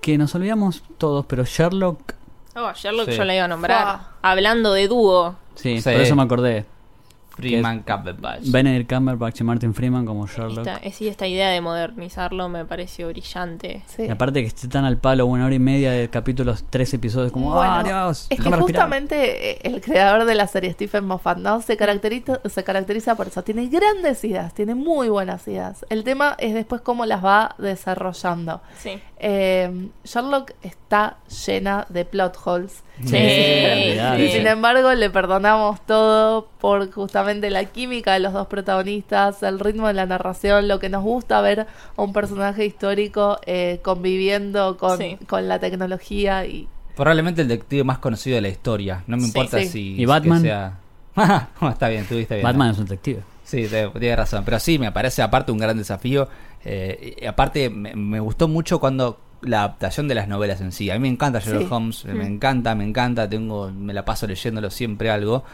que 0.00 0.18
nos 0.18 0.34
olvidamos 0.34 0.82
todos, 0.98 1.24
pero 1.26 1.44
Sherlock. 1.44 2.14
Oh, 2.56 2.70
Sherlock 2.74 3.10
Sí. 3.10 3.16
yo 3.16 3.24
la 3.24 3.34
iba 3.34 3.44
a 3.44 3.48
nombrar. 3.48 3.82
Fua. 3.82 4.12
Hablando 4.22 4.72
de 4.72 4.88
dúo. 4.88 5.34
Sí, 5.56 5.80
Sí. 5.80 5.90
por 5.90 6.00
eso 6.00 6.14
me 6.16 6.22
acordé. 6.22 6.66
Freeman 7.36 7.82
Cumberbatch. 7.82 8.50
Benedict 8.50 8.92
Cumberbatch 8.92 9.40
y 9.40 9.44
Martin 9.44 9.74
Freeman 9.74 10.06
como 10.06 10.26
Sherlock. 10.26 10.66
Esta, 10.66 10.76
eh, 10.76 10.92
sí, 10.92 11.08
esta 11.08 11.26
idea 11.26 11.50
de 11.50 11.60
modernizarlo 11.60 12.48
me 12.48 12.64
pareció 12.64 13.08
brillante. 13.08 13.82
Sí. 13.86 14.04
Y 14.04 14.10
aparte 14.10 14.40
que 14.40 14.46
esté 14.46 14.68
tan 14.68 14.84
al 14.84 14.98
palo, 14.98 15.26
una 15.26 15.46
hora 15.46 15.54
y 15.54 15.58
media 15.58 15.90
de 15.90 16.08
capítulos, 16.08 16.64
tres 16.70 16.94
episodios, 16.94 17.32
como, 17.32 17.52
Bueno, 17.54 17.72
¡ah, 17.72 17.82
Dios! 17.82 18.22
Es 18.22 18.28
que 18.28 18.36
déjame 18.36 18.56
respirar". 18.56 18.82
justamente 18.84 19.50
eh, 19.50 19.58
el 19.64 19.80
creador 19.80 20.24
de 20.24 20.34
la 20.34 20.46
serie, 20.46 20.72
Stephen 20.72 21.06
Moffat, 21.06 21.38
¿no? 21.38 21.60
Se 21.60 21.76
caracteriza, 21.76 22.40
se 22.48 22.64
caracteriza 22.64 23.16
por 23.16 23.26
eso. 23.26 23.42
Tiene 23.42 23.66
grandes 23.66 24.22
ideas, 24.24 24.54
tiene 24.54 24.74
muy 24.74 25.08
buenas 25.08 25.46
ideas. 25.48 25.84
El 25.90 26.04
tema 26.04 26.36
es 26.38 26.54
después 26.54 26.82
cómo 26.82 27.04
las 27.04 27.24
va 27.24 27.56
desarrollando. 27.58 28.60
Sí. 28.78 29.00
Eh, 29.18 29.88
Sherlock 30.04 30.52
está 30.62 31.16
llena 31.46 31.86
de 31.88 32.04
plot 32.04 32.36
holes. 32.44 32.84
Sí. 33.04 33.16
Y 33.16 34.28
sin 34.28 34.46
embargo, 34.46 34.92
le 34.92 35.10
perdonamos 35.10 35.84
todo 35.84 36.48
por 36.60 36.92
justamente 36.92 37.23
la 37.24 37.64
química 37.66 38.12
de 38.14 38.20
los 38.20 38.32
dos 38.32 38.46
protagonistas, 38.46 39.42
el 39.42 39.58
ritmo 39.60 39.86
de 39.88 39.94
la 39.94 40.06
narración, 40.06 40.68
lo 40.68 40.78
que 40.78 40.88
nos 40.88 41.02
gusta 41.02 41.40
ver 41.40 41.60
a 41.96 42.02
un 42.02 42.12
personaje 42.12 42.64
histórico 42.66 43.38
eh, 43.46 43.80
conviviendo 43.82 44.76
con, 44.76 44.98
Sí. 44.98 45.18
con 45.28 45.48
la 45.48 45.58
tecnología 45.58 46.44
y 46.46 46.68
Probablemente 46.96 47.42
el 47.42 47.48
detective 47.48 47.82
más 47.82 47.98
conocido 47.98 48.36
de 48.36 48.42
la 48.42 48.48
historia. 48.48 49.02
No 49.08 49.16
me 49.16 49.24
importa 49.24 49.58
sí. 49.58 49.66
si. 49.68 50.00
¿Y 50.00 50.04
Batman? 50.04 50.42
que 50.42 50.48
sea- 50.48 50.78
No, 51.60 51.68
está 51.70 51.88
bien, 51.88 52.04
tuviste 52.06 52.34
bien. 52.36 52.44
Batman 52.44 52.70
es 52.70 52.78
un 52.78 52.84
detective. 52.84 53.22
Sí, 53.42 53.66
te- 53.66 53.88
tienes 53.98 54.16
razón. 54.16 54.44
Pero 54.44 54.60
sí, 54.60 54.78
me 54.78 54.92
parece 54.92 55.20
aparte 55.22 55.50
un 55.50 55.58
gran 55.58 55.76
desafío. 55.76 56.28
Eh, 56.64 57.16
y 57.20 57.26
aparte, 57.26 57.68
me, 57.68 57.94
me 57.96 58.20
gustó 58.20 58.46
mucho 58.48 58.78
cuando 58.78 59.18
la 59.42 59.58
adaptación 59.64 60.06
de 60.08 60.14
las 60.14 60.28
novelas 60.28 60.60
en 60.60 60.70
sí. 60.72 60.88
A 60.90 60.94
mí 60.94 61.00
me 61.00 61.08
encanta 61.08 61.40
Sherlock 61.40 61.62
Sí. 61.62 61.68
Holmes, 61.70 62.04
me 62.06 62.14
Mm. 62.14 62.20
encanta, 62.34 62.74
me 62.76 62.84
encanta. 62.84 63.28
Tengo, 63.28 63.70
me 63.70 63.92
la 63.92 64.04
paso 64.04 64.26
leyéndolo 64.28 64.70
siempre 64.70 65.10
algo. 65.10 65.44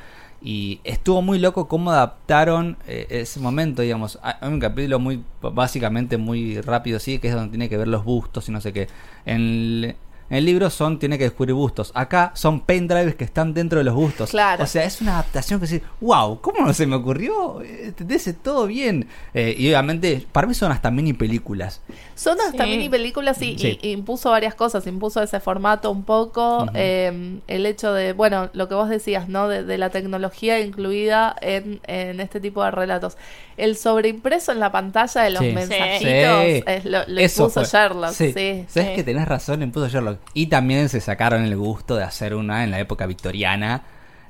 Y 0.43 0.81
estuvo 0.85 1.21
muy 1.21 1.39
loco 1.39 1.69
cómo 1.69 1.91
adaptaron 1.91 2.79
eh, 2.87 3.07
ese 3.11 3.41
momento, 3.41 3.83
digamos. 3.83 4.19
Hay 4.23 4.35
un 4.49 4.59
capítulo 4.59 4.99
muy, 4.99 5.23
básicamente 5.43 6.17
muy 6.17 6.61
rápido, 6.61 6.99
sí, 6.99 7.19
que 7.19 7.29
es 7.29 7.35
donde 7.35 7.51
tiene 7.51 7.69
que 7.69 7.77
ver 7.77 7.89
los 7.89 8.05
bustos 8.05 8.49
y 8.49 8.53
no 8.53 8.61
sé 8.61 8.73
qué. 8.73 8.89
En 9.27 9.97
en 10.31 10.37
el 10.39 10.45
libro 10.47 10.71
son, 10.71 10.99
tiene 10.99 11.19
que 11.19 11.25
descubrir 11.25 11.55
bustos. 11.55 11.91
Acá 11.95 12.31
son 12.35 12.61
pendrives 12.61 13.17
que 13.17 13.25
están 13.25 13.53
dentro 13.53 13.79
de 13.79 13.85
los 13.85 13.95
bustos. 13.95 14.31
Claro. 14.31 14.65
O 14.65 14.67
sea, 14.67 14.85
es 14.85 15.01
una 15.01 15.15
adaptación 15.15 15.59
que 15.61 15.67
decir, 15.67 15.83
wow, 16.01 16.41
¿cómo 16.41 16.65
no 16.65 16.73
se 16.73 16.87
me 16.87 16.97
ocurrió? 16.97 17.61
¿Entendés? 17.63 18.33
Todo 18.43 18.67
bien. 18.67 19.09
Eh, 19.35 19.55
y 19.59 19.67
obviamente, 19.69 20.25
para 20.31 20.47
mí 20.47 20.55
son 20.55 20.71
hasta 20.73 20.91
mini 20.91 21.13
películas. 21.13 21.83
Son 22.15 22.39
hasta 22.41 22.65
Sí. 22.65 22.71
mini 22.71 22.89
películas 22.89 23.43
y, 23.43 23.59
Sí. 23.59 23.79
y 23.83 23.91
impuso 23.91 24.31
varias 24.31 24.55
cosas, 24.55 24.87
impuso 24.87 25.21
ese 25.23 25.41
formato 25.41 25.91
un 25.91 26.05
poco, 26.05 26.67
eh, 26.75 27.41
el 27.49 27.67
hecho 27.67 27.93
de, 27.93 28.13
bueno, 28.13 28.51
lo 28.53 28.69
que 28.69 28.75
vos 28.75 28.89
decías, 28.89 29.29
¿no? 29.29 29.49
De, 29.49 29.65
de 29.65 29.79
la 29.79 29.91
tecnología 29.91 30.61
incluida 30.61 31.35
en, 31.41 31.81
en 31.89 32.21
este 32.21 32.39
tipo 32.41 32.63
de 32.65 32.71
relatos. 32.71 33.17
El 33.57 33.77
sobreimpreso 33.77 34.53
en 34.53 34.61
la 34.61 34.71
pantalla 34.73 35.23
de 35.23 35.31
los 35.31 35.41
Sí. 35.43 35.53
mensajitos 35.53 36.43
Sí. 36.45 36.63
es 36.67 36.85
lo, 36.85 36.99
lo 37.07 37.21
Eso 37.21 37.43
impuso 37.43 37.61
fue. 37.65 37.65
Sherlock, 37.65 38.13
Sí. 38.13 38.33
sí. 38.33 38.65
Sabes 38.69 38.89
sí. 38.91 38.95
que 38.97 39.03
tenés 39.05 39.27
razón, 39.29 39.63
impuso 39.63 39.89
Sherlock. 39.89 40.20
Y 40.35 40.47
también 40.47 40.89
se 40.89 41.01
sacaron 41.01 41.43
el 41.45 41.57
gusto 41.57 41.97
de 41.97 42.05
hacer 42.05 42.35
una 42.35 42.65
en 42.65 42.71
la 42.71 42.79
época 42.81 43.07
victoriana. 43.07 43.83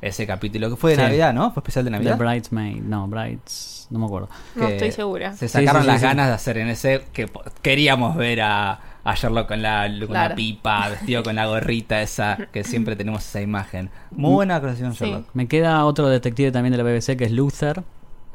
Ese 0.02 0.26
capítulo 0.26 0.70
que 0.70 0.76
fue 0.76 0.92
de 0.92 0.96
Sí. 0.96 1.02
Navidad, 1.02 1.34
¿no? 1.34 1.50
Fue 1.52 1.60
especial 1.60 1.84
de 1.84 1.90
The 1.90 1.96
Navidad. 1.98 2.16
Bridesmaid, 2.16 2.80
no, 2.82 3.06
Brides, 3.06 3.86
no 3.90 3.98
me 3.98 4.06
acuerdo. 4.06 4.30
No 4.54 4.66
que 4.66 4.72
estoy 4.76 4.92
segura. 4.92 5.34
Se 5.34 5.46
sacaron 5.46 5.82
sí, 5.82 5.86
sí, 5.86 5.92
las 5.92 6.00
sí. 6.00 6.06
ganas 6.06 6.28
de 6.28 6.32
hacer 6.32 6.56
en 6.56 6.68
ese 6.68 7.04
que 7.12 7.28
queríamos 7.60 8.16
ver 8.16 8.40
a, 8.40 8.80
a 9.04 9.14
Sherlock 9.14 9.48
con 9.48 9.60
la, 9.60 9.86
con 10.06 10.14
la 10.14 10.34
pipa, 10.34 10.88
vestido 10.88 11.22
con 11.22 11.36
la 11.36 11.44
gorrita 11.46 12.00
esa, 12.00 12.38
que 12.50 12.64
siempre 12.64 12.96
tenemos 12.96 13.26
esa 13.26 13.42
imagen. 13.42 13.90
Muy 14.10 14.32
buena 14.32 14.58
creación 14.58 14.94
Sí. 14.94 15.04
Sherlock. 15.04 15.26
Me 15.34 15.46
queda 15.48 15.84
otro 15.84 16.08
detective 16.08 16.50
también 16.50 16.72
de 16.72 16.78
la 16.82 16.84
BBC 16.84 17.18
que 17.18 17.24
es 17.26 17.32
Luther, 17.32 17.82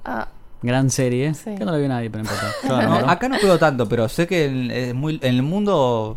Ah, 0.04 0.28
gran 0.62 0.91
serie, 0.91 1.34
Sí. 1.34 1.56
que 1.56 1.65
no 1.65 1.72
lo 1.72 1.80
vio 1.80 1.88
nadie, 1.88 2.12
pero 2.12 2.26
no 2.26 2.30
importa. 2.30 2.54
Yo 2.63 2.78
la 2.78 2.84
No, 2.84 2.89
nombro. 2.89 3.10
acá 3.10 3.28
no 3.28 3.38
pego 3.39 3.58
tanto, 3.58 3.89
pero 3.89 4.08
sé 4.08 4.28
que 4.28 4.46
en, 4.46 4.70
es 4.70 4.94
muy, 4.94 5.15
en 5.15 5.34
el 5.36 5.41
mundo 5.41 6.15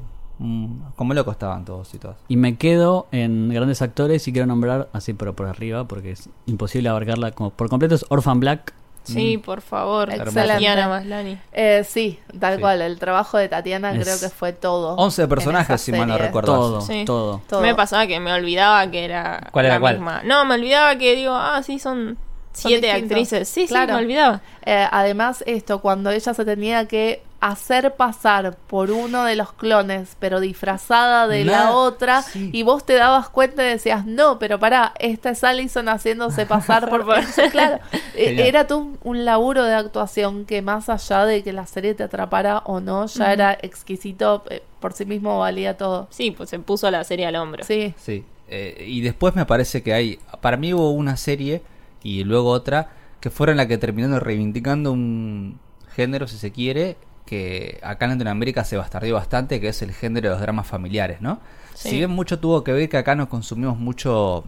como 0.96 1.14
locos 1.14 1.33
estaban 1.33 1.64
todos 1.64 1.92
y 1.94 1.98
todas. 1.98 2.16
Y 2.29 2.37
me 2.37 2.57
quedo 2.57 3.07
en 3.12 3.48
grandes 3.48 3.83
actores 3.83 4.27
y 4.29 4.33
quiero 4.33 4.46
nombrar 4.46 4.88
así 4.92 5.12
pero 5.14 5.35
por 5.35 5.46
arriba 5.46 5.85
porque 5.88 6.12
es 6.12 6.29
imposible 6.46 6.88
abarcarla 6.88 7.33
como 7.33 7.51
por 7.51 7.68
completo 7.68 7.94
es 7.94 8.05
Orphan 8.09 8.40
Black. 8.40 8.72
Sí, 9.05 9.38
por 9.38 9.62
favor. 9.62 10.11
Excelente. 10.11 10.53
Tatiana 10.53 10.87
Maslany. 10.87 11.38
eh, 11.53 11.83
sí, 11.83 12.18
tal 12.38 12.57
Sí. 12.57 12.61
cual, 12.61 12.83
el 12.83 12.98
trabajo 12.98 13.38
de 13.38 13.48
Tatiana 13.48 13.90
Es- 13.94 14.03
creo 14.05 14.20
que 14.20 14.29
fue 14.29 14.53
todo. 14.53 14.96
11 14.96 15.22
en 15.22 15.29
personajes, 15.31 15.81
si 15.81 15.92
mal 15.92 16.07
no 16.09 16.18
recuerdo. 16.18 16.53
Todo, 16.55 16.81
Sí. 16.83 17.05
todo. 17.07 17.40
Todo. 17.48 17.62
Me 17.62 17.74
pasaba 17.74 18.07
que 18.07 18.20
me 18.20 18.31
olvidaba 18.35 18.90
que 18.90 19.07
era 19.07 19.48
¿Cuál 19.51 19.64
era 19.64 19.77
la 19.77 19.81
cuál? 19.81 19.94
misma. 19.94 20.22
No, 20.24 20.44
me 20.44 20.57
olvidaba 20.57 20.96
que 20.98 21.16
digo, 21.16 21.33
ah, 21.35 21.62
sí, 21.62 21.79
son 21.79 22.18
siete 22.52 22.90
actrices. 22.90 23.48
Sí, 23.48 23.66
Claro. 23.66 23.92
sí, 23.92 23.96
me 23.96 24.02
olvidaba. 24.04 24.42
Eh, 24.64 24.87
además, 24.90 25.42
esto, 25.46 25.80
cuando 25.80 26.11
ella 26.11 26.34
se 26.34 26.44
tenía 26.44 26.87
que 26.87 27.22
hacer 27.40 27.94
pasar 27.94 28.56
por 28.66 28.90
uno 28.90 29.22
de 29.22 29.37
los 29.37 29.52
clones, 29.52 30.16
pero 30.18 30.40
disfrazada 30.40 31.28
de 31.28 31.44
la 31.44 31.70
otra, 31.70 32.22
sí. 32.22 32.50
y 32.52 32.64
vos 32.64 32.84
te 32.84 32.94
dabas 32.94 33.28
cuenta 33.28 33.64
y 33.64 33.68
decías, 33.68 34.04
no, 34.06 34.40
pero 34.40 34.58
pará, 34.58 34.92
esta 34.98 35.30
es 35.30 35.44
Allison 35.44 35.88
haciéndose 35.88 36.46
pasar 36.46 36.88
por... 36.90 37.04
claro, 37.52 37.78
eh, 38.16 38.42
era 38.48 38.66
todo 38.66 38.78
un, 38.78 38.98
un 39.04 39.24
laburo 39.24 39.62
de 39.62 39.74
actuación 39.74 40.46
que 40.46 40.62
más 40.62 40.88
allá 40.88 41.26
de 41.26 41.44
que 41.44 41.52
la 41.52 41.66
serie 41.66 41.94
te 41.94 42.02
atrapara 42.02 42.58
o 42.64 42.80
no, 42.80 43.06
ya 43.06 43.32
era 43.32 43.56
exquisito, 43.62 44.42
eh, 44.50 44.64
por 44.80 44.92
sí 44.92 45.04
mismo 45.04 45.38
valía 45.38 45.76
todo. 45.76 46.08
Sí, 46.11 46.32
pues 46.32 46.50
se 46.50 46.58
puso 46.58 46.90
la 46.90 47.04
serie 47.04 47.26
al 47.26 47.37
hombro. 47.37 47.62
Sí, 47.64 47.94
Sí. 47.98 48.24
Eh, 48.50 48.84
y 48.88 49.02
después 49.02 49.37
me 49.37 49.44
parece 49.44 49.82
que 49.82 49.92
hay. 49.92 50.18
Para 50.40 50.56
mí 50.56 50.72
hubo 50.72 50.90
una 50.92 51.16
serie 51.18 51.61
y 52.02 52.24
luego 52.24 52.50
otra 52.50 52.90
que 53.20 53.30
fueron 53.30 53.56
la 53.56 53.66
que 53.66 53.78
terminaron 53.78 54.20
reivindicando 54.20 54.92
un 54.92 55.58
género, 55.94 56.28
si 56.28 56.37
se 56.38 56.52
quiere, 56.52 56.96
que 57.26 57.80
acá 57.82 58.04
en 58.06 58.12
Latinoamérica 58.12 58.64
se 58.64 58.76
bastardió 58.76 59.14
bastante, 59.16 59.61
que 59.61 59.68
es 59.68 59.82
el 59.82 59.92
género 59.92 60.28
de 60.28 60.34
los 60.34 60.40
dramas 60.40 60.66
familiares, 60.66 61.20
¿no? 61.20 61.40
Sí. 61.74 61.90
Si 61.90 61.96
bien 61.96 62.11
mucho 62.11 62.38
tuvo 62.38 62.64
que 62.64 62.72
ver 62.72 62.88
que 62.88 62.96
acá 62.96 63.14
nos 63.14 63.28
consumimos 63.28 63.76
mucho 63.78 64.44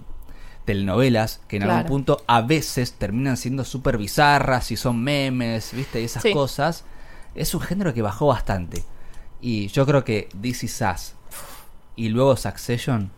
telenovelas 0.65 1.41
que 1.49 1.57
en 1.57 1.65
algún 1.65 1.87
punto 1.87 2.23
a 2.27 2.43
veces 2.43 2.93
terminan 2.93 3.37
siendo 3.37 3.65
súper 3.65 3.99
bizarras 3.99 4.71
y 4.71 4.77
son 4.77 5.03
memes, 5.03 5.73
¿viste? 5.75 6.01
Y 6.01 6.05
esas 6.05 6.23
Sí. 6.23 6.33
cosas. 6.33 6.85
Es 7.35 7.55
un 7.55 7.61
género 7.61 7.93
que 7.95 8.03
bajó 8.03 8.27
bastante. 8.29 8.85
Y 9.41 9.69
yo 9.69 9.87
creo 9.87 10.05
que 10.05 10.29
This 10.41 10.65
Is 10.65 10.83
Us 10.95 11.15
y 11.97 12.09
luego 12.11 12.37
Succession 12.37 13.11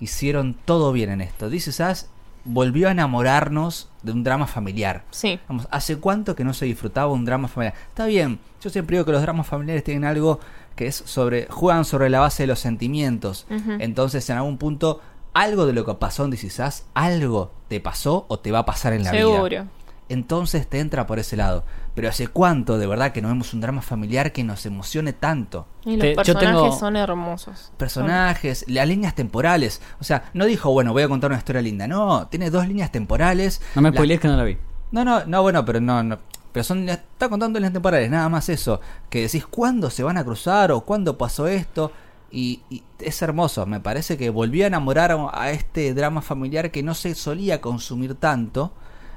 hicieron 0.00 0.54
todo 0.64 0.92
bien 0.92 1.10
en 1.10 1.20
esto. 1.20 1.48
This 1.48 1.68
Is 1.68 1.80
Us 1.80 2.06
volvió 2.44 2.88
a 2.88 2.92
enamorarnos 2.92 3.88
de 4.02 4.12
un 4.12 4.24
drama 4.24 4.46
familiar. 4.46 5.04
Sí. 5.10 5.38
Vamos, 5.48 5.68
¿hace 5.70 5.96
cuánto 5.96 6.34
que 6.34 6.44
no 6.44 6.54
se 6.54 6.66
disfrutaba 6.66 7.12
un 7.12 7.24
drama 7.24 7.48
familiar? 7.48 7.74
Está 7.88 8.06
bien, 8.06 8.38
yo 8.60 8.70
siempre 8.70 8.96
digo 8.96 9.04
que 9.04 9.12
los 9.12 9.22
dramas 9.22 9.46
familiares 9.46 9.84
tienen 9.84 10.04
algo 10.04 10.40
que 10.76 10.86
es 10.86 10.96
sobre, 10.96 11.46
juegan 11.46 11.84
sobre 11.84 12.10
la 12.10 12.20
base 12.20 12.44
de 12.44 12.46
los 12.46 12.58
sentimientos. 12.58 13.46
Entonces, 13.78 14.28
en 14.30 14.38
algún 14.38 14.58
punto, 14.58 15.00
algo 15.34 15.66
de 15.66 15.72
lo 15.72 15.84
que 15.84 15.94
pasó 15.94 16.24
en 16.24 16.30
This 16.30 16.44
Is 16.44 16.58
Us, 16.58 16.82
algo 16.94 17.52
te 17.68 17.80
pasó 17.80 18.26
o 18.28 18.38
te 18.38 18.52
va 18.52 18.60
a 18.60 18.64
pasar 18.64 18.92
en 18.92 19.04
la 19.04 19.12
vida. 19.12 19.22
Seguro. 19.22 19.66
Entonces 20.12 20.68
te 20.68 20.78
entra 20.80 21.06
por 21.06 21.18
ese 21.18 21.36
lado. 21.36 21.64
Pero 21.94 22.08
¿hace 22.08 22.26
cuánto 22.28 22.78
de 22.78 22.86
verdad 22.86 23.12
que 23.12 23.22
no 23.22 23.28
vemos 23.28 23.52
un 23.54 23.60
drama 23.60 23.82
familiar 23.82 24.32
que 24.32 24.44
nos 24.44 24.64
emocione 24.66 25.12
tanto? 25.12 25.66
Y 25.84 25.92
los 25.96 26.00
Te- 26.00 26.10
yo 26.10 26.16
personajes 26.16 26.50
tengo- 26.50 26.78
son 26.78 26.96
hermosos. 26.96 27.72
Personajes, 27.76 28.64
las 28.68 28.86
líneas 28.88 29.14
temporales. 29.14 29.80
O 30.00 30.04
sea, 30.04 30.24
no 30.34 30.44
dijo, 30.46 30.72
bueno, 30.72 30.92
voy 30.92 31.02
a 31.02 31.08
contar 31.08 31.30
una 31.30 31.38
historia 31.38 31.62
linda. 31.62 31.86
No, 31.86 32.26
tiene 32.28 32.50
dos 32.50 32.66
líneas 32.66 32.90
temporales. 32.92 33.60
No 33.74 33.82
me 33.82 33.90
La- 33.90 33.96
spoilees 33.96 34.20
que 34.20 34.28
no 34.28 34.36
la 34.36 34.44
vi. 34.44 34.56
no, 34.90 35.04
no, 35.04 35.24
no, 35.24 35.42
bueno, 35.42 35.64
pero 35.64 35.80
no, 35.80 36.02
no. 36.02 36.18
Pero 36.52 36.64
son, 36.64 36.86
está 36.88 37.28
contando 37.30 37.58
líneas 37.58 37.72
temporales, 37.72 38.10
nada 38.10 38.28
más 38.28 38.48
eso. 38.50 38.80
Que 39.08 39.22
decís 39.22 39.46
cuándo 39.46 39.88
se 39.90 40.02
van 40.02 40.18
a 40.18 40.24
cruzar 40.24 40.70
o 40.72 40.82
cuándo 40.82 41.16
pasó 41.16 41.46
esto. 41.46 41.92
Y, 42.30 42.62
y 42.70 42.82
es 42.98 43.20
hermoso, 43.22 43.66
me 43.66 43.80
parece 43.80 44.16
que 44.16 44.30
volvió 44.30 44.64
a 44.64 44.68
enamorar 44.68 45.12
a, 45.12 45.30
a 45.32 45.50
este 45.50 45.92
drama 45.92 46.22
familiar 46.22 46.70
que 46.70 46.82
no 46.82 46.94
se 46.94 47.14
solía 47.14 47.60
consumir 47.60 48.14
tanto. 48.14 48.72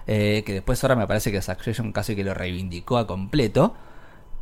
Eh, 0.07 0.43
que 0.45 0.53
después 0.53 0.83
ahora 0.83 0.95
me 0.95 1.07
parece 1.07 1.31
que 1.31 1.41
Succession 1.41 1.91
casi 1.91 2.15
que 2.15 2.23
lo 2.23 2.33
reivindicó 2.33 2.97
a 2.97 3.07
completo. 3.07 3.73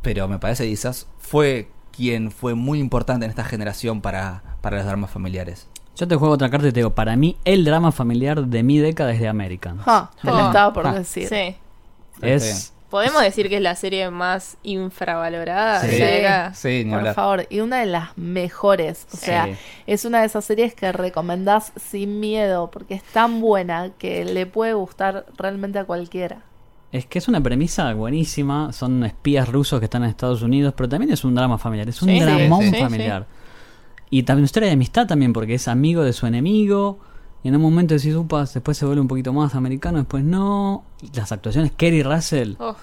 Pero 0.02 0.28
me 0.28 0.38
parece 0.38 0.64
que 0.64 0.70
quizás 0.70 1.06
fue 1.18 1.70
quien 1.90 2.30
fue 2.30 2.54
muy 2.54 2.78
importante 2.78 3.24
en 3.24 3.30
esta 3.30 3.44
generación 3.44 4.00
para, 4.02 4.42
para 4.60 4.76
los 4.78 4.86
dramas 4.86 5.10
familiares. 5.10 5.66
Yo 5.96 6.06
te 6.08 6.16
juego 6.16 6.34
otra 6.34 6.50
carta 6.50 6.66
y 6.68 6.72
te 6.72 6.80
digo, 6.80 6.90
para 6.94 7.16
mí 7.16 7.36
el 7.44 7.64
drama 7.64 7.92
familiar 7.92 8.44
de 8.46 8.62
mi 8.64 8.78
década 8.78 9.12
es 9.12 9.20
de 9.20 9.28
American. 9.28 9.78
Ja, 9.78 10.10
te 10.20 10.28
lo 10.28 10.36
Ah. 10.36 10.46
estaba 10.48 10.72
por 10.74 10.86
Ah. 10.88 10.94
decir. 10.94 11.28
Sí. 11.28 11.56
Es 12.20 12.73
Podemos 12.94 13.22
decir 13.22 13.48
que 13.48 13.56
es 13.56 13.60
la 13.60 13.74
serie 13.74 14.08
más 14.10 14.56
infravalorada 14.62 15.80
Sí. 15.80 15.88
de 15.88 15.98
la 15.98 16.06
década. 16.06 16.54
Sí, 16.54 16.82
ni 16.84 16.90
Por 16.90 16.98
hablar. 17.00 17.14
favor, 17.16 17.46
y 17.50 17.58
una 17.58 17.80
de 17.80 17.86
las 17.86 18.16
mejores. 18.16 19.08
O 19.12 19.16
Sí. 19.16 19.26
sea, 19.26 19.48
es 19.88 20.04
una 20.04 20.20
de 20.20 20.26
esas 20.26 20.44
series 20.44 20.74
que 20.76 20.92
recomendás 20.92 21.72
sin 21.74 22.20
miedo, 22.20 22.70
porque 22.70 22.94
es 22.94 23.02
tan 23.02 23.40
buena 23.40 23.90
que 23.98 24.24
le 24.24 24.46
puede 24.46 24.74
gustar 24.74 25.26
realmente 25.36 25.80
a 25.80 25.84
cualquiera. 25.86 26.42
Es 26.92 27.04
que 27.06 27.18
es 27.18 27.26
una 27.26 27.40
premisa 27.40 27.92
buenísima, 27.94 28.72
son 28.72 29.02
espías 29.02 29.48
rusos 29.48 29.80
que 29.80 29.86
están 29.86 30.04
en 30.04 30.10
Estados 30.10 30.42
Unidos, 30.42 30.74
pero 30.76 30.88
también 30.88 31.12
es 31.12 31.24
un 31.24 31.34
drama 31.34 31.58
familiar, 31.58 31.88
es 31.88 32.00
un 32.00 32.10
Sí, 32.10 32.20
dramón 32.20 32.62
sí, 32.62 32.70
sí, 32.70 32.76
familiar. 32.80 33.26
Y 34.08 34.22
también 34.22 34.42
una 34.42 34.46
historia 34.46 34.68
de 34.68 34.74
amistad 34.74 35.08
también, 35.08 35.32
porque 35.32 35.54
es 35.54 35.66
amigo 35.66 36.04
de 36.04 36.12
su 36.12 36.28
enemigo, 36.28 37.00
y 37.44 37.48
en 37.48 37.54
un 37.56 37.62
momento 37.62 37.94
decís, 37.94 38.14
upa, 38.16 38.40
después 38.46 38.76
se 38.76 38.84
vuelve 38.86 39.00
un 39.02 39.06
poquito 39.08 39.32
más 39.32 39.54
americano, 39.54 39.98
después 39.98 40.24
no. 40.24 40.84
Las 41.14 41.30
actuaciones, 41.30 41.70
Kerry 41.76 42.02
Russell. 42.02 42.54
Oh, 42.58 42.74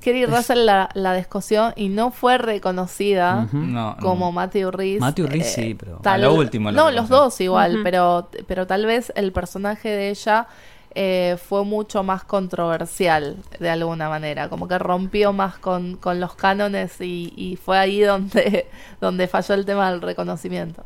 Kerry 0.00 0.24
Russell 0.24 0.64
la, 0.64 0.88
la 0.94 1.12
descosió 1.12 1.74
y 1.76 1.90
no 1.90 2.10
fue 2.10 2.38
reconocida. 2.38 3.46
No, 3.52 3.96
como 4.00 4.26
no. 4.26 4.32
Matthew 4.32 4.70
Rhys. 4.70 4.98
Matthew 5.00 5.26
Rhys 5.26 5.46
sí, 5.52 5.74
pero- 5.74 6.00
A 6.02 6.16
lo 6.16 6.34
último 6.34 6.70
lo 6.72 6.76
No, 6.84 6.90
los 6.90 7.08
dos 7.10 7.38
igual, 7.42 7.80
pero, 7.84 8.30
pero 8.46 8.66
tal 8.66 8.86
vez 8.86 9.12
el 9.14 9.30
personaje 9.32 9.90
de 9.90 10.08
ella 10.08 10.46
eh, 10.94 11.36
fue 11.46 11.64
mucho 11.66 12.02
más 12.02 12.24
controversial 12.24 13.36
de 13.58 13.68
alguna 13.68 14.08
manera, 14.08 14.48
como 14.48 14.66
que 14.68 14.78
rompió 14.78 15.34
más 15.34 15.58
con, 15.58 15.96
con 15.96 16.18
los 16.18 16.34
cánones 16.34 16.98
y, 17.02 17.32
y 17.36 17.56
fue 17.56 17.76
ahí 17.78 18.00
donde, 18.00 18.68
donde 19.02 19.28
falló 19.28 19.54
el 19.54 19.66
tema 19.66 19.90
del 19.90 20.00
reconocimiento. 20.00 20.82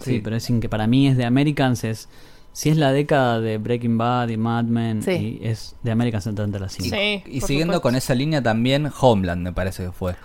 Sí, 0.00 0.10
Sí. 0.12 0.20
pero 0.22 0.36
es 0.36 0.44
sin 0.44 0.60
que 0.60 0.68
para 0.68 0.86
mí 0.86 1.08
es 1.08 1.16
de 1.16 1.24
Americans, 1.24 1.84
es. 1.84 2.08
Si 2.52 2.70
es 2.70 2.76
la 2.76 2.90
década 2.92 3.40
de 3.40 3.58
Breaking 3.58 3.98
Bad 3.98 4.30
y 4.30 4.36
Mad 4.36 4.64
Men, 4.64 5.02
Sí. 5.02 5.38
y 5.42 5.46
es 5.46 5.76
de 5.82 5.90
Americans 5.92 6.26
entre 6.26 6.58
las 6.60 6.72
cinco. 6.72 6.96
sí. 6.96 7.22
Y 7.26 7.40
siguiendo 7.40 7.74
supuesto. 7.74 7.82
con 7.82 7.94
esa 7.94 8.14
línea 8.14 8.42
también 8.42 8.90
Homeland 9.00 9.42
me 9.42 9.52
parece 9.52 9.84
que 9.84 9.92
fue. 9.92 10.16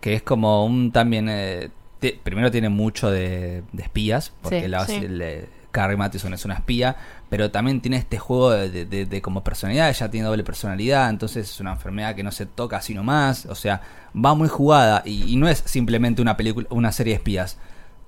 Que 0.00 0.14
es 0.14 0.22
como 0.22 0.64
un 0.64 0.90
también... 0.92 1.28
eh, 1.30 1.70
te- 2.00 2.18
primero 2.22 2.50
tiene 2.50 2.68
mucho 2.68 3.10
de, 3.10 3.62
de 3.72 3.82
espías, 3.82 4.32
porque 4.42 4.62
Sí, 4.62 4.68
la, 4.68 4.86
eh, 4.88 5.48
Carrie 5.70 5.96
Mathison 5.96 6.32
es 6.34 6.44
una 6.44 6.54
espía, 6.54 6.96
pero 7.28 7.50
también 7.50 7.80
tiene 7.80 7.96
este 7.98 8.18
juego 8.18 8.50
de, 8.50 8.70
de- 8.70 8.84
de- 8.84 9.06
de 9.06 9.22
como 9.22 9.44
personalidad, 9.44 9.88
ella 9.88 10.10
tiene 10.10 10.26
doble 10.26 10.42
personalidad, 10.44 11.10
entonces 11.10 11.48
es 11.50 11.60
una 11.60 11.72
enfermedad 11.72 12.14
que 12.16 12.22
no 12.22 12.32
se 12.32 12.46
toca 12.46 12.78
así 12.78 12.94
nomás, 12.94 13.46
o 13.46 13.54
sea, 13.54 13.82
va 14.16 14.34
muy 14.34 14.48
jugada 14.48 15.02
y, 15.04 15.32
y 15.32 15.36
no 15.36 15.48
es 15.48 15.62
simplemente 15.66 16.22
una 16.22 16.36
película, 16.36 16.66
una 16.70 16.90
serie 16.92 17.12
de 17.12 17.16
espías. 17.18 17.58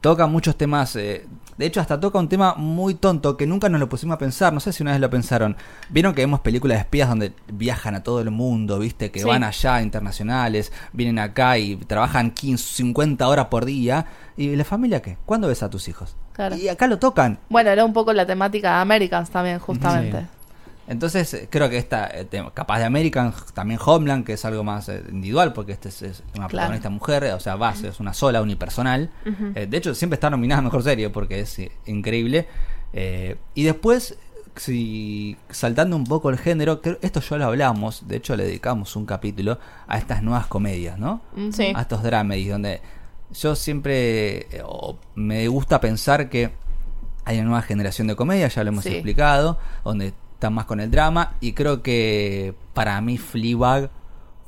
Toca 0.00 0.26
muchos 0.26 0.56
temas, 0.56 0.96
eh, 0.96 1.26
de 1.58 1.66
hecho 1.66 1.78
hasta 1.80 2.00
toca 2.00 2.18
un 2.18 2.28
tema 2.28 2.54
muy 2.54 2.94
tonto 2.94 3.36
que 3.36 3.46
nunca 3.46 3.68
nos 3.68 3.80
lo 3.80 3.88
pusimos 3.90 4.14
a 4.14 4.18
pensar, 4.18 4.50
no 4.50 4.58
sé 4.60 4.72
si 4.72 4.82
una 4.82 4.92
vez 4.92 5.00
lo 5.00 5.10
pensaron. 5.10 5.56
Vieron 5.90 6.14
que 6.14 6.22
vemos 6.22 6.40
películas 6.40 6.76
de 6.78 6.80
espías 6.80 7.08
donde 7.10 7.34
viajan 7.52 7.94
a 7.94 8.02
todo 8.02 8.20
el 8.22 8.30
mundo, 8.30 8.78
viste, 8.78 9.10
que 9.10 9.20
Sí. 9.20 9.26
van 9.26 9.44
allá 9.44 9.82
internacionales, 9.82 10.72
vienen 10.94 11.18
acá 11.18 11.58
y 11.58 11.76
trabajan 11.76 12.30
15, 12.30 12.76
50 12.76 13.28
horas 13.28 13.46
por 13.46 13.66
día. 13.66 14.06
¿Y 14.38 14.56
la 14.56 14.64
familia 14.64 15.02
qué? 15.02 15.18
¿Cuándo 15.26 15.48
ves 15.48 15.62
a 15.62 15.68
tus 15.68 15.86
hijos? 15.88 16.16
Claro. 16.32 16.56
Y 16.56 16.68
acá 16.68 16.86
lo 16.86 16.98
tocan. 16.98 17.38
Bueno, 17.50 17.68
era 17.68 17.84
un 17.84 17.92
poco 17.92 18.14
la 18.14 18.24
temática 18.24 18.76
de 18.76 18.80
Americans 18.80 19.28
también, 19.28 19.58
justamente. 19.58 20.20
Sí. 20.20 20.26
Entonces, 20.90 21.32
eh, 21.34 21.48
creo 21.50 21.70
que 21.70 21.78
esta, 21.78 22.08
eh, 22.12 22.26
capaz 22.52 22.80
de 22.80 22.84
American, 22.84 23.32
también 23.54 23.78
Homeland, 23.84 24.24
que 24.26 24.32
es 24.34 24.44
algo 24.44 24.64
más 24.64 24.88
eh, 24.88 25.02
individual, 25.10 25.52
porque 25.52 25.72
este 25.72 25.88
es, 25.88 26.02
es 26.02 26.18
una 26.20 26.48
Claro. 26.48 26.48
protagonista 26.48 26.90
mujer, 26.90 27.24
o 27.32 27.40
sea, 27.40 27.54
base, 27.56 27.88
es 27.88 28.00
una 28.00 28.12
sola, 28.12 28.42
unipersonal. 28.42 29.10
Eh, 29.54 29.66
de 29.70 29.76
hecho, 29.76 29.94
siempre 29.94 30.16
está 30.16 30.28
nominada 30.30 30.58
a 30.58 30.62
mejor 30.62 30.82
serie, 30.82 31.08
porque 31.08 31.40
es 31.40 31.56
increíble. 31.86 32.48
Eh, 32.92 33.36
y 33.54 33.62
después, 33.62 34.18
si 34.56 35.36
saltando 35.48 35.94
un 35.96 36.04
poco 36.04 36.28
el 36.28 36.38
género, 36.38 36.80
que 36.80 36.98
esto 37.02 37.20
ya 37.20 37.36
lo 37.38 37.44
hablamos, 37.46 38.08
de 38.08 38.16
hecho, 38.16 38.36
le 38.36 38.44
dedicamos 38.44 38.96
un 38.96 39.06
capítulo 39.06 39.58
a 39.86 39.96
estas 39.96 40.22
nuevas 40.24 40.48
comedias, 40.48 40.98
¿no? 40.98 41.20
Ujú. 41.36 41.52
Sí. 41.52 41.72
a 41.74 41.82
estos 41.82 42.02
dramedies 42.02 42.50
donde 42.50 42.80
yo 43.32 43.54
siempre 43.54 44.38
eh, 44.50 44.62
me 45.14 45.46
gusta 45.46 45.80
pensar 45.80 46.28
que 46.28 46.50
hay 47.24 47.36
una 47.38 47.44
nueva 47.50 47.62
generación 47.62 48.08
de 48.08 48.16
comedia, 48.16 48.48
ya 48.48 48.64
lo 48.64 48.70
hemos 48.70 48.82
Sí. 48.82 48.90
explicado, 48.90 49.56
donde 49.84 50.14
están 50.40 50.54
más 50.54 50.64
con 50.64 50.80
el 50.80 50.90
drama 50.90 51.34
y 51.40 51.52
creo 51.52 51.82
que 51.82 52.54
para 52.72 52.98
mí 53.02 53.18
Fleabag 53.18 53.90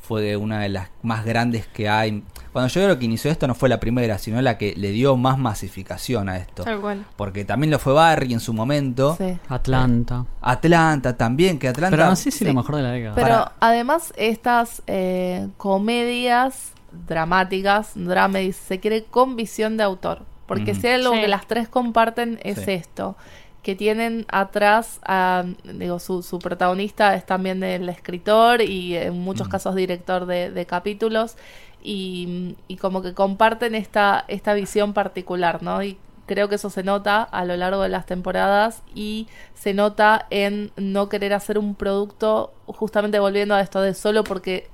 fue 0.00 0.36
una 0.38 0.58
de 0.60 0.70
las 0.70 0.88
más 1.02 1.24
grandes 1.26 1.66
que 1.66 1.88
hay. 1.90 2.24
Cuando 2.50 2.68
yo 2.68 2.82
creo 2.82 2.98
que 2.98 3.04
inició 3.04 3.30
esto 3.30 3.46
no 3.46 3.54
fue 3.54 3.68
la 3.68 3.78
primera, 3.78 4.16
sino 4.18 4.40
la 4.40 4.56
que 4.56 4.74
le 4.74 4.90
dio 4.90 5.16
más 5.18 5.36
masificación 5.38 6.30
a 6.30 6.38
esto. 6.38 6.64
Tal 6.64 6.80
cual. 6.80 7.04
Porque 7.16 7.44
también 7.44 7.70
lo 7.70 7.78
fue 7.78 7.92
Barry 7.92 8.32
en 8.32 8.40
su 8.40 8.52
momento. 8.54 9.16
Sí. 9.18 9.36
Atlanta. 9.48 10.24
Atlanta 10.40 11.16
también, 11.18 11.58
que 11.58 11.68
Atlanta... 11.68 11.94
Pero 11.96 12.08
no 12.08 12.16
sé 12.16 12.30
si 12.30 12.38
sí. 12.38 12.44
lo 12.46 12.54
mejor 12.54 12.76
de 12.76 12.82
la 12.82 12.90
década. 12.90 13.14
Pero 13.14 13.26
Para- 13.28 13.52
además 13.60 14.12
estas 14.16 14.82
eh, 14.86 15.48
comedias 15.58 16.72
dramáticas, 17.06 17.92
dramedies, 17.94 18.56
se 18.56 18.80
quiere 18.80 19.04
con 19.04 19.36
visión 19.36 19.76
de 19.76 19.82
autor. 19.84 20.22
Porque 20.46 20.72
Ujú. 20.72 20.80
si 20.80 20.86
hay 20.88 20.94
algo 20.94 21.14
Sí. 21.14 21.20
que 21.20 21.28
las 21.28 21.46
tres 21.46 21.68
comparten 21.68 22.38
es 22.42 22.58
Sí. 22.58 22.72
esto, 22.72 23.16
que 23.62 23.76
tienen 23.76 24.26
atrás, 24.28 24.98
a, 25.04 25.44
digo, 25.64 25.98
su, 26.00 26.22
su 26.22 26.40
protagonista 26.40 27.14
es 27.14 27.24
también 27.26 27.62
el 27.62 27.88
escritor 27.88 28.60
y 28.62 28.96
en 28.96 29.14
muchos 29.20 29.46
Ujú. 29.46 29.50
casos 29.50 29.74
director 29.76 30.26
de, 30.26 30.50
de 30.50 30.66
capítulos 30.66 31.36
y, 31.82 32.56
y 32.68 32.76
como 32.76 33.02
que 33.02 33.14
comparten 33.14 33.74
esta, 33.74 34.24
esta 34.28 34.54
visión 34.54 34.92
particular, 34.94 35.62
¿no? 35.62 35.82
Y 35.82 35.98
creo 36.26 36.48
que 36.48 36.54
eso 36.56 36.70
se 36.70 36.82
nota 36.82 37.22
a 37.22 37.44
lo 37.44 37.56
largo 37.56 37.82
de 37.82 37.88
las 37.88 38.06
temporadas 38.06 38.82
y 38.94 39.28
se 39.54 39.74
nota 39.74 40.26
en 40.30 40.72
no 40.76 41.08
querer 41.08 41.32
hacer 41.34 41.58
un 41.58 41.74
producto 41.74 42.52
justamente 42.66 43.18
volviendo 43.18 43.54
a 43.54 43.60
esto 43.60 43.80
de 43.80 43.94
solo 43.94 44.24
porque 44.24 44.71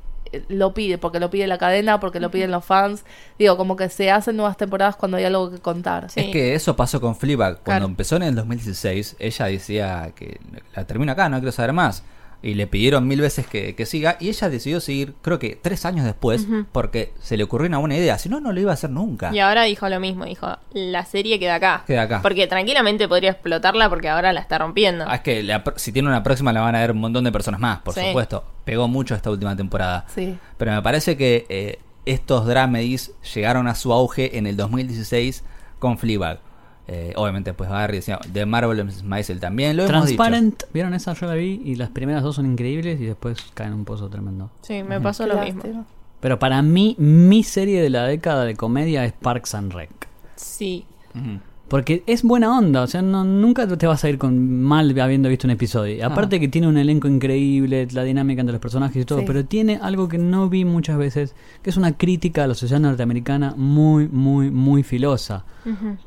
lo 0.49 0.75
pide, 0.75 0.99
porque 0.99 1.21
lo 1.21 1.31
pide 1.31 1.47
la 1.47 1.59
cadena, 1.59 2.01
porque 2.01 2.21
lo 2.21 2.31
piden 2.31 2.51
los 2.51 2.65
fans. 2.65 3.05
Digo, 3.39 3.57
como 3.57 3.77
que 3.77 3.89
se 3.89 4.11
hacen 4.11 4.37
nuevas 4.37 4.57
temporadas 4.57 4.97
cuando 4.97 5.17
hay 5.17 5.25
algo 5.25 5.51
que 5.51 5.59
contar. 5.59 6.11
Sí. 6.11 6.21
Es 6.21 6.27
que 6.29 6.55
eso 6.55 6.77
pasó 6.77 7.01
con 7.01 7.17
Fleabag. 7.17 7.55
Cuando 7.63 7.65
Claro. 7.65 7.85
empezó 7.87 8.17
en 8.17 8.23
el 8.25 8.35
2016, 8.35 9.17
ella 9.19 9.47
decía 9.47 10.13
que 10.15 10.41
la 10.75 10.85
termino 10.87 11.13
acá, 11.13 11.29
no 11.29 11.39
quiero 11.39 11.53
saber 11.53 11.73
más. 11.73 12.03
Y 12.41 12.55
le 12.55 12.69
pidieron 12.69 13.09
mil 13.09 13.21
veces 13.21 13.49
que, 13.49 13.75
que 13.75 13.85
siga. 13.85 14.17
Y 14.21 14.29
ella 14.29 14.49
decidió 14.49 14.79
seguir, 14.79 15.15
creo 15.23 15.41
que 15.41 15.59
tres 15.61 15.85
años 15.85 16.05
después, 16.05 16.47
porque 16.71 17.13
se 17.21 17.37
le 17.37 17.43
ocurrió 17.43 17.67
una 17.67 17.79
buena 17.79 17.97
idea. 17.97 18.17
Si 18.17 18.29
no, 18.29 18.39
no 18.39 18.53
lo 18.53 18.61
iba 18.61 18.71
a 18.71 18.75
hacer 18.75 18.91
nunca. 18.91 19.35
Y 19.35 19.41
ahora 19.41 19.65
dijo 19.65 19.89
lo 19.89 19.99
mismo, 19.99 20.25
dijo, 20.25 20.47
la 20.73 21.05
serie 21.05 21.41
queda 21.41 21.57
acá. 21.57 21.83
Queda 21.85 22.03
acá. 22.03 22.23
Porque 22.23 22.47
tranquilamente 22.47 23.09
podría 23.09 23.33
explotarla 23.33 23.89
porque 23.89 24.09
ahora 24.09 24.33
la 24.33 24.39
está 24.39 24.57
rompiendo. 24.59 25.05
Ah, 25.09 25.17
es 25.17 25.23
que 25.23 25.43
la 25.43 25.65
si 25.75 25.91
tiene 25.91 26.09
una 26.09 26.23
próxima 26.23 26.53
la 26.53 26.61
van 26.61 26.77
a 26.77 26.81
ver 26.81 26.93
un 26.93 26.99
montón 26.99 27.25
de 27.25 27.33
personas 27.33 27.59
más, 27.59 27.81
por 27.81 27.95
Sí. 27.95 28.03
supuesto. 28.07 28.45
Pegó 28.69 28.87
mucho 28.87 29.15
esta 29.15 29.31
última 29.31 29.57
temporada. 29.57 30.05
Sí. 30.15 30.37
Pero 30.59 30.73
me 30.73 30.83
parece 30.83 31.17
que 31.17 31.47
eh, 31.49 31.79
estos 32.05 32.45
dramedies 32.45 33.13
llegaron 33.35 33.67
a 33.67 33.75
su 33.75 33.95
auge 33.95 34.37
en 34.37 34.47
el 34.47 34.59
2016 34.59 35.43
con 35.79 35.97
Fleabag. 35.97 36.41
Eh, 36.87 37.15
obviamente, 37.17 37.55
pues 37.55 37.71
Barry 37.71 37.97
decía, 37.97 38.21
de 38.31 38.45
Marvelous 38.45 39.03
Maisel 39.03 39.41
también, 39.41 39.75
lo 39.75 39.85
hemos 39.85 40.05
dicho. 40.05 40.17
Transparent, 40.19 40.65
¿vieron 40.75 40.93
esa? 40.93 41.15
Yo 41.15 41.27
la 41.29 41.33
vi 41.33 41.63
y 41.65 41.77
las 41.77 41.89
primeras 41.89 42.23
dos 42.23 42.37
son 42.37 42.45
increíbles 42.45 43.01
y 43.01 43.07
después 43.07 43.39
caen 43.55 43.73
en 43.73 43.79
un 43.79 43.85
pozo 43.87 44.11
tremendo. 44.11 44.51
Sí, 44.61 44.83
me 44.83 45.01
pasó 45.01 45.25
Qué 45.25 45.31
lo 45.31 45.37
lástima. 45.37 45.63
mismo. 45.65 45.87
Pero 46.21 46.39
para 46.39 46.61
mí, 46.61 46.95
mi 46.99 47.45
serie 47.45 47.81
de 47.81 47.89
la 47.89 48.05
década 48.05 48.45
de 48.45 48.55
comedia 48.55 49.03
es 49.07 49.15
Parks 49.15 49.55
and 49.55 49.73
Rec. 49.73 49.91
Sí. 50.37 50.85
Ujú. 51.15 51.41
Porque 51.69 52.03
es 52.07 52.23
buena 52.23 52.57
onda, 52.57 52.83
o 52.83 52.87
sea, 52.87 53.03
no, 53.03 53.25
nunca 53.25 53.67
te 53.67 53.87
vas 53.87 54.03
a 54.03 54.09
ir 54.09 54.17
con 54.17 54.63
mal 54.63 54.99
habiendo 54.99 55.29
visto 55.29 55.47
un 55.47 55.51
episodio. 55.51 55.97
Y 55.97 56.01
aparte 56.01 56.41
que 56.41 56.49
tiene 56.49 56.67
un 56.67 56.79
elenco 56.79 57.09
increíble, 57.09 57.87
la 57.93 58.05
dinámica 58.05 58.41
entre 58.41 58.53
los 58.55 58.61
personajes 58.63 59.03
y 59.03 59.05
todo, 59.05 59.19
Sí. 59.21 59.25
pero 59.27 59.45
tiene 59.45 59.79
algo 59.83 60.09
que 60.09 60.17
no 60.17 60.49
vi 60.49 60.65
muchas 60.65 60.97
veces, 60.97 61.35
que 61.63 61.69
es 61.69 61.77
una 61.77 61.93
crítica 61.97 62.45
a 62.45 62.47
la 62.47 62.55
sociedad 62.55 62.81
norteamericana 62.81 63.53
muy, 63.57 64.09
muy, 64.09 64.51
muy 64.51 64.83
filosa. 64.83 65.45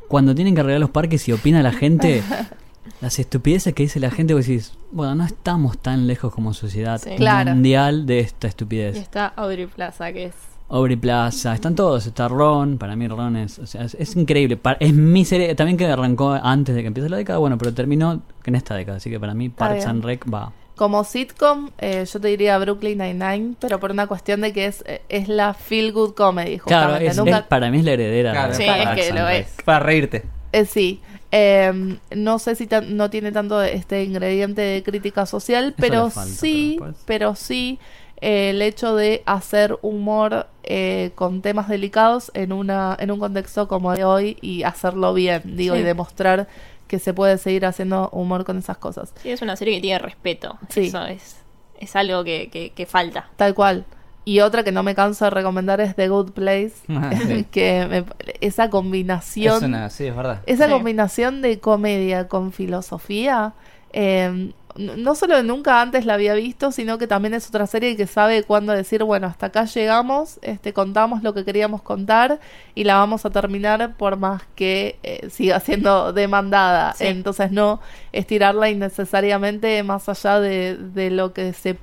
Cuando 0.07 0.33
tienen 0.33 0.55
que 0.55 0.61
arreglar 0.61 0.81
los 0.81 0.89
parques 0.89 1.27
y 1.29 1.31
opina 1.31 1.61
la 1.61 1.71
gente, 1.71 2.23
las 3.01 3.19
estupideces 3.19 3.73
que 3.75 3.83
dice 3.83 3.99
la 3.99 4.09
gente, 4.09 4.33
vos 4.33 4.47
decís, 4.47 4.73
bueno, 4.91 5.13
no 5.13 5.25
estamos 5.25 5.77
tan 5.77 6.07
lejos 6.07 6.33
como 6.33 6.53
sociedad 6.55 6.99
Sí. 6.99 7.11
Claro. 7.17 7.51
mundial 7.51 8.07
de 8.07 8.21
esta 8.21 8.47
Y 8.47 8.49
estupidez. 8.49 8.97
está 8.97 9.27
Audrey 9.27 9.67
Plaza, 9.67 10.11
que 10.11 10.25
es. 10.25 10.33
Aubrey 10.71 10.95
Plaza, 10.95 11.53
están 11.53 11.75
todos, 11.75 12.05
está 12.07 12.27
Ron, 12.27 12.77
para 12.77 12.95
mí 12.95 13.07
Ron 13.07 13.35
es, 13.35 13.59
o 13.59 13.67
sea, 13.67 13.83
es, 13.83 13.93
es 13.95 14.15
increíble, 14.15 14.57
es 14.79 14.93
mi 14.93 15.25
serie, 15.25 15.53
también 15.55 15.77
que 15.77 15.85
arrancó 15.85 16.31
antes 16.31 16.73
de 16.73 16.81
que 16.81 16.87
empiece 16.87 17.09
la 17.09 17.17
década, 17.17 17.39
bueno, 17.39 17.57
pero 17.57 17.73
terminó 17.73 18.21
en 18.45 18.55
esta 18.55 18.75
década, 18.75 18.97
así 18.97 19.09
que 19.09 19.19
para 19.19 19.33
mí 19.33 19.49
Parks 19.49 19.85
and 19.85 20.03
Rec 20.03 20.25
va. 20.33 20.53
Como 20.77 21.03
sitcom, 21.03 21.69
eh, 21.77 22.05
yo 22.11 22.19
te 22.19 22.29
diría 22.29 22.57
Brooklyn 22.57 22.97
Nine-Nine, 22.97 23.55
pero 23.59 23.79
por 23.79 23.91
una 23.91 24.07
cuestión 24.07 24.41
de 24.41 24.51
que 24.53 24.65
es, 24.65 24.83
es 25.09 25.27
la 25.27 25.53
feel 25.53 25.91
good 25.91 26.13
comedy, 26.13 26.57
Claro, 26.59 26.93
justamente. 26.93 27.07
es, 27.11 27.17
Nunca, 27.17 27.37
es- 27.39 27.43
para 27.45 27.69
mí 27.69 27.77
es 27.79 27.83
la 27.85 27.91
heredera 27.91 28.31
Claro, 28.31 28.53
de 28.53 28.57
Sí, 28.57 28.65
Parks 28.65 28.99
es 29.01 29.07
que 29.07 29.13
lo 29.13 29.25
Rec. 29.27 29.47
es. 29.47 29.63
Para 29.65 29.79
reírte. 29.81 30.23
Eh, 30.53 30.65
sí. 30.65 31.01
Eh, 31.33 31.97
no 32.15 32.39
sé 32.39 32.55
si 32.55 32.67
tan- 32.67 32.97
no 32.97 33.09
tiene 33.09 33.31
tanto 33.31 33.61
este 33.61 34.03
ingrediente 34.03 34.61
de 34.61 34.83
crítica 34.83 35.25
social, 35.25 35.73
pero 35.77 36.09
falta, 36.09 36.29
sí, 36.33 36.77
pero 37.05 37.35
sí 37.35 37.79
eh, 38.21 38.51
el 38.51 38.61
hecho 38.61 38.95
de 38.95 39.23
hacer 39.25 39.77
humor 39.81 40.47
eh, 40.63 41.11
con 41.15 41.41
temas 41.41 41.67
delicados 41.67 42.31
en 42.35 42.53
una 42.53 42.95
en 42.99 43.11
un 43.11 43.19
contexto 43.19 43.67
como 43.67 43.93
de 43.93 44.03
hoy 44.05 44.37
y 44.41 44.63
hacerlo 44.63 45.13
bien, 45.13 45.41
digo, 45.57 45.75
Sí. 45.75 45.81
y 45.81 45.83
demostrar 45.83 46.47
que 46.87 46.99
se 46.99 47.13
puede 47.13 47.37
seguir 47.37 47.65
haciendo 47.65 48.09
humor 48.11 48.43
con 48.45 48.57
esas 48.57 48.77
cosas. 48.77 49.13
Sí, 49.21 49.31
es 49.31 49.41
una 49.41 49.55
serie 49.55 49.75
que 49.75 49.81
tiene 49.81 49.99
respeto. 49.99 50.57
Sí. 50.69 50.87
Eso 50.87 51.05
es, 51.05 51.37
es 51.79 51.95
algo 51.95 52.23
que, 52.23 52.49
que, 52.49 52.71
que 52.71 52.85
falta. 52.85 53.29
Tal 53.37 53.53
cual. 53.55 53.85
Y 54.23 54.41
otra 54.41 54.63
que 54.63 54.71
no 54.71 54.83
me 54.83 54.93
canso 54.93 55.25
de 55.25 55.31
recomendar 55.31 55.81
es 55.81 55.95
The 55.95 56.09
Good 56.09 56.31
Place, 56.33 56.73
Sí. 57.27 57.45
que 57.51 57.87
me- 57.89 58.05
esa 58.41 58.69
combinación 58.69 59.55
Es 59.57 59.63
una, 59.63 59.89
sí, 59.89 60.05
es 60.05 60.15
verdad. 60.15 60.41
Esa 60.45 60.65
Sí. 60.65 60.71
combinación 60.71 61.41
de 61.41 61.59
comedia 61.59 62.27
con 62.27 62.51
filosofía, 62.51 63.53
eh, 63.93 64.51
no 64.75 65.15
solo 65.15 65.41
nunca 65.43 65.81
antes 65.81 66.05
la 66.05 66.15
había 66.15 66.33
visto, 66.33 66.71
sino 66.71 66.97
que 66.97 67.07
también 67.07 67.33
es 67.33 67.47
otra 67.47 67.67
serie 67.67 67.95
que 67.95 68.07
sabe 68.07 68.43
cuándo 68.43 68.73
decir, 68.73 69.03
bueno, 69.03 69.27
hasta 69.27 69.47
acá 69.47 69.65
llegamos, 69.65 70.39
este, 70.41 70.73
contamos 70.73 71.23
lo 71.23 71.33
que 71.33 71.45
queríamos 71.45 71.81
contar 71.81 72.39
y 72.75 72.83
la 72.83 72.95
vamos 72.95 73.25
a 73.25 73.29
terminar 73.29 73.95
por 73.97 74.17
más 74.17 74.43
que 74.55 74.97
eh, 75.03 75.29
siga 75.29 75.59
siendo 75.59 76.13
demandada. 76.13 76.93
Sí. 76.93 77.07
Entonces 77.07 77.51
no 77.51 77.79
estirarla 78.11 78.69
innecesariamente 78.69 79.81
más 79.83 80.09
allá 80.09 80.39
de, 80.39 80.77
de 80.77 81.11
lo 81.11 81.33
que 81.33 81.53
se 81.53 81.77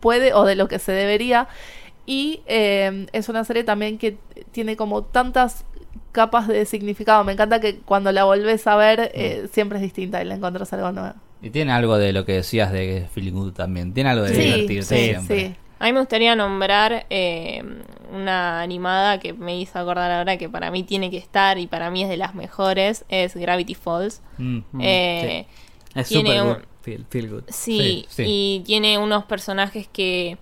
puede 0.00 0.34
o 0.34 0.44
de 0.44 0.56
lo 0.56 0.68
que 0.68 0.78
se 0.78 0.92
debería. 0.92 1.48
Y 2.06 2.42
eh, 2.46 3.06
es 3.12 3.28
una 3.28 3.44
serie 3.44 3.64
también 3.64 3.98
que 3.98 4.18
tiene 4.52 4.76
como 4.76 5.02
tantas 5.02 5.64
capas 6.12 6.48
de 6.48 6.64
significado. 6.66 7.24
Me 7.24 7.32
encanta 7.32 7.60
que 7.60 7.78
cuando 7.78 8.10
la 8.12 8.24
volvés 8.24 8.66
a 8.66 8.76
ver 8.76 9.10
eh, 9.14 9.48
siempre 9.52 9.78
es 9.78 9.82
distinta 9.82 10.22
y 10.22 10.24
le 10.24 10.34
encuentras 10.34 10.72
algo 10.72 10.92
nuevo. 10.92 11.14
Y 11.42 11.50
tiene 11.50 11.72
algo 11.72 11.96
de 11.96 12.12
lo 12.12 12.24
que 12.24 12.32
decías 12.32 12.70
de 12.72 13.06
Feeling 13.14 13.32
Good 13.32 13.52
también. 13.54 13.94
Tiene 13.94 14.10
algo 14.10 14.24
de 14.24 14.34
Sí, 14.34 14.42
divertirse 14.42 14.96
sí, 14.96 15.04
siempre. 15.10 15.48
sí. 15.48 15.54
A 15.78 15.86
mí 15.86 15.92
me 15.94 16.00
gustaría 16.00 16.36
nombrar 16.36 17.06
eh, 17.08 17.62
una 18.14 18.60
animada 18.60 19.18
que 19.18 19.32
me 19.32 19.58
hizo 19.58 19.78
acordar 19.78 20.10
ahora 20.10 20.36
que 20.36 20.48
para 20.50 20.70
mí 20.70 20.82
tiene 20.82 21.10
que 21.10 21.16
estar 21.16 21.58
y 21.58 21.66
para 21.66 21.90
mí 21.90 22.02
es 22.02 22.08
de 22.10 22.18
las 22.18 22.34
mejores, 22.34 23.04
es 23.08 23.34
Gravity 23.34 23.74
Falls. 23.74 24.20
Mm. 24.36 24.58
Mm, 24.72 24.80
Eh, 24.82 25.46
Es 25.94 26.08
tiene 26.08 26.30
super 26.30 26.42
un- 26.42 26.48
good, 26.54 26.62
feel, 26.82 27.06
feel 27.08 27.28
good. 27.30 27.42
Sí, 27.48 28.04
Sí, 28.06 28.06
sí. 28.10 28.24
y 28.26 28.62
tiene 28.66 28.98
unos 28.98 29.24
personajes 29.24 29.88
que 29.90 30.36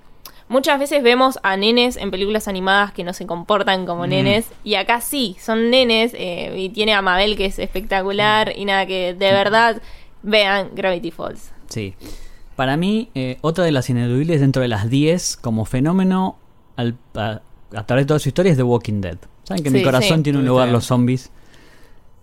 muchas 0.48 0.80
veces 0.80 1.04
vemos 1.04 1.38
a 1.44 1.56
nenes 1.56 1.96
en 1.98 2.10
películas 2.10 2.48
animadas 2.48 2.90
que 2.90 3.04
no 3.04 3.12
se 3.12 3.24
comportan 3.26 3.86
como 3.86 4.06
Mm. 4.06 4.10
nenes 4.10 4.50
y 4.64 4.74
acá 4.74 5.00
sí, 5.00 5.36
son 5.40 5.70
nenes 5.70 6.14
eh, 6.14 6.52
y 6.56 6.70
tiene 6.70 6.94
a 6.94 7.02
Mabel 7.02 7.36
que 7.36 7.44
es 7.44 7.60
espectacular 7.60 8.52
y 8.56 8.64
nada 8.64 8.86
que 8.86 9.14
de 9.14 9.30
verdad 9.32 9.80
vean 10.22 10.70
Gravity 10.74 11.10
Falls. 11.10 11.50
Sí. 11.68 11.94
Para 12.56 12.76
mí, 12.76 13.10
eh, 13.14 13.38
otra 13.40 13.64
de 13.64 13.72
las 13.72 13.88
ineludibles 13.90 14.40
dentro 14.40 14.62
de 14.62 14.68
las 14.68 14.90
10 14.90 15.36
como 15.36 15.64
fenómeno 15.64 16.36
al- 16.76 16.96
a, 17.14 17.40
a 17.74 17.86
través 17.86 18.04
de 18.04 18.08
toda 18.08 18.18
su 18.20 18.28
historia 18.28 18.50
es 18.52 18.56
The 18.58 18.64
Walking 18.64 19.00
Dead. 19.00 19.18
Saben 19.44 19.62
que 19.62 19.70
mi 19.70 19.82
corazón 19.82 20.18
sí. 20.18 20.22
tiene 20.24 20.38
un 20.40 20.46
lugar 20.46 20.68
los 20.68 20.84
zombies. 20.86 21.30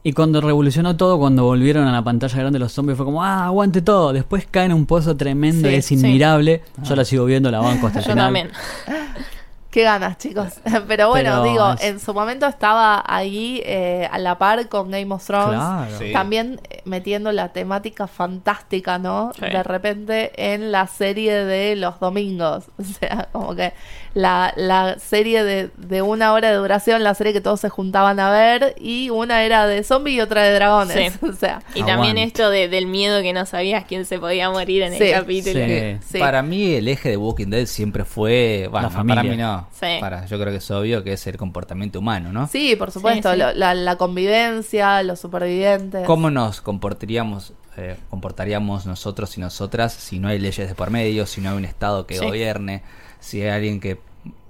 Y 0.04 0.14
cuando 0.14 0.40
revolucionó 0.40 0.96
todo, 0.98 1.18
cuando 1.18 1.46
volvieron 1.46 1.88
a 1.88 1.92
la 1.92 2.04
pantalla 2.04 2.38
grande 2.38 2.60
los 2.60 2.72
zombies, 2.72 2.96
fue 2.96 3.06
como, 3.08 3.24
ah, 3.24 3.46
aguante 3.46 3.82
todo. 3.82 4.14
Después 4.14 4.46
caen 4.52 4.70
en 4.70 4.78
un 4.78 4.86
pozo 4.86 5.18
tremendo 5.18 5.68
Sí, 5.68 5.74
y 5.74 5.78
es 5.80 5.86
sí. 5.88 5.96
inmirable. 5.96 6.62
Yo 6.84 6.96
la 6.96 7.04
sigo 7.06 7.26
viendo, 7.26 7.50
la 7.50 7.60
banco 7.60 7.88
hasta 7.88 8.00
el 8.00 8.06
Yo 8.06 8.12
final. 8.12 8.26
también. 8.28 8.52
Qué 9.72 9.82
ganas, 9.84 10.18
chicos. 10.20 10.54
Pero 10.88 11.10
bueno, 11.10 11.42
Pero 11.42 11.44
digo, 11.44 11.74
es- 11.74 11.84
en 11.84 12.00
su 12.00 12.14
momento 12.14 12.46
estaba 12.46 13.04
ahí 13.08 13.62
eh, 13.66 14.08
a 14.12 14.18
la 14.20 14.38
par 14.38 14.70
con 14.70 14.92
Game 14.92 15.12
of 15.14 15.26
Thrones. 15.26 15.56
Claro. 15.60 15.98
Sí. 15.98 16.14
También 16.14 16.62
metiendo 16.86 17.32
la 17.32 17.52
temática 17.52 18.08
fantástica, 18.08 18.98
¿no? 18.98 19.32
Sí. 19.34 19.42
De 19.42 19.64
repente 19.64 20.54
en 20.54 20.72
la 20.72 20.88
serie 20.88 21.44
de 21.46 21.76
los 21.76 22.00
domingos. 22.00 22.66
O 22.78 22.84
sea, 22.84 23.30
como 23.32 23.56
que 23.56 23.74
la, 24.16 24.54
la 24.56 24.98
serie 24.98 25.44
de, 25.44 25.70
de 25.78 26.02
una 26.02 26.32
hora 26.34 26.50
de 26.50 26.56
duración, 26.56 27.04
la 27.04 27.14
serie 27.14 27.34
que 27.34 27.42
todos 27.42 27.60
se 27.60 27.70
juntaban 27.70 28.20
a 28.20 28.32
ver, 28.32 28.74
y 28.80 29.10
una 29.12 29.44
era 29.44 29.68
de 29.68 29.84
zombie 29.84 30.14
y 30.14 30.22
otra 30.22 30.42
de 30.44 30.54
dragones. 30.56 31.14
Sí. 31.14 31.20
O 31.28 31.34
sea, 31.34 31.62
Y 31.76 31.84
también 31.84 32.18
esto 32.18 32.50
de- 32.50 32.70
del 32.70 32.88
miedo 32.88 33.22
que 33.22 33.34
no 33.34 33.46
sabías 33.46 33.84
quién 33.86 34.06
se 34.06 34.18
podía 34.18 34.50
morir 34.50 34.84
en 34.84 34.94
Sí, 34.98 35.04
el 35.04 35.12
capítulo. 35.14 35.60
sí. 35.66 35.98
sí. 36.14 36.18
Para 36.20 36.42
mí 36.42 36.74
el 36.76 36.88
eje 36.88 37.10
de 37.10 37.18
Walking 37.18 37.48
Dead 37.50 37.66
siempre 37.66 38.06
fue, 38.06 38.68
bueno, 38.72 38.88
La 38.88 38.90
familia. 38.90 39.16
para 39.22 39.30
mí 39.30 39.38
no, 39.38 39.68
Sí. 39.74 39.98
para, 40.00 40.26
yo 40.28 40.40
creo 40.40 40.52
que 40.52 40.58
es 40.60 40.72
obvio 40.72 41.04
que 41.04 41.12
es 41.14 41.28
el 41.28 41.36
comportamiento 41.38 42.00
humano, 42.00 42.32
¿no? 42.32 42.48
Sí, 42.48 42.76
por 42.78 42.92
supuesto, 42.92 43.30
Sí, 43.30 43.36
sí. 43.36 43.40
lo- 43.42 43.54
la, 43.54 43.74
la 43.76 43.98
convivencia, 43.98 45.04
los 45.04 45.20
supervivientes. 45.20 46.06
¿Cómo 46.08 46.30
nos 46.32 46.62
comportaríamos, 46.62 47.52
eh, 47.76 47.98
comportaríamos 48.10 48.86
nosotros 48.86 49.38
y 49.38 49.42
nosotras 49.42 49.92
si 49.94 50.20
no 50.20 50.30
hay 50.30 50.40
leyes 50.40 50.70
de 50.70 50.74
por 50.76 50.90
medio, 50.90 51.26
si 51.26 51.42
no 51.42 51.50
hay 51.52 51.58
un 51.58 51.66
Estado 51.66 52.08
que 52.08 52.18
Sí. 52.18 52.26
gobierne, 52.26 52.82
si 53.26 53.42
hay 53.42 53.50
alguien 53.50 53.80
que 53.80 54.00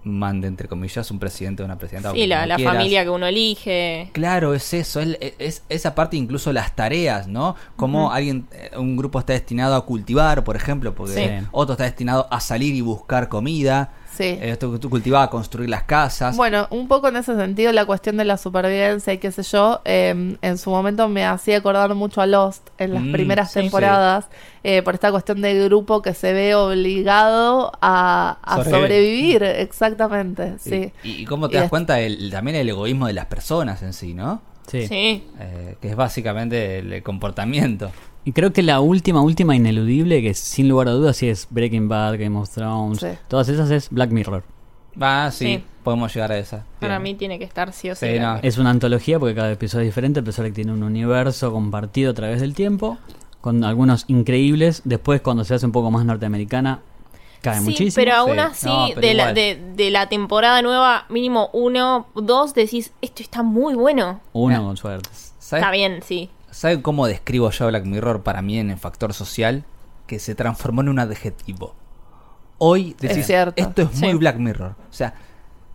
mande, 0.04 0.48
entre 0.48 0.68
comillas, 0.68 1.10
un 1.10 1.18
presidente 1.18 1.64
o 1.64 1.66
una 1.66 1.78
presidenta? 1.78 2.12
Sí, 2.12 2.28
la, 2.28 2.60
familia 2.60 3.04
que 3.04 3.10
uno 3.10 3.26
elige. 3.26 4.10
Claro, 4.12 4.54
es 4.54 4.74
eso, 4.74 5.00
es, 5.00 5.18
es 5.40 5.64
esa 5.70 5.96
parte 5.96 6.18
incluso 6.18 6.52
las 6.54 6.76
tareas, 6.76 7.28
¿no? 7.28 7.56
Como 7.76 8.12
alguien, 8.12 8.48
eh, 8.52 8.72
un 8.78 8.98
grupo 8.98 9.20
está 9.20 9.34
destinado 9.34 9.76
a 9.76 9.86
cultivar, 9.86 10.44
por 10.44 10.56
ejemplo, 10.56 10.94
porque 10.94 11.14
Sí. 11.40 11.48
otro 11.52 11.74
está 11.74 11.86
destinado 11.86 12.28
a 12.30 12.40
salir 12.40 12.76
y 12.76 12.82
buscar 12.82 13.30
comida, 13.30 13.94
Sí. 14.16 14.38
eh, 14.41 14.55
tú 14.57 14.80
cultivaba 14.89 15.26
a 15.26 15.30
construir 15.30 15.70
las 15.70 15.84
casas. 15.84 16.36
Bueno, 16.38 16.68
un 16.72 16.88
poco 16.88 17.07
en 17.09 17.18
ese 17.18 17.36
sentido 17.36 17.72
la 17.72 17.86
cuestión 17.86 18.18
de 18.18 18.26
la 18.26 18.38
supervivencia 18.38 19.13
y 19.13 19.18
qué 19.18 19.32
sé 19.32 19.43
yo, 19.43 19.82
eh, 19.86 20.38
en 20.41 20.57
su 20.57 20.70
momento 20.70 21.07
me 21.09 21.26
hacía 21.26 21.57
acordar 21.57 21.93
mucho 21.95 22.22
a 22.22 22.26
Lost 22.28 22.70
en 22.78 22.93
las 22.93 23.03
Mm, 23.03 23.11
primeras 23.11 23.51
sí, 23.51 23.59
temporadas, 23.59 24.28
eh, 24.63 24.82
por 24.82 24.93
esta 24.93 25.11
cuestión 25.11 25.41
de 25.41 25.66
grupo 25.66 26.01
que 26.01 26.13
se 26.13 26.34
ve 26.34 26.55
obligado 26.55 27.72
a, 27.82 28.38
a 28.41 28.55
Sobrevivir. 28.55 28.82
sobrevivir, 28.82 29.43
exactamente, 29.43 30.55
sí. 30.59 30.91
Y, 31.03 31.22
y 31.22 31.26
cómo 31.26 31.49
te 31.49 31.55
Y 31.55 31.57
das 31.57 31.66
es- 31.66 31.70
cuenta 31.70 31.99
el, 31.99 32.32
también 32.32 32.57
el 32.57 32.70
egoísmo 32.70 33.07
de 33.07 33.13
las 33.13 33.26
personas 33.26 33.82
en 33.84 33.93
sí, 33.93 34.13
¿no? 34.13 34.41
Sí. 34.68 34.88
Sí. 34.88 35.24
Eh, 35.39 35.78
que 35.80 35.89
es 35.89 35.95
básicamente 35.95 36.80
el, 36.80 37.03
comportamiento. 37.03 37.91
Y 38.26 38.32
creo 38.34 38.52
que 38.52 38.64
la 38.64 38.80
última, 38.80 39.22
última 39.22 39.56
ineludible, 39.56 40.22
que 40.22 40.34
sin 40.34 40.68
lugar 40.68 40.88
a 40.88 40.92
dudas 40.92 41.16
sí 41.18 41.30
es 41.30 41.48
Breaking 41.52 41.88
Bad, 41.88 42.18
Game 42.20 42.38
of 42.38 42.50
Thrones, 42.50 43.00
Sí. 43.00 43.08
todas 43.28 43.48
esas 43.50 43.70
es 43.72 43.90
Black 43.92 44.10
Mirror. 44.10 44.44
Va, 45.02 45.30
sí, 45.30 45.46
Sí. 45.58 45.64
podemos 45.84 46.14
llegar 46.14 46.32
a 46.32 46.38
esa. 46.40 46.66
Para 46.80 46.98
Bien. 46.98 47.04
mí 47.04 47.16
tiene 47.20 47.38
que 47.38 47.46
estar 47.46 47.72
sí 47.72 47.90
o 47.92 47.96
sí. 47.96 48.08
Sí, 48.14 48.20
no. 48.20 48.38
Es 48.42 48.58
una 48.58 48.72
antología 48.72 49.20
porque 49.20 49.36
cada 49.36 49.52
episodio 49.52 49.84
es 49.84 49.90
diferente, 49.90 50.22
a 50.22 50.24
pesar 50.24 50.44
de 50.44 50.52
que 50.52 50.56
tiene 50.56 50.72
un 50.72 50.82
universo 50.84 51.52
compartido 51.52 52.12
a 52.12 52.14
través 52.16 52.42
del 52.42 52.56
tiempo, 52.56 52.98
con 53.42 53.64
algunos 53.64 54.06
increíbles. 54.08 54.82
Después, 54.86 55.22
cuando 55.22 55.44
se 55.44 55.54
hace 55.54 55.66
un 55.68 55.72
poco 55.72 55.92
más 55.92 56.04
norteamericana, 56.06 56.80
cae 57.42 57.60
Sí, 57.60 57.66
muchísimo. 57.66 57.94
pero 58.04 58.16
aún 58.16 58.34
Sí. 58.34 58.40
así, 58.40 58.68
No, 58.68 58.88
pero 58.96 59.02
de, 59.08 59.14
la, 59.14 59.34
de, 59.34 59.62
de 59.76 59.92
la 59.92 60.10
temporada 60.10 60.64
nueva, 60.64 61.06
mínimo 61.10 61.50
uno, 61.54 62.08
dos, 62.16 62.56
decís, 62.56 62.92
esto 63.04 63.22
está 63.22 63.44
muy 63.44 63.76
bueno. 63.76 64.22
Uno 64.34 64.48
Mira. 64.48 64.62
con 64.62 64.78
suerte. 64.78 65.10
¿Sabes, 65.38 65.62
Está 65.62 65.72
bien, 65.72 66.00
sí. 66.04 66.32
¿Saben 66.56 66.82
cómo 66.82 67.06
describo 67.06 67.51
yo 67.51 67.68
Black 67.68 67.84
Mirror 67.84 68.24
para 68.24 68.41
mí 68.41 68.58
en 68.58 68.70
el 68.70 68.78
factor 68.78 69.14
social? 69.14 69.66
Que 70.08 70.20
se 70.20 70.36
transformó 70.36 70.80
en 70.80 70.88
un 70.88 70.99
adjetivo. 70.99 71.76
Hoy 72.60 72.95
decís, 72.97 73.30
esto 73.30 73.82
es 73.82 73.99
muy. 73.99 74.14
Black 74.14 74.38
Mirror. 74.38 74.72
O 74.89 74.93
sea, 74.93 75.16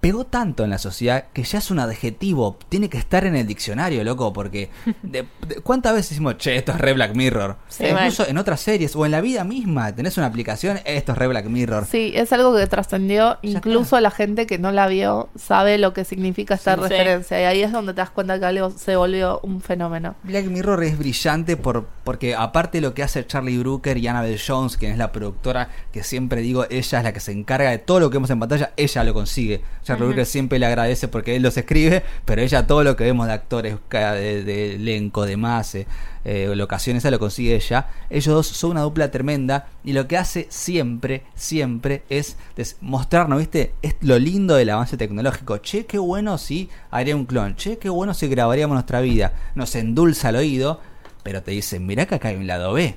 pegó 0.00 0.24
tanto 0.24 0.64
en 0.64 0.70
la 0.70 0.78
sociedad 0.78 1.26
que 1.34 1.42
ya 1.42 1.58
es 1.58 1.70
un 1.70 1.78
adjetivo, 1.78 2.56
tiene 2.70 2.88
que 2.88 2.96
estar 2.98 3.24
en 3.26 3.36
el 3.36 3.46
diccionario, 3.46 4.02
loco, 4.02 4.32
porque 4.32 4.70
de- 5.02 5.26
de- 5.46 5.56
¿cuántas 5.62 5.92
veces 5.92 6.10
decimos, 6.10 6.38
che, 6.38 6.56
esto 6.56 6.72
es 6.72 6.78
re 6.78 6.94
Black 6.94 7.14
Mirror? 7.14 7.56
Sí, 7.68 7.84
E 7.84 7.90
incluso 7.90 8.26
en 8.26 8.38
otras 8.38 8.60
series 8.60 8.96
o 8.96 9.04
en 9.04 9.12
la 9.12 9.20
vida 9.20 9.44
misma, 9.44 9.94
tenés 9.94 10.16
una 10.16 10.26
aplicación, 10.26 10.80
esto 10.84 11.12
es 11.12 11.18
re 11.18 11.26
Black 11.26 11.46
Mirror. 11.46 11.84
Sí, 11.84 12.12
es 12.14 12.32
algo 12.32 12.56
que 12.56 12.66
trascendió. 12.66 13.38
Incluso 13.42 14.00
la 14.00 14.10
gente 14.10 14.46
que 14.46 14.58
no 14.58 14.72
la 14.72 14.86
vio 14.88 15.28
sabe 15.36 15.76
lo 15.78 15.92
que 15.92 16.04
significa 16.04 16.54
esta 16.54 16.76
Sí. 16.76 16.80
referencia. 16.82 17.40
Y 17.40 17.44
ahí 17.44 17.62
es 17.62 17.72
donde 17.72 17.92
te 17.92 17.98
das 17.98 18.10
cuenta 18.10 18.38
que 18.38 18.46
algo 18.46 18.70
se 18.70 18.96
volvió 18.96 19.40
un 19.42 19.60
fenómeno. 19.60 20.14
Black 20.22 20.46
Mirror 20.46 20.82
es 20.84 20.98
brillante 20.98 21.56
por, 21.56 21.86
porque 22.04 22.34
aparte 22.34 22.78
de 22.78 22.82
lo 22.82 22.94
que 22.94 23.02
hace 23.02 23.26
Charlie 23.26 23.58
Brooker 23.58 23.98
y 23.98 24.06
Annabelle 24.08 24.40
Jones, 24.44 24.76
quien 24.76 24.92
es 24.92 24.98
la 24.98 25.12
productora, 25.12 25.68
que 25.92 26.02
siempre 26.02 26.40
digo, 26.40 26.64
ella 26.70 26.98
es 26.98 27.04
la 27.04 27.12
que 27.12 27.20
se 27.20 27.32
encarga 27.32 27.70
de 27.70 27.78
todo 27.78 28.00
lo 28.00 28.08
que 28.10 28.16
vemos 28.16 28.30
en 28.30 28.40
pantalla, 28.40 28.72
ella 28.76 29.04
lo 29.04 29.12
consigue. 29.14 29.60
Charlie 29.98 30.24
siempre 30.24 30.58
le 30.58 30.66
agradece 30.66 31.08
porque 31.08 31.36
él 31.36 31.42
los 31.42 31.56
escribe, 31.56 32.02
pero 32.24 32.42
ella 32.42 32.66
todo 32.66 32.84
lo 32.84 32.96
que 32.96 33.04
vemos 33.04 33.26
de 33.26 33.32
actores, 33.32 33.76
de, 33.90 34.44
de 34.44 34.74
elenco, 34.74 35.26
de 35.26 35.36
más, 35.36 35.74
eh, 35.74 35.86
eh, 36.24 36.52
locaciones, 36.54 37.02
esa 37.02 37.10
lo 37.10 37.18
consigue 37.18 37.54
ella. 37.54 37.88
Ellos 38.10 38.34
dos 38.34 38.46
son 38.46 38.72
una 38.72 38.82
dupla 38.82 39.10
tremenda 39.10 39.68
y 39.84 39.92
lo 39.92 40.06
que 40.06 40.16
hace 40.16 40.46
siempre, 40.50 41.22
siempre 41.34 42.02
es 42.08 42.36
mostrarnos, 42.80 43.38
¿viste? 43.38 43.72
Es 43.82 43.96
lo 44.00 44.18
lindo 44.18 44.54
del 44.54 44.70
avance 44.70 44.96
tecnológico. 44.96 45.58
Che, 45.58 45.86
qué 45.86 45.98
bueno 45.98 46.38
si 46.38 46.68
haría 46.90 47.16
un 47.16 47.24
clon. 47.26 47.56
Che, 47.56 47.78
qué 47.78 47.88
bueno 47.88 48.14
si 48.14 48.28
grabaríamos 48.28 48.74
nuestra 48.74 49.00
vida. 49.00 49.32
Nos 49.54 49.74
endulza 49.74 50.28
el 50.28 50.36
oído, 50.36 50.80
pero 51.22 51.42
te 51.42 51.52
dicen, 51.52 51.86
mirá 51.86 52.06
que 52.06 52.16
acá 52.16 52.28
hay 52.28 52.36
un 52.36 52.46
lado 52.46 52.72
B. 52.72 52.96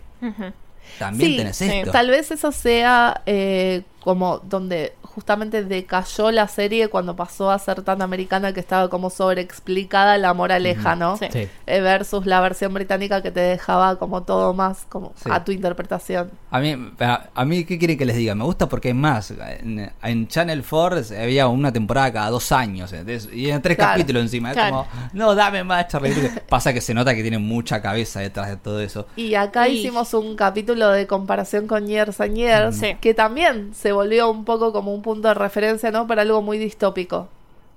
También 0.99 1.31
Sí, 1.31 1.37
tenés 1.37 1.57
sí, 1.57 1.65
esto. 1.65 1.91
Tal 1.91 2.09
vez 2.09 2.29
eso 2.31 2.51
sea 2.51 3.21
eh, 3.25 3.83
como 4.01 4.39
donde 4.39 4.93
justamente 5.15 5.63
decayó 5.63 6.31
la 6.31 6.47
serie 6.47 6.87
cuando 6.89 7.15
pasó 7.15 7.51
a 7.51 7.59
ser 7.59 7.81
tan 7.83 8.01
americana 8.01 8.53
que 8.53 8.59
estaba 8.59 8.89
como 8.89 9.09
sobreexplicada 9.09 10.17
la 10.17 10.33
moraleja, 10.33 10.95
¿no? 10.95 11.17
Sí. 11.17 11.25
Sí. 11.31 11.47
Eh, 11.67 11.81
versus 11.81 12.25
la 12.25 12.41
versión 12.41 12.73
británica 12.73 13.21
que 13.21 13.31
te 13.31 13.39
dejaba 13.39 13.97
como 13.97 14.23
todo 14.23 14.53
más 14.53 14.85
como 14.89 15.13
Sí. 15.15 15.29
a 15.31 15.43
tu 15.43 15.51
interpretación. 15.51 16.31
A 16.51 16.59
mí, 16.59 16.75
a, 16.99 17.29
a 17.33 17.45
mí, 17.45 17.65
¿qué 17.65 17.77
quieren 17.77 17.97
que 17.97 18.05
les 18.05 18.15
diga? 18.15 18.35
Me 18.35 18.43
gusta 18.43 18.67
porque 18.67 18.89
es 18.89 18.95
más. 18.95 19.31
En, 19.31 19.91
en 20.01 20.27
Channel 20.27 20.63
4 20.67 21.01
había 21.21 21.47
una 21.47 21.71
temporada 21.71 22.11
cada 22.11 22.29
dos 22.29 22.51
años. 22.51 22.93
Y 23.31 23.49
en 23.49 23.61
tres 23.61 23.77
Claro. 23.77 23.91
capítulos 23.93 24.23
encima. 24.23 24.51
Es 24.51 24.57
como, 24.57 24.87
no, 25.13 25.35
dame 25.35 25.63
más, 25.63 25.87
Charlie. 25.87 26.13
Pasa 26.49 26.73
que 26.73 26.81
se 26.81 26.93
nota 26.93 27.13
que 27.15 27.21
tiene 27.21 27.37
mucha 27.37 27.81
cabeza 27.81 28.19
detrás 28.19 28.49
de 28.49 28.57
todo 28.57 28.79
eso. 28.79 29.07
Y 29.15 29.35
acá 29.35 29.67
Y- 29.67 29.79
hicimos 29.79 30.13
un 30.13 30.35
capítulo 30.35 30.89
de 30.89 31.05
comparación 31.07 31.67
con 31.67 31.87
Years 31.87 32.19
and 32.21 32.35
Years, 32.35 32.81
que 33.01 33.13
también 33.13 33.73
se 33.75 33.91
volvió 33.91 34.29
un 34.31 34.45
poco 34.45 34.71
como 34.73 34.93
un 34.93 35.01
punto 35.03 35.27
de 35.27 35.35
referencia, 35.35 35.91
¿no? 35.91 36.07
Para 36.07 36.23
algo 36.23 36.41
muy 36.41 36.57
distópico. 36.57 37.27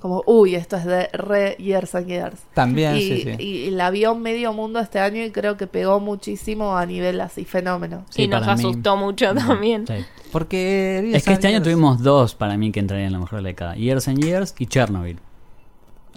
Como, 0.01 0.23
uy, 0.27 0.55
esto 0.55 0.77
es 0.77 0.85
de 0.85 1.09
re 1.13 1.57
Years 1.59 1.95
and 1.95 2.07
Years. 2.07 2.37
También, 2.55 2.97
y, 2.97 3.01
sí, 3.01 3.23
sí. 3.23 3.43
y 3.43 3.71
la 3.71 3.91
vio 3.91 4.15
medio 4.15 4.53
mundo 4.53 4.79
este 4.79 4.99
año 5.01 5.23
y 5.25 5.31
creo 5.31 5.57
que 5.57 5.67
pegó 5.67 6.01
muchísimo 6.01 6.77
a 6.77 6.85
nivel 6.87 7.21
así 7.21 7.45
fenómeno. 7.45 8.05
Sí, 8.11 8.23
y 8.25 8.29
nos 8.29 8.47
mí- 8.47 8.53
asustó 8.53 8.97
mucho 8.97 9.35
también. 9.35 9.87
Sí. 9.87 9.95
Porque. 10.33 11.11
Es 11.15 11.25
que 11.25 11.33
este 11.33 11.49
año 11.49 11.63
tuvimos 11.63 12.03
dos 12.03 12.35
para 12.35 12.57
mí 12.57 12.73
que 12.73 12.81
entrarían 12.81 13.09
en 13.09 13.13
la 13.15 13.19
mejor 13.21 13.43
década. 13.43 13.75
Years 13.75 14.07
and 14.09 14.23
Years 14.23 14.55
y 14.59 14.67
Chernobyl. 14.67 15.19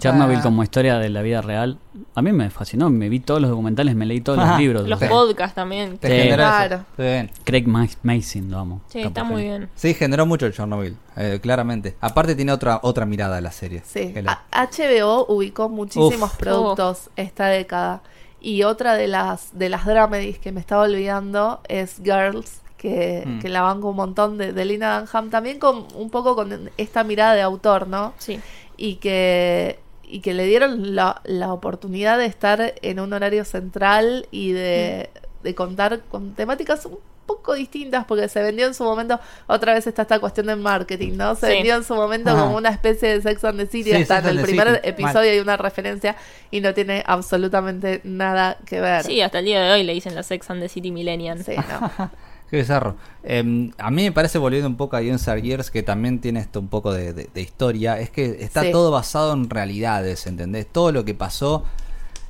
Chernobyl 0.00 0.38
Ah. 0.38 0.42
como 0.42 0.62
historia 0.62 0.98
de 0.98 1.08
la 1.10 1.22
vida 1.22 1.40
real. 1.42 1.78
A 2.14 2.22
mí 2.22 2.32
me 2.32 2.50
fascinó. 2.50 2.90
Me 2.90 3.08
vi 3.08 3.20
todos 3.20 3.40
los 3.40 3.50
documentales, 3.50 3.94
me 3.94 4.06
leí 4.06 4.20
todos 4.20 4.38
Ajá. 4.40 4.52
los 4.52 4.60
libros. 4.60 4.88
Los 4.88 4.98
Sí. 4.98 5.06
podcasts 5.08 5.54
también. 5.54 5.98
Te 5.98 6.22
Sí. 6.22 6.34
Claro. 6.34 6.84
Bien. 6.98 7.30
Craig 7.44 7.66
Ma- 7.66 7.86
Mason, 8.02 8.50
lo 8.50 8.58
amo. 8.58 8.80
Sí, 8.88 8.98
Capo 8.98 9.08
está 9.08 9.24
muy 9.24 9.42
bien. 9.42 9.68
Sí, 9.74 9.94
generó 9.94 10.26
mucho 10.26 10.46
el 10.46 10.52
Chernobyl, 10.52 10.96
eh, 11.16 11.38
claramente. 11.42 11.96
Aparte 12.00 12.34
tiene 12.34 12.52
otra 12.52 12.80
otra 12.82 13.06
mirada 13.06 13.36
a 13.36 13.40
la 13.40 13.52
serie. 13.52 13.82
Sí, 13.84 14.12
HBO 14.50 15.26
ubicó 15.28 15.68
muchísimos 15.68 16.30
Uf. 16.32 16.36
productos 16.36 17.10
esta 17.16 17.46
década. 17.46 18.02
Y 18.40 18.62
otra 18.62 18.94
de 18.94 19.06
las 19.06 19.56
de 19.58 19.68
las 19.68 19.84
dramedies 19.84 20.38
que 20.38 20.50
me 20.50 20.60
estaba 20.60 20.84
olvidando 20.84 21.60
es 21.68 22.00
Girls, 22.02 22.62
que, 22.78 23.24
Mm. 23.26 23.38
que 23.40 23.50
la 23.50 23.60
banco 23.60 23.90
un 23.90 23.96
montón 23.96 24.38
de, 24.38 24.54
de 24.54 24.64
Lina 24.64 25.00
Dunham, 25.02 25.28
también 25.28 25.58
con 25.58 25.84
un 25.94 26.08
poco 26.08 26.34
con 26.34 26.70
esta 26.78 27.04
mirada 27.04 27.34
de 27.34 27.42
autor, 27.42 27.86
¿no? 27.86 28.14
Sí. 28.16 28.40
Y 28.78 28.94
que, 28.94 29.78
y 30.10 30.20
que 30.20 30.34
le 30.34 30.44
dieron 30.46 30.94
la, 30.94 31.20
la 31.24 31.52
oportunidad 31.52 32.18
de 32.18 32.26
estar 32.26 32.74
en 32.82 33.00
un 33.00 33.12
horario 33.12 33.44
central 33.44 34.26
y 34.30 34.52
de, 34.52 35.10
de 35.42 35.54
contar 35.54 36.00
con 36.10 36.34
temáticas 36.34 36.86
un 36.86 36.98
poco 37.26 37.54
distintas, 37.54 38.04
porque 38.06 38.28
se 38.28 38.42
vendió 38.42 38.66
en 38.66 38.74
su 38.74 38.82
momento, 38.82 39.20
otra 39.46 39.72
vez 39.74 39.86
está 39.86 40.02
esta 40.02 40.18
cuestión 40.18 40.46
del 40.46 40.56
marketing, 40.58 41.12
¿no? 41.16 41.36
Se 41.36 41.46
Sí. 41.46 41.52
vendió 41.52 41.76
en 41.76 41.84
su 41.84 41.94
momento 41.94 42.30
Ajá. 42.30 42.40
como 42.42 42.56
una 42.56 42.70
especie 42.70 43.08
de 43.10 43.22
Sex 43.22 43.44
and 43.44 43.58
the 43.60 43.66
City, 43.66 43.90
Sí, 43.92 44.02
hasta 44.02 44.16
Sex 44.20 44.28
en 44.32 44.38
el 44.38 44.44
primer 44.44 44.66
City. 44.76 44.80
episodio 44.88 45.14
Mal. 45.20 45.28
hay 45.28 45.38
una 45.38 45.56
referencia 45.56 46.16
y 46.50 46.60
no 46.60 46.74
tiene 46.74 47.04
absolutamente 47.06 48.00
nada 48.02 48.58
que 48.66 48.80
ver. 48.80 49.04
Sí, 49.04 49.20
hasta 49.20 49.38
el 49.38 49.44
día 49.44 49.60
de 49.62 49.70
hoy 49.72 49.84
le 49.84 49.92
dicen 49.92 50.16
la 50.16 50.24
Sex 50.24 50.50
and 50.50 50.60
the 50.60 50.68
City 50.68 50.90
Millennial. 50.90 51.44
Sí, 51.44 51.54
no. 51.56 52.10
Qué 52.50 52.56
bizarro. 52.56 52.96
Eh, 53.22 53.70
a 53.78 53.90
mí 53.90 54.02
me 54.02 54.12
parece, 54.12 54.38
volviendo 54.38 54.68
un 54.68 54.76
poco 54.76 54.96
a 54.96 54.98
and 54.98 55.42
Years, 55.42 55.70
que 55.70 55.82
también 55.84 56.20
tiene 56.20 56.40
esto 56.40 56.58
un 56.58 56.68
poco 56.68 56.92
de, 56.92 57.12
de- 57.12 57.30
de 57.32 57.40
historia, 57.40 58.00
es 58.00 58.10
que 58.10 58.38
está 58.42 58.62
Sí. 58.62 58.72
todo 58.72 58.90
basado 58.90 59.32
en 59.34 59.48
realidades, 59.48 60.26
¿entendés? 60.26 60.66
Todo 60.66 60.90
lo 60.90 61.04
que 61.04 61.14
pasó 61.14 61.64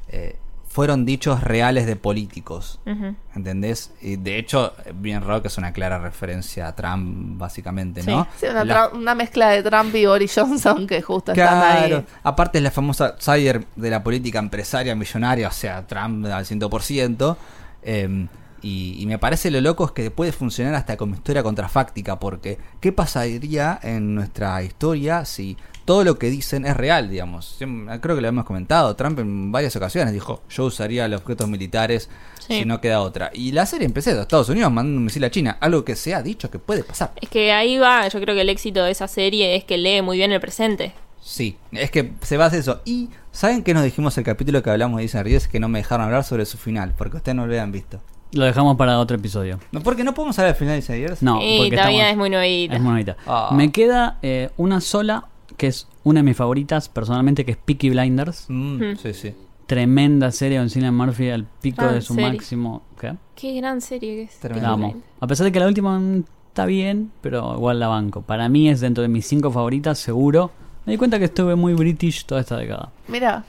eh, 0.08 0.36
fueron 0.68 1.04
dichos 1.04 1.42
reales 1.42 1.86
de 1.86 1.96
políticos, 1.96 2.78
Ujú. 2.86 3.14
¿entendés? 3.34 3.92
Y 4.02 4.16
de 4.16 4.38
hecho, 4.38 4.72
bien 4.94 5.22
raro 5.22 5.40
que 5.42 5.48
es 5.48 5.56
una 5.58 5.72
clara 5.72 5.98
referencia 5.98 6.68
a 6.68 6.76
Trump, 6.76 7.38
básicamente, 7.38 8.02
¿no? 8.04 8.26
Sí, 8.38 8.46
una, 8.46 8.64
La- 8.64 8.88
una 8.88 9.14
mezcla 9.14 9.48
de 9.50 9.62
Trump 9.62 9.94
y 9.94 10.06
Boris 10.06 10.32
Johnson 10.34 10.86
que 10.86 11.00
justo 11.02 11.32
están 11.32 11.58
Claro, 11.60 11.96
ahí. 11.96 12.06
aparte 12.22 12.58
es 12.58 12.64
la 12.64 12.70
famosa 12.70 13.06
outsider 13.06 13.64
de 13.74 13.90
la 13.90 14.02
política 14.02 14.38
empresaria 14.38 14.94
millonaria, 14.94 15.48
o 15.48 15.52
sea, 15.52 15.86
Trump 15.86 16.26
al 16.26 16.44
100%. 16.44 17.36
eh, 17.82 18.26
y, 18.62 18.96
y 19.00 19.06
me 19.06 19.18
parece 19.18 19.50
lo 19.50 19.60
loco 19.60 19.84
es 19.86 19.90
que 19.92 20.10
puede 20.10 20.32
funcionar 20.32 20.74
hasta 20.74 20.96
como 20.96 21.14
historia 21.14 21.42
contrafáctica, 21.42 22.18
porque 22.18 22.58
¿qué 22.80 22.92
pasaría 22.92 23.78
en 23.82 24.14
nuestra 24.14 24.62
historia 24.62 25.24
si 25.24 25.56
todo 25.84 26.04
lo 26.04 26.18
que 26.18 26.30
dicen 26.30 26.66
es 26.66 26.76
real, 26.76 27.10
digamos? 27.10 27.56
Creo 27.58 28.14
que 28.16 28.22
lo 28.22 28.28
hemos 28.28 28.44
comentado, 28.44 28.94
Trump 28.96 29.18
en 29.18 29.50
varias 29.50 29.74
ocasiones 29.76 30.12
dijo, 30.12 30.42
yo 30.48 30.64
usaría 30.66 31.08
los 31.08 31.20
objetos 31.22 31.48
militares 31.48 32.08
Sí. 32.38 32.60
si 32.60 32.64
no 32.64 32.80
queda 32.80 33.00
otra. 33.02 33.30
Y 33.32 33.52
la 33.52 33.64
serie 33.66 33.86
empecé 33.86 34.14
de 34.14 34.22
Estados 34.22 34.48
Unidos 34.48 34.72
mandando 34.72 34.98
un 34.98 35.04
misil 35.04 35.22
a 35.24 35.30
China, 35.30 35.56
algo 35.60 35.84
que 35.84 35.94
se 35.94 36.14
ha 36.14 36.22
dicho 36.22 36.50
que 36.50 36.58
puede 36.58 36.82
pasar. 36.82 37.12
Es 37.20 37.28
que 37.28 37.52
ahí 37.52 37.78
va, 37.78 38.08
yo 38.08 38.20
creo 38.20 38.34
que 38.34 38.40
el 38.40 38.48
éxito 38.48 38.82
de 38.82 38.90
esa 38.90 39.06
serie 39.08 39.54
es 39.56 39.62
que 39.64 39.78
lee 39.78 40.02
muy 40.02 40.16
bien 40.16 40.32
el 40.32 40.40
presente. 40.40 40.92
Sí, 41.20 41.58
es 41.70 41.90
que 41.90 42.12
se 42.22 42.36
basa 42.38 42.56
eso. 42.56 42.80
Y, 42.84 43.10
¿saben 43.30 43.62
qué 43.62 43.74
nos 43.74 43.84
dijimos 43.84 44.16
el 44.18 44.24
capítulo 44.24 44.62
que 44.62 44.70
hablamos 44.70 44.96
de 44.96 45.02
Disney 45.02 45.22
Ríos? 45.22 45.46
Que 45.48 45.60
no 45.60 45.68
me 45.68 45.78
dejaron 45.80 46.06
hablar 46.06 46.24
sobre 46.24 46.44
su 46.46 46.56
final, 46.56 46.94
porque 46.96 47.18
ustedes 47.18 47.36
no 47.36 47.46
lo 47.46 47.52
habían 47.52 47.70
visto. 47.72 48.00
Lo 48.32 48.44
dejamos 48.44 48.76
para 48.76 48.98
otro 49.00 49.16
episodio. 49.16 49.58
No, 49.72 49.80
porque 49.80 50.04
no 50.04 50.14
podemos 50.14 50.38
hablar 50.38 50.54
del 50.54 50.58
final 50.58 50.80
de 50.80 50.94
Ríos. 50.94 51.22
No, 51.22 51.40
y 51.42 51.58
porque 51.58 51.70
todavía 51.76 51.96
estamos- 51.98 52.10
es 52.12 52.16
muy 52.18 52.30
nuevita. 52.30 52.74
Es 52.76 52.80
muy 52.80 52.90
bonita. 52.92 53.16
Ah. 53.26 53.50
Me 53.52 53.72
queda 53.72 54.18
eh, 54.22 54.50
una 54.56 54.80
sola, 54.80 55.24
que 55.56 55.66
es 55.66 55.88
una 56.04 56.20
de 56.20 56.24
mis 56.24 56.36
favoritas 56.36 56.88
personalmente, 56.88 57.44
que 57.44 57.52
es 57.52 57.56
Peaky 57.58 57.90
Blinders. 57.90 58.46
Mm. 58.48 58.94
Sí, 59.02 59.12
sí. 59.14 59.34
Tremenda 59.66 60.30
serie 60.32 60.58
con 60.58 60.68
Cillian 60.70 60.96
Murphy 60.96 61.30
al 61.30 61.44
pico 61.44 61.82
Ah, 61.84 61.92
de 61.92 62.00
su 62.00 62.14
serie. 62.14 62.32
máximo. 62.32 62.82
¿Qué? 63.00 63.14
Qué 63.36 63.54
gran 63.54 63.80
serie 63.80 64.14
que 64.16 64.22
es. 64.22 64.38
Tremendo. 64.40 64.66
La 64.66 64.72
amo. 64.74 64.94
A 65.20 65.26
pesar 65.26 65.44
de 65.44 65.52
que 65.52 65.60
la 65.60 65.66
última 65.66 65.98
mm, 65.98 66.24
está 66.48 66.66
bien, 66.66 67.10
pero 67.20 67.54
igual 67.54 67.78
la 67.78 67.88
banco. 67.88 68.22
Para 68.22 68.48
mí 68.48 68.68
es 68.68 68.80
dentro 68.80 69.02
de 69.02 69.08
mis 69.08 69.26
cinco 69.26 69.50
favoritas, 69.52 69.98
seguro. 69.98 70.50
Me 70.86 70.92
di 70.92 70.98
cuenta 70.98 71.18
que 71.18 71.26
estuve 71.26 71.54
muy 71.56 71.74
british 71.74 72.24
toda 72.24 72.40
esta 72.40 72.56
década. 72.56 72.90
Mira. 73.08 73.44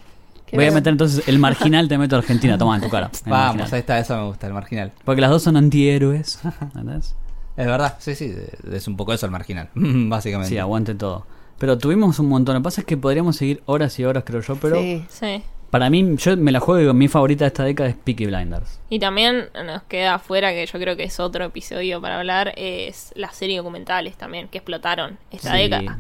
Voy 0.54 0.66
a 0.66 0.72
meter 0.72 0.92
entonces 0.92 1.28
el 1.28 1.40
marginal, 1.40 1.88
te 1.88 1.98
meto 1.98 2.16
Argentina, 2.18 2.58
toma 2.58 2.76
en 2.76 2.82
tu 2.84 2.90
cara. 2.90 3.10
Vamos, 3.26 3.56
marginal. 3.58 3.74
ahí 3.74 3.80
está, 3.80 4.00
eso 4.00 4.18
me 4.18 4.24
gusta, 4.28 4.48
el 4.48 4.54
marginal. 4.54 4.92
Porque 5.06 5.22
las 5.22 5.30
dos 5.30 5.44
son 5.44 5.58
antihéroes. 5.58 6.40
¿Entendés? 6.62 7.16
Es 7.58 7.66
verdad, 7.66 7.96
sí, 8.00 8.16
sí, 8.16 8.34
es 8.72 8.88
un 8.88 8.96
poco 8.98 9.14
eso 9.14 9.26
el 9.26 9.32
marginal, 9.32 9.70
básicamente. 9.76 10.50
Sí, 10.50 10.58
aguante 10.58 10.96
todo. 10.96 11.26
Pero 11.60 11.78
tuvimos 11.78 12.18
un 12.20 12.28
montón. 12.30 12.56
Lo 12.56 12.62
que 12.62 12.64
pasa 12.64 12.82
es 12.82 12.88
que 12.88 12.98
podríamos 12.98 13.36
seguir 13.36 13.62
horas 13.66 13.98
y 14.00 14.06
horas, 14.06 14.24
creo 14.26 14.42
yo. 14.42 14.56
Pero 14.56 14.78
Sí. 14.78 15.06
Sí. 15.10 15.44
para 15.70 15.90
mí, 15.90 16.16
yo 16.18 16.36
me 16.38 16.52
la 16.52 16.60
juego 16.60 16.80
y 16.80 16.82
digo, 16.84 16.94
mi 16.94 17.08
favorita 17.08 17.44
de 17.46 17.48
esta 17.50 17.64
década 17.64 17.90
es 17.90 17.96
Peaky 17.96 18.26
Blinders. 18.26 18.80
Y 18.90 19.00
también 19.00 19.46
nos 19.66 19.84
queda 19.84 20.16
afuera, 20.16 20.52
que 20.54 20.66
yo 20.66 20.80
creo 20.80 20.98
que 20.98 21.04
es 21.04 21.20
otro 21.20 21.46
episodio 21.46 22.02
para 22.02 22.18
hablar, 22.20 22.54
es 22.58 23.14
las 23.16 23.36
series 23.36 23.58
documentales 23.60 24.16
también, 24.18 24.48
que 24.48 24.58
explotaron 24.58 25.18
esta 25.30 25.54
Sí. 25.56 25.64
década. 25.70 26.00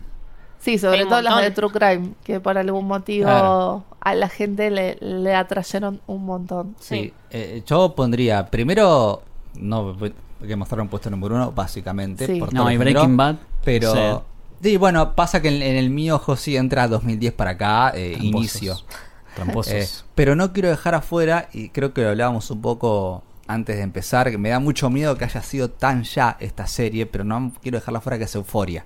Sí, 0.61 0.77
sobre 0.77 1.05
todo 1.05 1.21
las 1.21 1.41
de. 1.41 1.51
True 1.51 1.71
Crime, 1.71 2.13
que 2.23 2.39
por 2.39 2.57
algún 2.57 2.85
motivo 2.85 3.25
Claro. 3.25 3.83
a 3.99 4.15
la 4.15 4.29
gente 4.29 4.69
le, 4.69 4.97
le 5.01 5.33
atrayeron 5.35 6.01
un 6.07 6.25
montón. 6.25 6.75
Sí, 6.79 6.95
Sí. 6.95 7.13
eh, 7.31 7.63
yo 7.65 7.95
pondría 7.95 8.45
primero, 8.47 9.23
no 9.55 9.95
que 10.45 10.55
mostraron 10.55 10.87
puesto 10.87 11.09
número 11.09 11.35
uno, 11.35 11.51
básicamente. 11.51 12.25
Sí. 12.27 12.39
por 12.39 12.53
No, 12.53 12.71
y 12.71 12.77
Breaking 12.77 13.01
generó, 13.01 13.17
Bad. 13.17 13.35
Pero. 13.63 13.93
Sí. 13.93 13.99
Sí, 14.63 14.77
bueno, 14.77 15.15
pasa 15.15 15.41
que 15.41 15.47
en, 15.47 15.61
en 15.63 15.75
el 15.75 15.89
mío, 15.89 16.19
José, 16.19 16.57
entra 16.57 16.87
2010 16.87 17.33
para 17.33 17.51
acá, 17.51 17.91
eh, 17.95 18.15
inicio. 18.21 18.77
Tramposos. 19.35 19.73
Eh, 19.73 19.87
pero 20.13 20.35
no 20.35 20.53
quiero 20.53 20.69
dejar 20.69 20.93
afuera, 20.93 21.49
y 21.53 21.69
creo 21.69 21.93
que 21.95 22.03
lo 22.03 22.09
hablábamos 22.09 22.51
un 22.51 22.61
poco 22.61 23.23
antes 23.47 23.77
de 23.77 23.81
empezar, 23.81 24.29
que 24.29 24.37
me 24.37 24.49
da 24.49 24.59
mucho 24.59 24.91
miedo 24.91 25.17
que 25.17 25.25
haya 25.25 25.41
sido 25.41 25.71
tan 25.71 26.03
ya 26.03 26.37
esta 26.39 26.67
serie, 26.67 27.07
pero 27.07 27.23
no 27.23 27.51
quiero 27.63 27.79
dejarla 27.79 27.97
afuera 27.99 28.19
que 28.19 28.25
es 28.25 28.35
Euforia. 28.35 28.85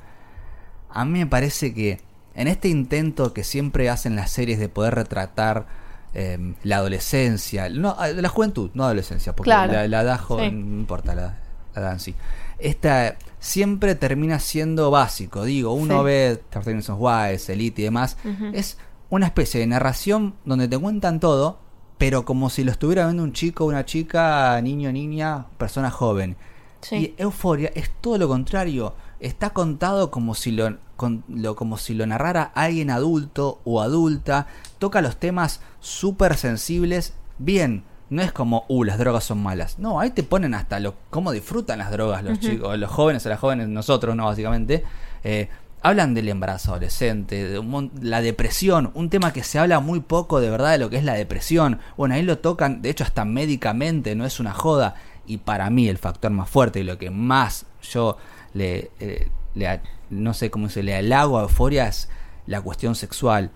A 0.95 1.05
mí 1.05 1.19
me 1.19 1.27
parece 1.27 1.73
que 1.73 1.99
en 2.33 2.47
este 2.47 2.67
intento 2.69 3.33
que 3.33 3.43
siempre 3.43 3.89
hacen 3.89 4.15
las 4.15 4.31
series 4.31 4.57
de 4.59 4.69
poder 4.69 4.95
retratar 4.95 5.67
eh, 6.13 6.53
la 6.63 6.77
adolescencia, 6.77 7.69
no, 7.69 7.95
la 8.15 8.29
juventud, 8.29 8.71
no 8.73 8.85
adolescencia, 8.85 9.35
porque 9.35 9.49
Claro. 9.49 9.73
la, 9.73 9.87
la 9.87 10.01
edad 10.01 10.19
joven, 10.19 10.49
Sí. 10.49 10.55
no 10.55 10.79
importa 10.79 11.13
la, 11.13 11.37
la 11.75 11.81
edad 11.81 11.93
en 11.93 11.99
sí. 11.99 12.15
Esta 12.57 13.17
siempre 13.39 13.95
termina 13.95 14.39
siendo 14.39 14.89
básico. 14.91 15.43
Digo, 15.43 15.73
uno 15.73 15.99
Sí. 15.99 16.05
ve 16.05 16.41
13 16.49 16.71
Reasons 16.73 16.99
Why, 17.01 17.53
Elite 17.53 17.81
y 17.81 17.85
demás. 17.85 18.17
Es 18.53 18.77
una 19.09 19.25
especie 19.27 19.59
de 19.59 19.67
narración 19.67 20.35
donde 20.45 20.67
te 20.69 20.77
cuentan 20.77 21.19
todo, 21.19 21.59
pero 21.97 22.23
como 22.25 22.49
si 22.49 22.63
lo 22.63 22.71
estuviera 22.71 23.05
viendo 23.05 23.23
un 23.23 23.33
chico, 23.33 23.65
una 23.65 23.85
chica, 23.85 24.59
niño, 24.61 24.91
niña, 24.93 25.47
persona 25.57 25.91
joven. 25.91 26.37
Sí. 26.81 26.95
Y 26.95 27.15
Euforia 27.21 27.71
es 27.75 27.91
todo 28.01 28.17
lo 28.17 28.27
contrario. 28.29 28.95
Está 29.25 29.49
contado 29.51 30.11
como 30.11 30.35
si 30.35 30.51
lo, 30.51 30.77
con- 30.95 31.23
lo- 31.27 31.55
como 31.55 31.77
si 31.77 31.93
lo 31.95 32.05
narrara 32.05 32.43
alguien 32.53 32.89
adulto 32.91 33.59
o 33.65 33.81
adulta. 33.81 34.47
Toca 34.79 35.01
los 35.01 35.17
temas 35.17 35.61
súper 35.79 36.35
sensibles. 36.37 37.13
Bien, 37.39 37.83
no 38.09 38.21
es 38.21 38.31
como, 38.31 38.65
uh, 38.67 38.83
las 38.83 38.97
drogas 38.99 39.23
son 39.23 39.41
malas. 39.41 39.79
No, 39.79 39.99
ahí 39.99 40.11
te 40.11 40.21
ponen 40.23 40.53
hasta 40.53 40.79
lo, 40.79 40.93
cómo 41.09 41.31
disfrutan 41.31 41.79
las 41.79 41.89
drogas 41.91 42.23
los 42.23 42.39
chicos, 42.39 42.77
los 42.77 42.91
jóvenes 42.91 43.25
o 43.25 43.29
las 43.29 43.39
jóvenes, 43.39 43.67
nosotros, 43.67 44.15
no, 44.15 44.25
básicamente. 44.25 44.83
Eh, 45.23 45.49
hablan 45.81 46.13
del 46.13 46.29
embarazo 46.29 46.71
adolescente, 46.71 47.47
de 47.47 47.57
un 47.59 47.91
la 48.01 48.21
depresión, 48.21 48.91
un 48.93 49.09
tema 49.09 49.33
que 49.33 49.43
se 49.43 49.57
habla 49.59 49.79
muy 49.79 49.99
poco 50.01 50.39
de 50.39 50.49
verdad 50.51 50.71
de 50.71 50.77
lo 50.79 50.89
que 50.91 50.97
es 50.97 51.03
la 51.03 51.13
depresión. 51.13 51.79
Bueno, 51.97 52.13
ahí 52.15 52.21
lo 52.21 52.37
tocan, 52.37 52.81
de 52.83 52.89
hecho 52.91 53.03
hasta 53.03 53.25
médicamente, 53.25 54.15
no 54.15 54.25
es 54.25 54.39
una 54.39 54.53
joda. 54.53 54.95
Y 55.27 55.37
para 55.37 55.69
mí 55.71 55.87
el 55.89 55.97
factor 55.97 56.29
más 56.31 56.47
fuerte 56.49 56.79
y 56.79 56.83
lo 56.83 56.99
que 56.99 57.09
más 57.09 57.65
yo 57.81 58.17
le, 58.55 58.89
eh, 58.99 59.29
le 59.53 59.79
no 60.09 60.33
sé 60.33 60.49
cómo 60.49 60.69
se 60.69 60.81
le 60.81 60.95
halago 60.95 61.37
a 61.37 61.43
Euforia 61.43 61.87
es 61.87 62.09
la 62.47 62.61
cuestión 62.61 62.95
sexual. 62.95 63.51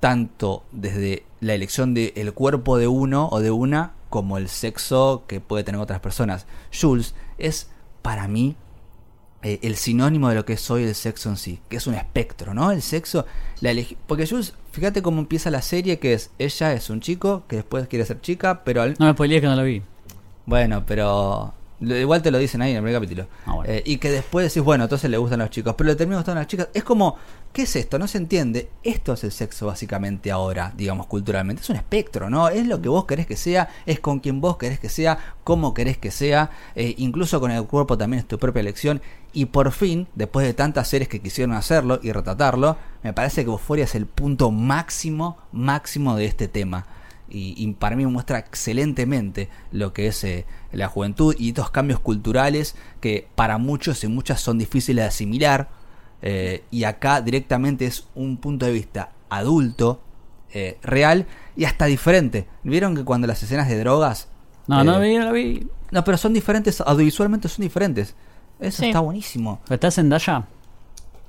Tanto 0.00 0.64
desde 0.72 1.24
la 1.40 1.54
elección 1.54 1.92
del 1.94 2.32
cuerpo 2.32 2.76
de 2.78 2.86
uno 2.88 3.28
o 3.30 3.40
de 3.40 3.50
una 3.50 3.92
como 4.08 4.38
el 4.38 4.48
sexo 4.48 5.24
que 5.26 5.40
puede 5.40 5.62
tener 5.64 5.80
otras 5.80 6.00
personas. 6.00 6.46
Jules 6.78 7.14
es 7.38 7.68
para 8.02 8.26
mí 8.26 8.56
eh, 9.42 9.58
el 9.62 9.76
sinónimo 9.76 10.28
de 10.30 10.34
lo 10.36 10.44
que 10.46 10.54
es 10.54 10.70
hoy 10.70 10.84
el 10.84 10.94
sexo 10.94 11.28
en 11.28 11.36
sí, 11.36 11.60
que 11.68 11.76
es 11.76 11.86
un 11.86 11.94
espectro, 11.94 12.54
¿no? 12.54 12.70
El 12.72 12.80
sexo, 12.82 13.26
la 13.60 13.72
porque 14.06 14.26
Jules, 14.26 14.54
fíjate 14.72 15.02
cómo 15.02 15.20
empieza 15.20 15.50
la 15.50 15.60
serie, 15.62 15.98
que 15.98 16.14
es, 16.14 16.30
ella 16.38 16.72
es 16.72 16.88
un 16.90 17.00
chico 17.00 17.44
que 17.46 17.56
después 17.56 17.86
quiere 17.86 18.04
ser 18.06 18.20
chica, 18.22 18.64
pero 18.64 18.82
al- 18.82 18.96
No 18.98 19.04
me 19.06 19.12
spoilees 19.12 19.40
que 19.42 19.46
no 19.48 19.56
lo 19.56 19.62
vi. 19.64 19.82
bueno, 20.46 20.84
pero 20.86 21.52
igual 21.80 22.22
te 22.22 22.30
lo 22.30 22.38
dicen 22.38 22.62
ahí 22.62 22.72
en 22.72 22.76
el 22.78 22.82
primer 22.82 23.00
capítulo. 23.00 23.26
Ah, 23.46 23.54
bueno. 23.54 23.72
Eh, 23.72 23.82
y 23.86 23.98
que 23.98 24.10
después 24.10 24.46
decís, 24.46 24.62
bueno, 24.62 24.84
entonces 24.84 25.10
le 25.10 25.16
gustan 25.16 25.38
los 25.38 25.50
chicos, 25.50 25.74
pero 25.76 25.88
le 25.88 25.96
termina 25.96 26.18
gustando 26.18 26.40
las 26.40 26.46
chicas. 26.46 26.68
Es 26.74 26.84
como, 26.84 27.16
¿qué 27.52 27.62
es 27.62 27.76
esto? 27.76 27.98
No 27.98 28.06
se 28.06 28.18
entiende. 28.18 28.70
Esto 28.82 29.14
es 29.14 29.24
el 29.24 29.32
sexo 29.32 29.66
básicamente 29.66 30.30
ahora, 30.30 30.72
digamos, 30.76 31.06
culturalmente. 31.06 31.62
Es 31.62 31.70
un 31.70 31.76
espectro, 31.76 32.28
¿no? 32.28 32.48
Es 32.48 32.66
lo 32.66 32.80
que 32.82 32.88
vos 32.88 33.06
querés 33.06 33.26
que 33.26 33.36
sea, 33.36 33.68
es 33.86 34.00
con 34.00 34.20
quien 34.20 34.40
vos 34.40 34.56
querés 34.58 34.78
que 34.78 34.88
sea, 34.88 35.18
cómo 35.44 35.74
querés 35.74 35.98
que 35.98 36.10
sea. 36.10 36.50
eh, 36.74 36.94
incluso 36.98 37.40
con 37.40 37.50
el 37.50 37.64
cuerpo 37.64 37.96
también 37.96 38.20
es 38.20 38.28
tu 38.28 38.38
propia 38.38 38.60
elección. 38.60 39.00
Y 39.32 39.46
por 39.46 39.72
fin, 39.72 40.08
después 40.14 40.46
de 40.46 40.54
tantas 40.54 40.88
series 40.88 41.08
que 41.08 41.20
quisieron 41.20 41.54
hacerlo 41.54 42.00
y 42.02 42.12
retratarlo, 42.12 42.76
me 43.02 43.12
parece 43.12 43.44
que 43.44 43.50
Euphoria 43.50 43.84
es 43.84 43.94
el 43.94 44.06
punto 44.06 44.50
máximo, 44.50 45.38
máximo 45.52 46.16
de 46.16 46.26
este 46.26 46.48
tema 46.48 46.86
y, 47.30 47.54
y 47.56 47.72
para 47.72 47.96
mí 47.96 48.04
muestra 48.06 48.38
excelentemente 48.38 49.48
lo 49.72 49.92
que 49.92 50.08
es 50.08 50.24
eh, 50.24 50.44
la 50.72 50.88
juventud 50.88 51.34
y 51.38 51.48
estos 51.48 51.70
cambios 51.70 52.00
culturales 52.00 52.76
que 53.00 53.28
para 53.34 53.58
muchos 53.58 54.02
y 54.04 54.08
muchas 54.08 54.40
son 54.40 54.58
difíciles 54.58 55.04
de 55.04 55.08
asimilar 55.08 55.68
eh, 56.22 56.64
y 56.70 56.84
acá 56.84 57.20
directamente 57.22 57.86
es 57.86 58.06
un 58.14 58.36
punto 58.36 58.66
de 58.66 58.72
vista 58.72 59.10
adulto, 59.30 60.00
eh, 60.52 60.78
real 60.82 61.26
y 61.56 61.64
hasta 61.64 61.86
diferente. 61.86 62.46
¿Vieron 62.62 62.94
que 62.96 63.04
cuando 63.04 63.26
las 63.26 63.42
escenas 63.42 63.68
de 63.68 63.78
drogas... 63.78 64.28
No, 64.66 64.80
eh, 64.80 64.84
no 64.84 64.92
lo 64.92 65.00
vi, 65.00 65.16
no 65.16 65.24
lo 65.26 65.32
vi. 65.32 65.66
No, 65.90 66.04
pero 66.04 66.18
son 66.18 66.32
diferentes, 66.32 66.80
audiovisualmente 66.80 67.48
son 67.48 67.62
diferentes. 67.62 68.14
Eso 68.60 68.82
Sí. 68.82 68.86
está 68.88 69.00
buenísimo. 69.00 69.60
¿Pero 69.64 69.74
¿Estás 69.76 69.98
en 69.98 70.08
Daya? 70.08 70.44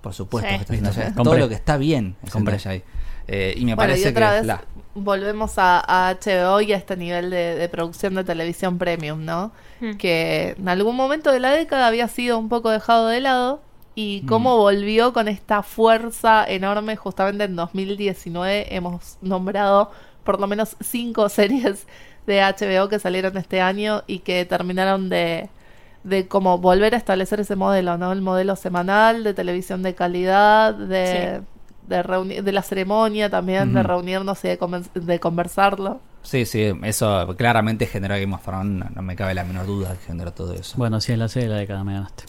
Por 0.02 0.14
supuesto, 0.14 0.50
Sí. 0.50 0.56
que 0.56 0.62
está 0.62 0.74
haciendo 0.74 0.90
allá. 0.90 1.06
Compré. 1.16 1.24
todo 1.24 1.38
lo 1.38 1.50
que 1.50 1.56
está 1.56 1.78
bien 1.78 2.16
es 2.24 2.36
allá 2.36 2.72
ahí. 2.72 2.84
Eh, 3.28 3.54
y 3.56 3.66
me 3.66 3.76
Bueno, 3.76 3.92
y 3.92 3.94
parece 3.94 4.10
otra 4.10 4.30
que 4.32 4.36
vez 4.38 4.46
la- 4.46 4.64
volvemos 4.96 5.58
a, 5.58 5.80
a 5.88 6.14
HBO 6.14 6.62
y 6.62 6.74
a 6.74 6.78
este 6.78 6.98
nivel 6.98 7.30
de, 7.30 7.56
de 7.56 7.70
producción 7.70 8.16
de 8.16 8.24
televisión 8.24 8.78
premium, 8.78 9.24
¿no? 9.24 9.52
Hmm. 9.80 9.98
Que 9.98 10.56
en 10.58 10.70
algún 10.70 10.96
momento 10.96 11.32
de 11.32 11.40
la 11.40 11.52
década 11.52 11.88
había 11.88 12.08
sido 12.08 12.38
un 12.38 12.50
poco 12.50 12.70
dejado 12.70 13.08
de 13.08 13.22
lado 13.22 13.62
y 13.96 14.22
cómo 14.26 14.58
volvió 14.58 15.14
con 15.14 15.28
esta 15.28 15.64
fuerza 15.64 16.46
enorme. 16.48 16.96
Justamente 16.96 17.44
en 17.46 17.56
2019 17.56 18.76
hemos 18.76 19.18
nombrado 19.22 19.92
por 20.24 20.40
lo 20.40 20.48
menos 20.48 20.76
cinco 20.82 21.30
series 21.30 21.88
de 22.28 22.42
HBO 22.42 22.88
que 22.90 23.00
salieron 23.00 23.38
este 23.38 23.62
año 23.62 24.04
y 24.08 24.20
que 24.20 24.46
terminaron 24.46 25.10
de 25.10 25.50
de 26.04 26.28
como 26.28 26.58
volver 26.58 26.96
a 26.96 26.98
establecer 26.98 27.40
ese 27.40 27.56
modelo, 27.56 27.98
¿no? 27.98 28.12
El 28.12 28.22
modelo 28.22 28.56
semanal 28.56 29.24
de 29.24 29.34
televisión 29.34 29.84
de 29.84 29.94
calidad, 29.94 30.74
de, 30.74 31.42
de, 31.92 32.04
reuni- 32.04 32.42
de 32.42 32.52
la 32.52 32.62
ceremonia 32.64 33.30
también, 33.30 33.74
de 33.74 33.84
reunirnos 33.84 34.44
y 34.44 34.48
de, 34.48 34.58
de 34.96 35.20
conversarlo. 35.20 36.00
Sí, 36.24 36.46
sí, 36.46 36.72
eso 36.84 37.36
claramente 37.38 37.86
generó 37.88 38.16
Game 38.16 38.34
of 38.34 38.44
Thrones, 38.44 38.80
no, 38.80 38.90
no 38.96 39.02
me 39.02 39.16
cabe 39.16 39.34
la 39.34 39.44
menor 39.44 39.66
duda 39.66 39.94
que 39.94 40.06
generó 40.08 40.32
todo 40.34 40.54
eso. 40.54 40.76
Bueno, 40.78 41.02
si 41.02 41.12
es 41.12 41.18
la 41.20 41.28
serie 41.28 41.50
de 41.50 41.54
la 41.56 41.60
década, 41.62 41.84
me 41.84 41.94
ganaste. 41.94 42.24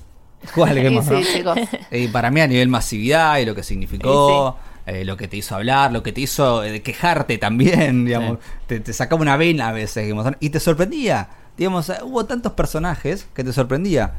¿Cuál 0.54 0.82
Game 0.82 0.98
of 0.98 1.04
sí, 1.04 1.10
Thrones? 1.10 1.32
chicos. 1.32 1.58
Y 1.90 2.08
para 2.08 2.30
mí 2.30 2.40
a 2.40 2.46
nivel 2.46 2.68
masividad 2.68 3.38
y 3.38 3.44
lo 3.46 3.54
que 3.54 3.62
significó, 3.62 4.56
eh, 4.86 5.04
lo 5.04 5.16
que 5.16 5.28
te 5.28 5.36
hizo 5.36 5.54
hablar, 5.54 5.92
lo 5.92 6.02
que 6.02 6.12
te 6.12 6.22
hizo 6.22 6.64
eh, 6.64 6.82
quejarte 6.82 7.38
también, 7.38 8.04
digamos, 8.06 8.38
te, 8.66 8.80
te 8.80 8.92
sacaba 8.92 9.22
una 9.22 9.36
vena 9.36 9.68
a 9.68 9.72
veces 9.72 10.08
Game 10.08 10.18
of 10.20 10.24
Thrones, 10.26 10.38
y 10.40 10.50
te 10.50 10.58
sorprendía, 10.60 11.28
digamos, 11.56 11.88
eh, 11.90 11.98
hubo 12.02 12.24
tantos 12.24 12.52
personajes 12.52 13.26
que 13.34 13.44
te 13.44 13.52
sorprendía. 13.52 14.14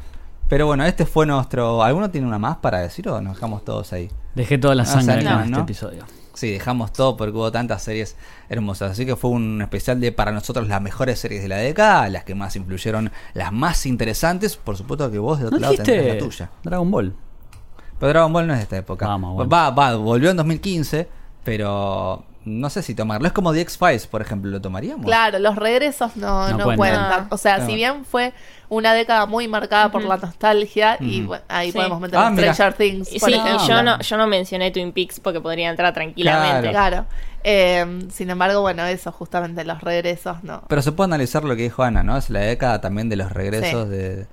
Pero 0.48 0.66
bueno, 0.66 0.84
este 0.84 1.06
fue 1.06 1.24
nuestro... 1.26 1.82
¿Alguno 1.82 2.10
tiene 2.10 2.26
una 2.26 2.38
más 2.38 2.58
para 2.58 2.78
decir 2.80 3.08
o 3.08 3.18
nos 3.20 3.34
dejamos 3.36 3.64
todos 3.64 3.92
ahí? 3.94 4.10
Dejé 4.34 4.58
toda 4.58 4.74
la 4.74 4.82
No, 4.84 4.88
sangre 4.88 5.20
acá 5.20 5.44
en 5.44 5.50
¿no? 5.50 5.58
este 5.58 5.72
episodio. 5.72 6.04
Sí, 6.34 6.50
dejamos 6.50 6.92
todo 6.92 7.16
porque 7.16 7.36
hubo 7.36 7.52
tantas 7.52 7.82
series 7.82 8.16
hermosas. 8.48 8.90
Así 8.92 9.06
que 9.06 9.14
fue 9.14 9.30
un 9.30 9.62
especial 9.62 10.00
de 10.00 10.10
para 10.10 10.32
nosotros 10.32 10.66
las 10.66 10.82
mejores 10.82 11.20
series 11.20 11.42
de 11.42 11.48
la 11.48 11.58
década, 11.58 12.08
las 12.08 12.24
que 12.24 12.34
más 12.34 12.56
influyeron, 12.56 13.12
las 13.34 13.52
más 13.52 13.86
interesantes. 13.86 14.56
Por 14.56 14.76
supuesto 14.76 15.10
que 15.12 15.18
vos 15.18 15.38
de 15.38 15.46
otro 15.46 15.58
¿No 15.58 15.62
lado 15.62 15.72
dijiste 15.72 16.14
la 16.14 16.18
tuya. 16.18 16.50
Dragon 16.64 16.90
Ball? 16.90 17.14
Pero 18.00 18.08
Dragon 18.10 18.32
Ball 18.32 18.46
no 18.48 18.52
es 18.54 18.58
de 18.58 18.62
esta 18.64 18.76
época. 18.78 19.06
Vamos, 19.06 19.34
bueno. 19.34 19.48
Va, 19.48 19.70
va, 19.70 19.94
volvió 19.94 20.30
en 20.30 20.36
2015, 20.36 21.08
pero 21.44 22.24
no 22.44 22.68
sé 22.70 22.82
si 22.82 22.94
tomarlo. 22.94 23.26
Es 23.26 23.32
como 23.32 23.52
The 23.52 23.60
X-Files, 23.62 24.06
por 24.06 24.20
ejemplo, 24.22 24.50
¿lo 24.50 24.60
tomaríamos? 24.60 25.04
Claro, 25.06 25.38
los 25.38 25.56
regresos 25.56 26.16
no, 26.16 26.48
No 26.50 26.58
no, 26.58 26.64
cuentan. 26.64 26.76
cuentan. 26.76 27.26
O 27.30 27.36
sea, 27.38 27.64
si 27.64 27.74
bien 27.74 28.04
fue 28.04 28.32
una 28.68 28.92
década 28.94 29.26
muy 29.26 29.48
marcada 29.48 29.90
por 29.90 30.02
la 30.04 30.16
nostalgia, 30.16 30.96
y 31.00 31.22
bueno, 31.22 31.44
ahí 31.48 31.70
Sí. 31.72 31.76
podemos 31.78 32.00
meter 32.00 32.18
Ah. 32.18 32.30
Stranger 32.34 32.72
Things, 32.74 33.12
Y 33.12 33.18
por 33.20 33.28
sí, 33.30 33.34
ejemplo. 33.36 33.64
y 33.64 33.68
yo 33.68 33.82
no, 33.82 34.00
yo 34.00 34.16
no 34.16 34.26
mencioné 34.26 34.70
Twin 34.70 34.92
Peaks 34.92 35.20
porque 35.20 35.40
podría 35.40 35.70
entrar 35.70 35.92
tranquilamente. 35.94 36.70
Claro. 36.70 37.06
Eh, 37.44 38.06
sin 38.10 38.30
embargo, 38.30 38.60
bueno, 38.62 38.84
eso, 38.86 39.12
justamente 39.12 39.64
los 39.64 39.80
regresos, 39.82 40.42
no. 40.44 40.62
Pero 40.68 40.82
se 40.82 40.92
puede 40.92 41.06
analizar 41.08 41.44
lo 41.44 41.54
que 41.56 41.62
dijo 41.62 41.82
Ana, 41.82 42.02
¿no? 42.02 42.16
Es 42.16 42.30
la 42.30 42.40
década 42.40 42.80
también 42.80 43.08
de 43.08 43.16
los 43.16 43.32
regresos, 43.32 43.84
Sí. 43.84 43.90
de, 43.90 44.26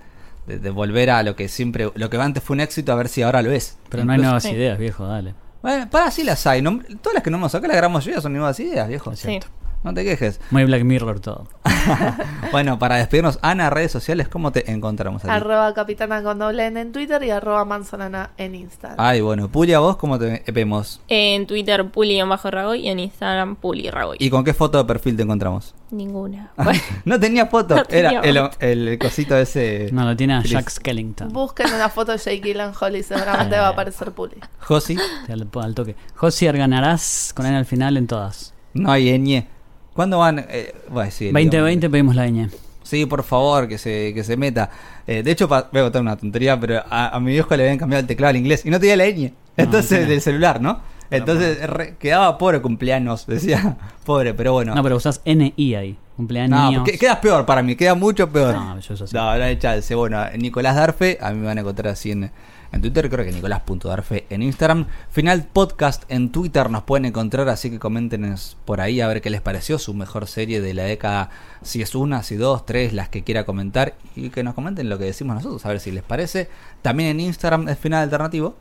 de- 0.47 0.59
de 0.59 0.70
volver 0.70 1.09
a 1.12 1.22
lo 1.24 1.36
que 1.36 1.47
siempre, 1.47 1.91
lo 1.93 2.09
que 2.09 2.18
antes 2.18 2.43
fue 2.43 2.55
un 2.55 2.62
éxito, 2.62 2.91
a 2.91 2.95
ver 2.95 3.09
si 3.09 3.22
ahora 3.22 3.41
lo 3.41 3.51
es. 3.51 3.78
Pero 3.89 4.05
no 4.05 4.14
hay 4.14 4.20
nuevas 4.20 4.43
Sí. 4.43 4.49
ideas, 4.51 4.78
viejo, 4.80 5.05
dale. 5.05 5.34
Bueno, 5.62 5.89
para 5.89 6.09
sí 6.12 6.24
las 6.24 6.45
hay. 6.47 6.62
no- 6.62 6.80
todas 7.01 7.14
las 7.16 7.24
que 7.24 7.30
no 7.32 7.38
hemos 7.38 7.51
sacado, 7.51 7.72
la 7.72 7.78
gran 7.78 7.91
mayoría 7.91 8.20
son 8.22 8.34
nuevas 8.34 8.59
ideas, 8.59 8.88
viejo. 8.88 9.16
Sí. 9.16 9.39
No 9.84 9.93
te 9.93 10.03
quejes. 10.03 10.39
Muy 10.51 10.64
Black 10.66 10.84
Mirror 10.84 11.20
todo. 11.20 11.47
bueno, 12.52 12.80
para 12.80 12.98
despedirnos, 12.98 13.40
Ana, 13.42 13.70
redes 13.70 13.92
sociales, 13.92 14.28
¿cómo 14.28 14.52
te 14.52 14.72
encontramos 14.72 15.24
aquí? 15.24 15.32
Arroba 15.32 15.74
capitana 15.74 16.22
con 16.24 16.40
doble 16.40 16.68
N 16.68 16.80
en 16.80 16.92
Twitter 16.92 17.24
y 17.24 17.30
arroba 17.30 17.66
manzanana 17.66 18.32
en 18.38 18.56
Instagram. 18.56 18.98
Ay, 19.00 19.22
bueno, 19.22 19.50
Pulia, 19.50 19.80
vos, 19.80 19.98
¿cómo 19.98 20.18
te 20.20 20.44
vemos? 20.52 21.02
En 21.08 21.48
Twitter, 21.48 21.90
Puli-Ragoy 21.90 22.82
y 22.82 22.90
en 22.90 23.00
Instagram, 23.00 23.56
Puli-Ragoy. 23.56 24.18
¿Y 24.20 24.30
con 24.30 24.44
qué 24.44 24.54
foto 24.54 24.78
de 24.78 24.86
perfil 24.86 25.16
te 25.16 25.24
encontramos? 25.24 25.76
Ninguna. 25.92 26.52
no 27.06 27.20
tenía 27.20 27.48
foto, 27.48 27.76
No 27.82 27.86
tenía 27.86 28.22
era 28.22 28.52
el, 28.60 28.98
cosito 29.00 29.36
ese. 29.38 29.90
No, 29.92 30.06
lo 30.06 30.16
tiene 30.16 30.36
a. 30.36 30.42
Jack 30.44 30.70
Skellington. 30.70 31.30
Busquen 31.30 31.74
una 31.74 31.90
foto 31.90 32.12
de 32.12 32.18
Jake 32.18 32.42
Gyllenhaal 32.42 32.96
y 32.96 33.04
seguramente 33.04 33.58
va 33.58 33.68
a 33.68 33.70
aparecer 33.70 34.12
Puli. 34.12 34.36
Josi, 34.60 34.98
al, 35.30 35.76
toque. 35.76 35.96
Josier 36.16 36.58
ganarás 36.58 37.34
con 37.36 37.46
él 37.46 37.56
al 37.56 37.66
final 37.66 37.98
en 37.98 38.08
todas. 38.08 38.54
no 38.74 38.92
hay 38.92 39.18
ñ. 39.18 39.46
¿Cuándo 39.94 40.20
van? 40.20 40.46
Eh, 40.50 40.74
bueno, 40.89 41.12
sí, 41.12 41.26
2020 41.32 41.89
pedimos 41.89 42.16
la 42.16 42.28
ñ. 42.28 42.50
Sí, 42.84 43.06
por 43.06 43.24
favor, 43.24 43.68
que 43.68 43.78
se, 43.78 44.14
que 44.14 44.24
se 44.24 44.36
meta. 44.38 44.70
Eh, 45.08 45.24
de 45.24 45.32
hecho, 45.32 45.48
pa- 45.48 45.70
voy 45.72 45.82
a 45.82 45.84
contar 45.86 46.02
una 46.02 46.18
tontería, 46.18 46.60
pero 46.60 46.84
a, 46.89 47.16
a 47.16 47.20
mi 47.20 47.32
viejo 47.32 47.56
le 47.56 47.64
habían 47.64 47.78
cambiado 47.78 48.02
el 48.02 48.08
teclado 48.08 48.30
al 48.32 48.38
inglés 48.38 48.66
y 48.66 48.70
no 48.70 48.80
tenía 48.80 48.96
la 48.98 49.06
ñ. 49.06 49.32
Entonces, 49.58 49.89
tiene. 49.89 50.06
del 50.06 50.22
celular, 50.22 50.62
¿no? 50.62 50.80
Entonces 51.10 51.70
re- 51.70 51.96
quedaba 52.00 52.38
pobre 52.38 52.62
cumpleaños, 52.62 53.28
decía. 53.28 53.78
Pobre, 54.06 54.34
pero 54.34 54.54
bueno. 54.54 54.74
No, 54.76 54.82
pero 54.84 54.96
usás 54.98 55.22
NI 55.26 55.76
ahí. 55.76 55.98
Cumpleaños. 56.16 56.74
No, 56.74 56.84
que- 56.84 56.98
queda 56.98 57.20
peor 57.20 57.46
para 57.46 57.62
mí, 57.62 57.76
queda 57.76 57.96
mucho 57.96 58.30
peor. 58.30 58.54
No, 58.56 58.80
yo 58.80 58.94
eso 58.94 59.08
sí. 59.08 59.16
No, 59.16 59.38
no 59.38 59.44
hay 59.44 59.58
chance. 59.58 59.94
Bueno, 59.96 60.24
Nicolás 60.38 60.76
Darfe, 60.76 61.18
a 61.22 61.32
mí 61.32 61.39
me 61.39 61.48
van 61.48 61.58
a 61.58 61.62
encontrar 61.62 61.94
así 61.94 62.12
en, 62.12 62.32
en 62.72 62.82
Twitter, 62.82 63.09
creo 63.09 63.26
que 63.26 63.32
Nicolás.darfe 63.32 64.26
en 64.30 64.41
Instagram. 64.41 64.88
Final 65.09 65.45
Podcast 65.51 66.03
en 66.09 66.32
Twitter 66.32 66.69
nos 66.69 66.84
pueden 66.84 67.05
encontrar, 67.05 67.49
así 67.49 67.69
que 67.69 67.80
coméntenos 67.80 68.57
por 68.65 68.80
ahí 68.80 69.01
a 69.01 69.07
ver 69.07 69.22
qué 69.22 69.30
les 69.30 69.41
pareció 69.41 69.78
su 69.78 69.93
mejor 69.93 70.28
serie 70.28 70.61
de 70.61 70.74
la 70.74 70.84
década, 70.84 71.30
si 71.61 71.82
es 71.82 71.95
una, 71.95 72.24
si 72.24 72.36
dos, 72.36 72.65
tres, 72.65 72.93
las 72.93 73.09
que 73.09 73.24
quiera 73.24 73.45
comentar 73.45 73.95
y 74.15 74.30
que 74.30 74.43
nos 74.43 74.53
comenten 74.53 74.89
lo 74.89 74.97
que 74.97 75.05
decimos 75.05 75.36
nosotros, 75.36 75.65
a 75.65 75.69
ver 75.69 75.80
si 75.80 75.91
les 75.91 76.03
parece. 76.03 76.49
También 76.82 77.09
en 77.09 77.19
Instagram 77.19 77.67
es 77.67 77.78
Final 77.78 78.03
Alternativo. 78.03 78.55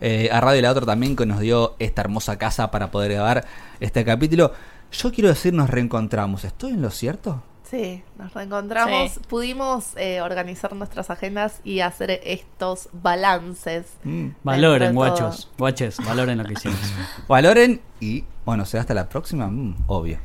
Eh, 0.00 0.28
a 0.30 0.40
Radio 0.40 0.62
La 0.62 0.70
Otra 0.70 0.86
también 0.86 1.16
que 1.16 1.26
nos 1.26 1.40
dio 1.40 1.74
esta 1.80 2.02
hermosa 2.02 2.38
casa 2.38 2.70
para 2.70 2.90
poder 2.90 3.12
grabar 3.12 3.44
este 3.80 4.04
capítulo. 4.04 4.52
Yo 4.92 5.10
quiero 5.12 5.28
decir, 5.28 5.52
nos 5.52 5.70
reencontramos. 5.70 6.44
¿Estoy 6.44 6.72
en 6.72 6.82
lo 6.82 6.90
cierto? 6.90 7.42
Sí, 7.70 8.02
nos 8.16 8.32
reencontramos. 8.32 9.12
Sí. 9.12 9.20
Pudimos 9.28 9.94
eh, 9.96 10.22
organizar 10.22 10.74
nuestras 10.74 11.10
agendas 11.10 11.60
y 11.64 11.80
hacer 11.80 12.20
estos 12.24 12.88
balances. 12.92 13.86
Mm. 14.04 14.28
Valoren, 14.42 14.94
guachos. 14.94 15.50
Guaches, 15.58 15.98
valoren 16.04 16.38
lo 16.38 16.44
que 16.44 16.54
hicimos. 16.54 16.78
Valoren 17.28 17.82
y 18.00 18.24
bueno, 18.46 18.64
será 18.64 18.82
hasta 18.82 18.94
la 18.94 19.08
próxima. 19.08 19.48
Mm, 19.48 19.84
obvio. 19.86 20.18